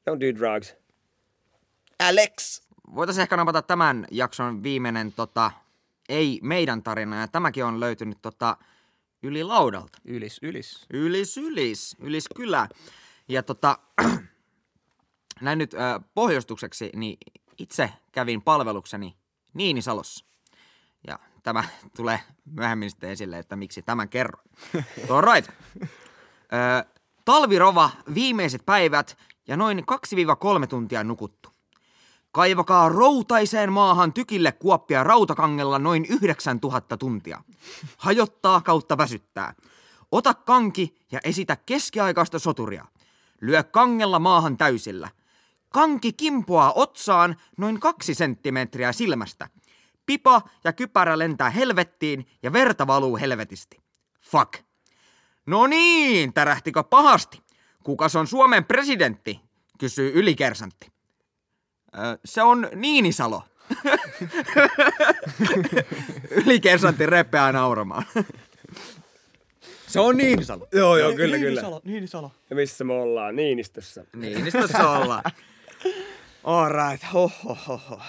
Don't 0.09 0.19
do 0.19 0.39
drugs. 0.39 0.75
Alex. 1.99 2.61
Voitaisiin 2.95 3.21
ehkä 3.21 3.37
napata 3.37 3.61
tämän 3.61 4.07
jakson 4.11 4.63
viimeinen 4.63 5.13
tota, 5.13 5.51
ei 6.09 6.39
meidän 6.43 6.83
tarina, 6.83 7.19
ja 7.21 7.27
tämäkin 7.27 7.65
on 7.65 7.79
löytynyt 7.79 8.17
tota, 8.21 8.57
yli 9.23 9.43
laudalta. 9.43 9.97
Ylis, 10.05 10.39
ylis. 10.41 10.85
Ylis, 10.89 11.37
ylis, 11.37 11.95
ylis 11.99 12.27
kylä. 12.35 12.67
Ja 13.27 13.43
tota, 13.43 13.77
näin 15.41 15.57
nyt 15.57 15.73
äh, 15.73 16.01
pohjustukseksi, 16.13 16.89
niin 16.95 17.17
itse 17.57 17.89
kävin 18.11 18.41
palvelukseni 18.41 19.15
Niinisalossa. 19.53 20.25
Ja 21.07 21.19
tämä 21.43 21.63
tulee 21.97 22.19
myöhemmin 22.45 22.89
sitten 22.89 23.09
esille, 23.09 23.39
että 23.39 23.55
miksi 23.55 23.81
tämän 23.81 24.09
kerron. 24.09 24.43
All 25.09 25.33
right. 25.33 25.51
Ö, 26.53 26.85
talvirova, 27.25 27.89
viimeiset 28.13 28.65
päivät 28.65 29.17
ja 29.47 29.57
noin 29.57 29.79
2-3 30.63 30.67
tuntia 30.67 31.03
nukuttu. 31.03 31.49
Kaivakaa 32.31 32.89
routaiseen 32.89 33.71
maahan 33.71 34.13
tykille 34.13 34.51
kuoppia 34.51 35.03
rautakangella 35.03 35.79
noin 35.79 36.05
9000 36.09 36.97
tuntia. 36.97 37.43
Hajottaa 37.97 38.61
kautta 38.61 38.97
väsyttää. 38.97 39.53
Ota 40.11 40.33
kanki 40.33 40.95
ja 41.11 41.19
esitä 41.23 41.55
keskiaikaista 41.55 42.39
soturia. 42.39 42.85
Lyö 43.41 43.63
kangella 43.63 44.19
maahan 44.19 44.57
täysillä. 44.57 45.09
Kanki 45.69 46.13
kimpoaa 46.13 46.73
otsaan 46.75 47.35
noin 47.57 47.79
kaksi 47.79 48.13
senttimetriä 48.13 48.91
silmästä. 48.91 49.49
Pipa 50.05 50.41
ja 50.63 50.73
kypärä 50.73 51.17
lentää 51.17 51.49
helvettiin 51.49 52.27
ja 52.43 52.53
verta 52.53 52.87
valuu 52.87 53.17
helvetisti. 53.17 53.81
Fuck. 54.21 54.53
No 55.45 55.67
niin, 55.67 56.33
tärähtikö 56.33 56.83
pahasti? 56.83 57.41
Kukas 57.83 58.15
on 58.15 58.27
Suomen 58.27 58.65
presidentti? 58.65 59.41
kysyy 59.77 60.11
ylikersantti. 60.15 60.91
Se 62.25 62.41
on 62.41 62.67
Niinisalo. 62.75 63.43
ylikersantti 66.45 67.05
repeää 67.05 67.51
nauramaan. 67.51 68.05
se 69.87 69.99
on 69.99 70.17
Niinisalo. 70.17 70.67
Joo, 70.71 70.97
joo, 70.97 71.13
kyllä, 71.13 71.37
kyllä. 71.37 71.61
Niinisalo. 71.83 72.31
Ja 72.49 72.55
missä 72.55 72.83
me 72.83 72.93
ollaan? 72.93 73.35
Niinistössä. 73.35 74.05
Niinistössä 74.15 74.89
ollaan. 74.89 75.23
All 76.43 76.69
right. 76.69 77.13
Ho, 77.13 77.31
ho, 77.43 77.57
ho, 77.67 77.77
ho. 77.89 78.01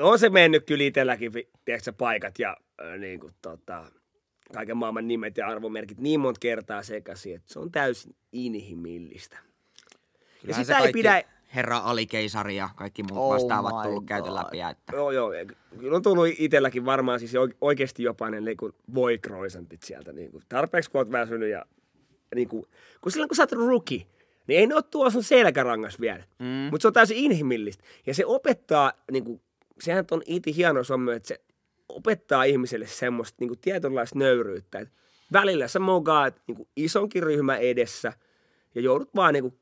On 0.00 0.18
se 0.18 0.28
mennyt 0.28 0.66
kyllä 0.66 0.84
itselläkin, 0.84 1.32
tiedätkö, 1.64 1.92
paikat 1.92 2.38
ja 2.38 2.56
äh, 2.82 2.98
niin 2.98 3.20
kuin, 3.20 3.34
tota, 3.42 3.84
kaiken 4.54 4.76
maailman 4.76 5.08
nimet 5.08 5.36
ja 5.36 5.46
arvomerkit 5.48 5.98
niin 6.00 6.20
monta 6.20 6.38
kertaa 6.40 6.82
sekaisin, 6.82 7.36
että 7.36 7.52
se 7.52 7.58
on 7.58 7.72
täysin 7.72 8.14
inhimillistä. 8.32 9.36
Ja 9.36 9.42
Kyllähän 10.40 10.64
sitä 10.64 10.74
se 10.74 10.78
ei 10.78 10.82
kaikki 10.82 10.98
pidä... 10.98 11.22
Herra 11.54 11.78
Alikeisari 11.78 12.56
ja 12.56 12.68
kaikki 12.76 13.02
muut 13.02 13.18
Oh 13.18 13.32
vastaavat 13.32 13.82
tullut 13.82 14.06
käyty 14.06 14.34
läpi. 14.34 14.60
Että... 14.60 14.96
Joo, 14.96 15.10
joo. 15.10 15.30
Kyllä 15.80 15.96
on 15.96 16.02
tullut 16.02 16.26
itselläkin 16.38 16.84
varmaan 16.84 17.18
siis 17.18 17.34
oike- 17.34 17.56
oikeasti 17.60 18.02
jopa 18.02 18.30
ne 18.30 18.40
niin 18.40 18.56
kuin 18.56 18.72
voikroisantit 18.94 19.82
sieltä. 19.82 20.12
Niin 20.12 20.30
kuin, 20.30 20.42
tarpeeksi 20.48 20.90
kun 20.90 20.98
oot 20.98 21.12
väsynyt 21.12 21.50
ja 21.50 21.64
niin 22.34 22.48
kuin, 22.48 22.66
kun 23.00 23.12
silloin 23.12 23.28
kun 23.28 23.36
sä 23.36 23.42
oot 23.42 23.52
rookie, 23.52 24.06
niin 24.46 24.60
ei 24.60 24.66
ne 24.66 24.74
ole 24.74 24.82
tuossa 24.82 25.12
sun 25.12 25.24
selkärangas 25.24 26.00
vielä. 26.00 26.24
Mm. 26.38 26.46
Mutta 26.46 26.82
se 26.82 26.88
on 26.88 26.94
täysin 26.94 27.16
inhimillistä. 27.16 27.84
Ja 28.06 28.14
se 28.14 28.26
opettaa, 28.26 28.92
niin 29.10 29.24
kuin, 29.24 29.40
sehän 29.80 30.04
on 30.10 30.22
iti 30.26 30.56
hieno 30.56 30.84
sommi, 30.84 31.12
että 31.12 31.28
se 31.28 31.40
opettaa 31.88 32.44
ihmiselle 32.44 32.86
semmoista 32.86 33.36
niin 33.40 33.48
kuin 33.48 33.58
tietynlaista 33.58 34.18
nöyryyttä. 34.18 34.78
Et 34.78 34.88
välillä 35.32 35.68
sä 35.68 35.78
mogaat 35.78 36.42
niin 36.46 36.56
kuin 36.56 36.68
isonkin 36.76 37.22
ryhmä 37.22 37.56
edessä 37.56 38.12
ja 38.74 38.80
joudut 38.80 39.14
vaan 39.14 39.34
niin 39.34 39.42
kuin 39.42 39.54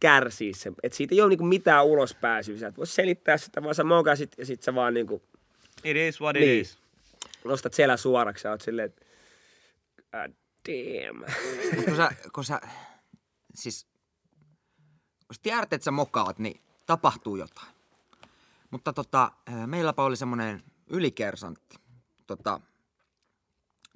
kärsii 0.00 0.54
sen. 0.54 0.74
Että 0.82 0.96
siitä 0.96 1.14
ei 1.14 1.20
ole 1.20 1.28
niin 1.28 1.38
kuin 1.38 1.48
mitään 1.48 1.84
ulospääsyä. 1.84 2.58
Sä 2.58 2.66
et 2.66 2.76
voi 2.76 2.86
selittää 2.86 3.36
sitä, 3.36 3.62
vaan 3.62 3.74
sä 3.74 3.84
mogasit 3.84 4.32
ja 4.38 4.46
sit 4.46 4.62
sä 4.62 4.74
vaan 4.74 4.94
niin 4.94 5.06
kuin 5.06 5.22
It 5.84 5.96
is 5.96 6.20
what 6.20 6.36
it 6.36 6.42
Niin. 6.42 6.60
is. 6.60 6.78
nostat 7.44 7.74
selä 7.74 7.96
suoraksi 7.96 8.46
ja 8.46 8.50
oot 8.50 8.60
silleen, 8.60 8.86
että 8.86 9.06
God 10.12 10.32
damn. 10.68 11.24
kun 11.84 11.96
sä, 11.96 12.10
kun 12.32 12.44
sä, 12.44 12.60
siis, 13.54 13.86
kun 15.26 15.34
sä 15.34 15.40
tiedät, 15.42 15.72
että 15.72 15.84
sä 15.84 15.90
mokaat, 15.90 16.38
niin 16.38 16.60
tapahtuu 16.86 17.36
jotain. 17.36 17.68
Mutta 18.70 18.92
tota, 18.92 19.32
ää, 19.46 19.66
meilläpä 19.66 20.02
oli 20.02 20.16
semmoinen 20.16 20.62
ylikersantti. 20.90 21.76
Tota, 22.26 22.60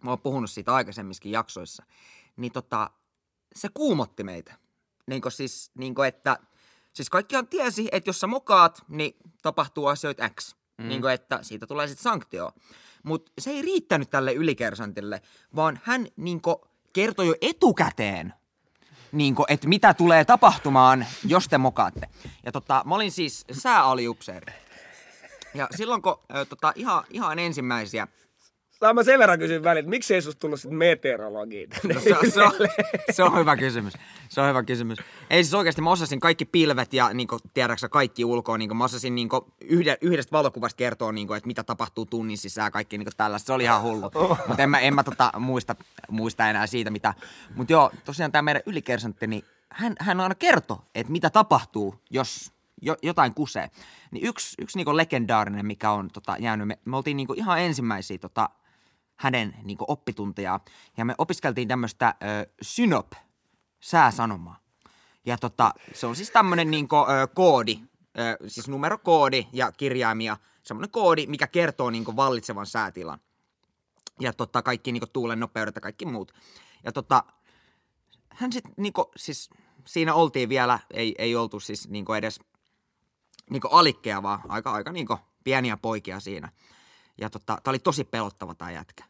mä 0.05 0.11
oon 0.11 0.21
puhunut 0.21 0.51
siitä 0.51 0.75
aikaisemmissakin 0.75 1.33
jaksoissa. 1.33 1.83
Niin 2.37 2.53
tota, 2.53 2.91
se 3.55 3.69
kuumotti 3.75 4.25
meitä. 4.25 4.55
Niin 5.07 5.23
siis, 5.29 5.71
niin 5.75 5.95
että, 6.07 6.39
siis 6.93 7.11
kaikkihan 7.11 7.47
tiesi, 7.47 7.89
että 7.93 8.09
jos 8.09 8.21
sä 8.21 8.27
mokaat, 8.27 8.83
niin 8.89 9.17
tapahtuu 9.43 9.87
asioita 9.87 10.29
X. 10.29 10.55
Mm. 10.79 10.89
Niin 10.89 11.09
että 11.09 11.39
siitä 11.43 11.67
tulee 11.67 11.89
sitten 11.89 12.03
sanktio. 12.03 12.53
Mutta 13.03 13.33
se 13.39 13.51
ei 13.51 13.63
riittänyt 13.63 14.11
tälle 14.11 14.33
ylikersantille, 14.33 15.23
vaan 15.57 15.81
hän 15.85 16.07
niin 16.17 16.41
kertoi 16.93 17.27
jo 17.27 17.35
etukäteen, 17.41 18.35
niin 19.13 19.35
että 19.49 19.69
mitä 19.69 19.95
tulee 19.95 20.25
tapahtumaan, 20.25 21.07
jos 21.27 21.49
te 21.49 21.59
mokaatte. 21.59 22.09
Ja 22.45 22.53
tota, 22.53 22.83
mä 22.87 22.95
olin 22.95 23.11
siis 23.11 23.45
sääaliupseeri. 23.53 24.53
Ja 25.55 25.69
silloin 25.77 26.03
kun 26.03 26.21
ö, 26.37 26.45
tota, 26.45 26.73
ihan, 26.77 27.05
ihan 27.11 27.39
ensimmäisiä 27.39 28.09
Saan 28.81 28.95
mä 28.95 29.03
sen 29.03 29.19
verran 29.19 29.39
kysyä 29.39 29.63
väliin, 29.63 29.81
että 29.81 29.91
miksi 29.91 30.15
ei 30.15 30.23
susta 30.23 30.41
tullut 30.41 30.61
sit 30.61 30.71
meteorologia 30.71 31.69
tänne? 31.69 31.95
No, 31.95 32.01
se, 32.01 32.17
on, 32.17 32.31
se, 32.31 32.43
on, 32.43 32.53
se 33.11 33.23
on 33.23 33.39
hyvä 33.39 33.57
kysymys. 33.57 33.95
Se 34.29 34.41
on 34.41 34.49
hyvä 34.49 34.63
kysymys. 34.63 34.99
Ei 35.31 35.45
siis 35.45 35.55
oikeasti, 35.55 35.83
mä 35.83 35.91
osasin 35.91 36.21
kaikki 36.21 36.45
pilvet 36.45 36.93
ja 36.93 37.15
niin 37.15 37.29
tiedäksä 37.55 37.89
kaikki 37.89 38.25
ulkoa. 38.25 38.59
Niin 38.59 38.77
mä 38.77 38.85
osasin 38.85 39.15
niin 39.15 39.29
yhde, 39.61 39.99
yhdestä 40.01 40.33
valokuvasta 40.33 40.77
kertoa, 40.77 41.13
niin 41.13 41.27
kuin, 41.27 41.37
että 41.37 41.47
mitä 41.47 41.63
tapahtuu 41.63 42.07
tunnin 42.07 42.39
sisään 42.39 42.67
ja 42.67 42.71
kaikki 42.71 42.99
niin 42.99 43.09
tällaista. 43.17 43.47
Se 43.47 43.53
oli 43.53 43.65
ihan 43.65 43.83
hullu. 43.83 44.11
Mutta 44.49 44.63
en 44.63 44.71
mä, 44.71 44.79
en 44.79 44.95
mä 44.95 45.05
tota, 45.05 45.33
muista, 45.39 45.77
muista 46.11 46.51
enää 46.51 46.67
siitä, 46.67 46.91
mitä. 46.91 47.15
Mutta 47.55 47.73
joo, 47.73 47.91
tosiaan 48.05 48.33
tämä 48.33 48.43
meidän 48.43 48.63
ylikersantti, 48.67 49.27
niin 49.27 49.45
hän, 49.71 49.95
hän 50.01 50.21
aina 50.21 50.35
kertoi, 50.35 50.79
että 50.95 51.13
mitä 51.13 51.31
tapahtuu, 51.31 51.95
jos 52.11 52.53
jo, 52.83 52.97
jotain 53.03 53.35
kusee. 53.35 53.71
Niin 54.11 54.27
yksi, 54.27 54.55
yksi 54.63 54.79
niin 54.79 54.97
legendaarinen, 54.97 55.67
mikä 55.67 55.91
on 55.91 56.09
tota, 56.13 56.37
jäänyt, 56.39 56.69
me, 56.69 56.79
me 56.85 56.97
oltiin 56.97 57.17
niin 57.17 57.29
ihan 57.37 57.61
ensimmäisiä 57.61 58.19
tota, 58.19 58.49
hänen 59.21 59.55
niin 59.63 59.79
oppitunteja. 59.89 60.61
Ja 60.97 61.05
me 61.05 61.15
opiskeltiin 61.19 61.69
tämmöistä 61.69 62.15
synop, 62.63 63.13
sääsanomaa. 63.81 64.59
Ja 65.27 65.39
tota, 65.39 65.75
se 65.95 66.07
on 66.07 66.17
siis 66.17 66.31
tämmöinen 66.31 66.71
niin 66.71 66.89
koodi, 67.35 67.81
ö, 68.19 68.49
siis 68.49 68.69
numerokoodi 68.69 69.47
ja 69.53 69.73
kirjaimia, 69.73 70.37
semmoinen 70.63 70.91
koodi, 70.91 71.27
mikä 71.27 71.47
kertoo 71.47 71.91
niin 71.91 72.17
vallitsevan 72.17 72.67
säätilan. 72.67 73.21
Ja 74.21 74.33
tota, 74.33 74.63
kaikki 74.63 74.93
niin 74.93 75.03
tuulen 75.13 75.41
nopeudet 75.41 75.75
ja 75.75 75.81
kaikki 75.81 76.07
muut. 76.07 76.33
Ja 76.85 76.93
tota, 76.93 77.25
hän 78.31 78.53
sitten 78.53 78.75
niin 78.77 78.93
siis 79.17 79.51
siinä 79.87 80.15
oltiin 80.15 80.49
vielä, 80.49 80.79
ei, 80.91 81.15
ei 81.19 81.37
oltu 81.37 81.61
siis 81.61 81.89
niin 81.89 82.05
edes 82.19 82.41
niin 83.51 83.63
alikkeja, 83.71 84.23
vaan 84.23 84.41
aika, 84.49 84.73
aika 84.73 84.93
niin 84.93 85.09
pieniä 85.45 85.77
poikia 85.77 86.21
siinä. 86.21 86.53
Ja 87.19 87.31
tota, 87.31 87.59
tää 87.63 87.71
oli 87.71 87.79
tosi 87.79 88.05
pelottava 88.05 88.55
tää 88.55 88.71
jätkä. 88.71 89.10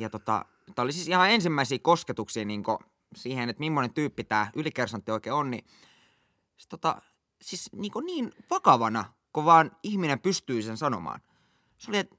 Ja 0.00 0.10
tota, 0.10 0.44
tää 0.74 0.82
oli 0.82 0.92
siis 0.92 1.08
ihan 1.08 1.30
ensimmäisiä 1.30 1.78
kosketuksia 1.82 2.44
niin 2.44 2.64
siihen, 3.16 3.48
että 3.48 3.60
millainen 3.60 3.94
tyyppi 3.94 4.24
tää 4.24 4.50
ylikersantti 4.54 5.12
oikein 5.12 5.34
on, 5.34 5.50
niin 5.50 5.64
siis, 6.56 6.68
tota, 6.68 7.02
siis 7.42 7.70
niin, 7.72 7.92
niin 8.04 8.32
vakavana, 8.50 9.12
kun 9.32 9.44
vaan 9.44 9.70
ihminen 9.82 10.20
pystyy 10.20 10.62
sen 10.62 10.76
sanomaan. 10.76 11.20
Se 11.78 11.90
oli, 11.90 11.98
että 11.98 12.16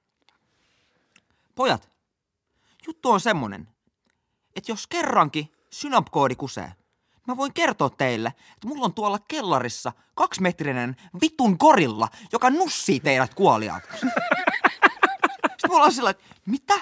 pojat, 1.55 1.89
juttu 2.87 3.11
on 3.11 3.19
semmonen, 3.19 3.67
että 4.55 4.71
jos 4.71 4.87
kerrankin 4.87 5.51
synapkoodi 5.69 6.35
kusee, 6.35 6.73
Mä 7.27 7.37
voin 7.37 7.53
kertoa 7.53 7.89
teille, 7.89 8.33
että 8.53 8.67
mulla 8.67 8.85
on 8.85 8.93
tuolla 8.93 9.19
kellarissa 9.27 9.91
kaksimetrinen 10.15 10.95
vitun 11.21 11.55
gorilla, 11.59 12.07
joka 12.31 12.49
nussii 12.49 12.99
teidät 12.99 13.33
kuoliaat. 13.33 13.83
Sitten 13.91 15.69
mulla 15.69 15.83
on 15.83 15.91
sillä, 15.91 16.09
että 16.09 16.23
mitä? 16.45 16.73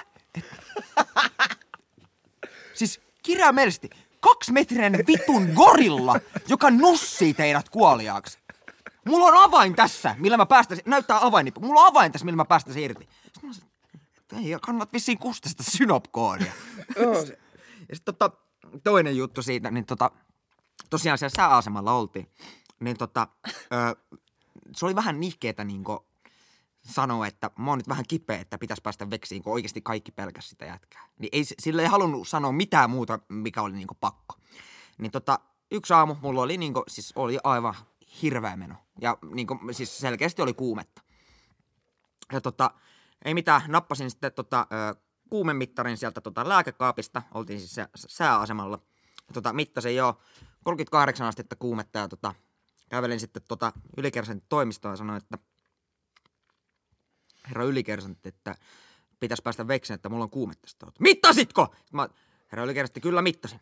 Siis 2.74 3.00
kirjaimellisesti 3.22 3.90
kaksimetrinen 4.20 4.92
vitun 5.06 5.48
gorilla, 5.54 6.20
joka 6.48 6.70
nussii 6.70 7.34
teidät 7.34 7.68
kuoliaaksi. 7.68 8.38
Mulla 9.06 9.26
on 9.26 9.44
avain 9.44 9.74
tässä, 9.74 10.16
millä 10.18 10.36
mä 10.36 10.46
päästäisin, 10.46 10.84
näyttää 10.86 11.26
avain, 11.26 11.52
mulla 11.60 11.80
on 11.80 11.86
avain 11.86 12.12
tässä, 12.12 12.24
millä 12.24 12.36
mä 12.36 12.44
päästäisin 12.44 12.82
irti. 12.82 13.08
Sitten 13.24 13.46
mä 13.48 13.52
sanoin, 13.52 14.52
että 14.52 14.66
kannat 14.66 14.92
vissiin 14.92 15.18
kusta 15.18 15.48
sitä 15.48 15.62
synopkoodia. 15.62 16.52
ja 17.88 17.96
sitten 17.96 18.14
tota, 18.14 18.30
toinen 18.84 19.16
juttu 19.16 19.42
siitä, 19.42 19.70
niin 19.70 19.86
tota, 19.86 20.10
tosiaan 20.90 21.18
siellä 21.18 21.36
sääasemalla 21.36 21.92
oltiin, 21.92 22.28
niin 22.80 22.96
tota, 22.96 23.28
ö, 23.46 24.16
se 24.76 24.86
oli 24.86 24.94
vähän 24.94 25.20
nihkeetä 25.20 25.64
niin 25.64 25.84
sanoa, 26.90 27.26
että 27.26 27.50
mä 27.58 27.70
oon 27.70 27.78
nyt 27.78 27.88
vähän 27.88 28.04
kipeä, 28.08 28.38
että 28.38 28.58
pitäisi 28.58 28.82
päästä 28.82 29.10
veksiin, 29.10 29.42
kun 29.42 29.52
oikeasti 29.52 29.80
kaikki 29.80 30.12
pelkäs 30.12 30.50
sitä 30.50 30.64
jätkää. 30.64 31.08
Niin 31.18 31.28
ei, 31.32 31.44
sille 31.44 31.82
ei 31.82 31.88
halunnut 31.88 32.28
sanoa 32.28 32.52
mitään 32.52 32.90
muuta, 32.90 33.18
mikä 33.28 33.62
oli 33.62 33.72
niin 33.72 33.86
pakko. 34.00 34.34
Niin 34.98 35.10
tota, 35.10 35.38
yksi 35.70 35.92
aamu 35.92 36.16
mulla 36.22 36.42
oli, 36.42 36.56
niin 36.56 36.72
kuin, 36.72 36.84
siis 36.88 37.12
oli 37.16 37.38
aivan 37.44 37.74
hirveä 38.22 38.56
meno. 38.56 38.74
Ja 39.00 39.18
niin 39.34 39.46
kuin, 39.46 39.74
siis 39.74 39.98
selkeästi 39.98 40.42
oli 40.42 40.54
kuumetta. 40.54 41.02
Ja 42.32 42.40
tota, 42.40 42.70
ei 43.24 43.34
mitään, 43.34 43.62
nappasin 43.68 44.10
sitten 44.10 44.32
tota, 44.32 44.66
kuumemittarin 45.30 45.96
sieltä 45.96 46.20
tota, 46.20 46.48
lääkekaapista, 46.48 47.22
oltiin 47.34 47.60
siis 47.60 47.76
sääasemalla. 47.96 48.78
Ja 49.28 49.34
tota, 49.34 49.52
mittasin 49.52 49.96
jo 49.96 50.20
38 50.64 51.26
astetta 51.26 51.56
kuumetta 51.56 51.98
ja 51.98 52.08
tota, 52.08 52.34
kävelin 52.88 53.20
sitten 53.20 53.42
tota 53.48 53.72
ylikersantin 53.96 54.46
toimistoon 54.48 54.92
ja 54.92 54.96
sanoin, 54.96 55.22
että 55.22 55.38
herra 57.50 57.64
ylikersantti, 57.64 58.28
että 58.28 58.54
pitäisi 59.20 59.42
päästä 59.42 59.68
vekseen, 59.68 59.94
että 59.94 60.08
mulla 60.08 60.24
on 60.24 60.30
kuumetta. 60.30 60.68
Sitten, 60.68 60.88
Mittasitko? 60.98 61.74
Mä, 61.92 62.08
herra 62.52 62.64
ylikersantti, 62.64 63.00
kyllä 63.00 63.22
mittasin. 63.22 63.60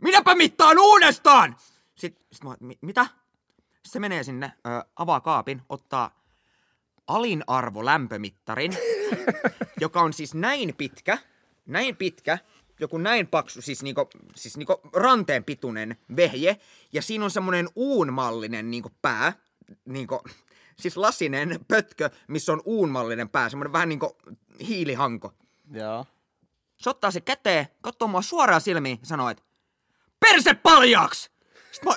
Minäpä 0.00 0.34
mittaan 0.34 0.78
uudestaan! 0.78 1.56
Sitten, 1.94 2.24
sitten 2.32 2.50
mä, 2.50 2.56
mi, 2.60 2.78
mitä? 2.80 3.04
Sitten 3.04 3.92
se 3.92 4.00
menee 4.00 4.22
sinne, 4.22 4.52
ö, 4.66 4.88
avaa 4.96 5.20
kaapin, 5.20 5.62
ottaa 5.68 6.24
alinarvo 7.06 7.84
lämpömittarin, 7.84 8.72
joka 9.80 10.00
on 10.00 10.12
siis 10.12 10.34
näin 10.34 10.74
pitkä, 10.76 11.18
näin 11.66 11.96
pitkä, 11.96 12.38
joku 12.80 12.98
näin 12.98 13.26
paksu, 13.26 13.62
siis 13.62 13.82
niinku, 13.82 14.08
siis 14.36 14.56
niinku 14.56 14.80
ranteen 14.92 15.44
pituinen 15.44 15.96
vehje, 16.16 16.56
ja 16.92 17.02
siinä 17.02 17.24
on 17.24 17.30
semmonen 17.30 17.68
uunmallinen 17.74 18.70
niinku 18.70 18.90
pää, 19.02 19.32
niinku, 19.84 20.22
siis 20.78 20.96
lasinen 20.96 21.58
pötkö, 21.68 22.10
missä 22.28 22.52
on 22.52 22.62
uunmallinen 22.64 23.28
pää, 23.28 23.48
semmonen 23.48 23.72
vähän 23.72 23.88
niinku 23.88 24.16
hiilihanko. 24.66 25.32
Joo. 25.72 26.06
Se 26.76 26.90
ottaa 26.90 27.10
se 27.10 27.20
käteen, 27.20 27.68
katsoo 27.82 28.08
mua 28.08 28.22
suoraan 28.22 28.60
silmiin 28.60 28.98
ja 29.00 29.06
sanoo, 29.06 29.28
että 29.28 29.42
perse 30.20 30.54
paljaaksi! 30.54 31.30
Sitten 31.72 31.92
mä, 31.92 31.96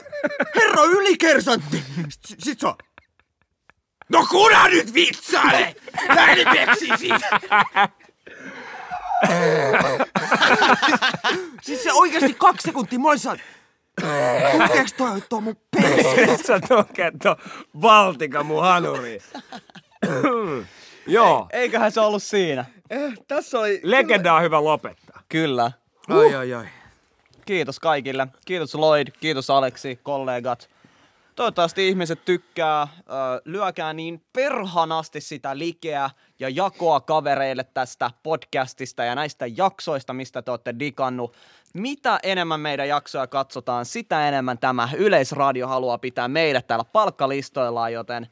herra 0.55 0.83
ylikersantti! 0.83 1.83
Sitten 2.09 2.41
sit 2.43 2.59
se 2.59 2.67
on, 2.67 2.75
no 4.09 4.27
kuna 4.29 4.67
nyt 4.67 4.93
vitsaile! 4.93 5.75
Lähden 6.07 6.47
peksii 6.53 6.97
siitä! 6.97 7.29
siis 11.65 11.83
se 11.83 11.93
oikeasti 11.93 12.33
kaksi 12.33 12.65
sekuntia, 12.65 12.99
mä 12.99 13.09
olisin, 13.09 13.41
Kulkeeks 14.01 14.93
toi, 14.93 15.21
toi 15.29 15.41
mun? 15.41 15.55
Sä 16.47 16.59
toke 16.67 17.11
to 17.23 17.37
Valtika 17.81 18.43
mun 18.43 18.61
hanuri. 18.61 19.19
Joo, 21.07 21.47
Eiköhän 21.53 21.91
se 21.91 21.99
ollut 22.01 22.23
siinä. 22.23 22.65
tässä 23.27 23.59
oli... 23.59 23.79
Legenda 23.83 24.33
on 24.33 24.41
hyvä 24.41 24.63
lopettaa. 24.63 25.21
Kyllä. 25.29 25.71
Ai 26.09 26.35
ai 26.35 26.53
ai. 26.53 26.65
Kiitos 27.45 27.79
kaikille. 27.79 28.27
Kiitos 28.45 28.75
Lloyd, 28.75 29.07
kiitos 29.19 29.49
Aleksi, 29.49 29.99
kollegat. 30.03 30.69
Toivottavasti 31.35 31.87
ihmiset 31.87 32.25
tykkää. 32.25 32.81
Ö, 32.81 33.41
lyökää 33.45 33.93
niin 33.93 34.21
perhanasti 34.33 35.21
sitä 35.21 35.57
likeä 35.57 36.09
ja 36.39 36.49
jakoa 36.49 36.99
kavereille 36.99 37.63
tästä 37.63 38.11
podcastista 38.23 39.03
ja 39.03 39.15
näistä 39.15 39.45
jaksoista, 39.57 40.13
mistä 40.13 40.41
te 40.41 40.51
olette 40.51 40.75
digannut. 40.79 41.35
Mitä 41.77 42.19
enemmän 42.23 42.59
meidän 42.59 42.87
jaksoja 42.87 43.27
katsotaan, 43.27 43.85
sitä 43.85 44.27
enemmän 44.27 44.57
tämä 44.57 44.89
Yleisradio 44.97 45.67
haluaa 45.67 45.97
pitää 45.97 46.27
meidät 46.27 46.67
täällä 46.67 46.85
palkkalistoillaan, 46.85 47.93
joten 47.93 48.27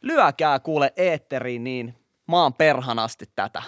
lyökää 0.00 0.58
kuule 0.58 0.92
eetteriin 0.96 1.64
niin 1.64 1.94
maan 2.26 2.54
perhanasti 2.54 3.24
tätä. 3.36 3.62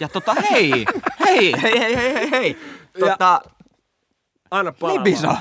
Ja 0.00 0.08
tota 0.08 0.34
hei, 0.34 0.84
hei, 1.24 1.52
hei, 1.62 1.80
hei, 1.80 1.96
hei, 1.96 2.14
hei, 2.14 2.30
hei. 2.30 2.56
Tota, 3.00 3.40
Anna 4.50 4.72
palaa. 4.72 4.94
Libiso, 4.94 5.36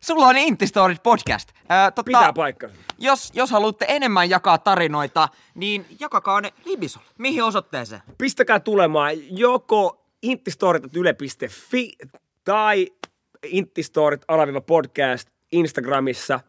sulla 0.00 0.26
on 0.26 0.38
Intti 0.38 0.66
Stories 0.66 1.00
podcast. 1.00 1.48
Ää, 1.68 1.90
tota, 1.90 2.04
Pitää 2.04 2.32
paikkansa. 2.32 2.76
jos, 2.98 3.30
jos 3.34 3.50
haluatte 3.50 3.84
enemmän 3.88 4.30
jakaa 4.30 4.58
tarinoita, 4.58 5.28
niin 5.54 5.86
jakakaa 6.00 6.40
ne 6.40 6.52
Libisolle. 6.64 7.06
Mihin 7.18 7.42
osoitteeseen? 7.42 8.02
Pistäkää 8.18 8.60
tulemaan 8.60 9.12
joko 9.38 10.07
intistorit.yle.fi 10.22 11.92
tai 12.44 12.86
intistorit 13.42 14.22
alaviiva 14.28 14.60
podcast 14.60 15.28
Instagramissa. 15.52 16.40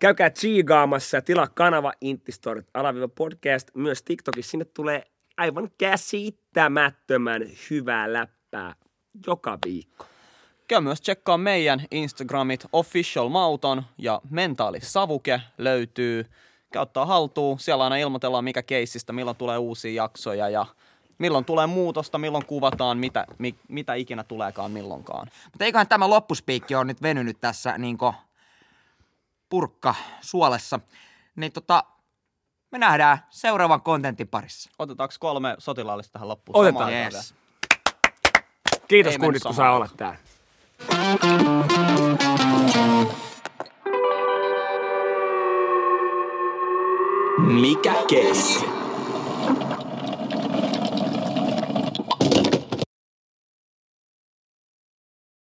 Käykää 0.00 0.30
tsiigaamassa 0.30 1.16
ja 1.16 1.22
tilaa 1.22 1.48
kanava 1.48 1.92
Intistorit 2.00 2.66
alaviiva 2.74 3.08
podcast 3.08 3.68
myös 3.74 4.02
TikTokissa. 4.02 4.50
Sinne 4.50 4.64
tulee 4.64 5.02
aivan 5.36 5.70
käsittämättömän 5.78 7.42
hyvää 7.70 8.12
läppää 8.12 8.74
joka 9.26 9.58
viikko. 9.66 10.06
Käy 10.68 10.80
myös 10.80 11.00
tsekkaa 11.00 11.38
meidän 11.38 11.82
Instagramit 11.90 12.66
Official 12.72 13.28
Mauton 13.28 13.82
ja 13.98 14.20
Mentaali 14.30 14.80
Savuke 14.80 15.40
löytyy. 15.58 16.26
Käy 16.72 16.82
ottaa 16.82 17.06
haltuun. 17.06 17.58
Siellä 17.58 17.84
aina 17.84 17.96
ilmoitellaan 17.96 18.44
mikä 18.44 18.62
keissistä, 18.62 19.12
milloin 19.12 19.36
tulee 19.36 19.58
uusia 19.58 20.02
jaksoja 20.02 20.48
ja 20.48 20.66
milloin 21.18 21.44
tulee 21.44 21.66
muutosta, 21.66 22.18
milloin 22.18 22.46
kuvataan, 22.46 22.98
mitä, 22.98 23.26
mi, 23.38 23.54
mitä 23.68 23.94
ikinä 23.94 24.24
tuleekaan 24.24 24.70
milloinkaan. 24.70 25.28
Mutta 25.44 25.64
eiköhän 25.64 25.88
tämä 25.88 26.10
loppuspiikki 26.10 26.74
on 26.74 26.86
nyt 26.86 27.02
venynyt 27.02 27.40
tässä 27.40 27.78
niinku 27.78 28.14
purkka 29.48 29.94
suolessa. 30.20 30.80
Niin 31.36 31.52
tota, 31.52 31.84
me 32.70 32.78
nähdään 32.78 33.18
seuraavan 33.30 33.82
kontentin 33.82 34.28
parissa. 34.28 34.70
Otetaanko 34.78 35.14
kolme 35.18 35.54
sotilaallista 35.58 36.12
tähän 36.12 36.28
loppuun? 36.28 36.56
Otetaan. 36.56 36.92
samaan 36.92 37.14
Yes. 37.14 37.34
Kiitos 38.88 39.12
Ei 39.12 39.18
kunnit, 39.18 39.42
kun 39.42 39.54
saa 39.54 39.76
olla 39.76 39.88
täällä. 39.96 40.18
Mikä 47.38 47.94
kesti? 48.08 48.83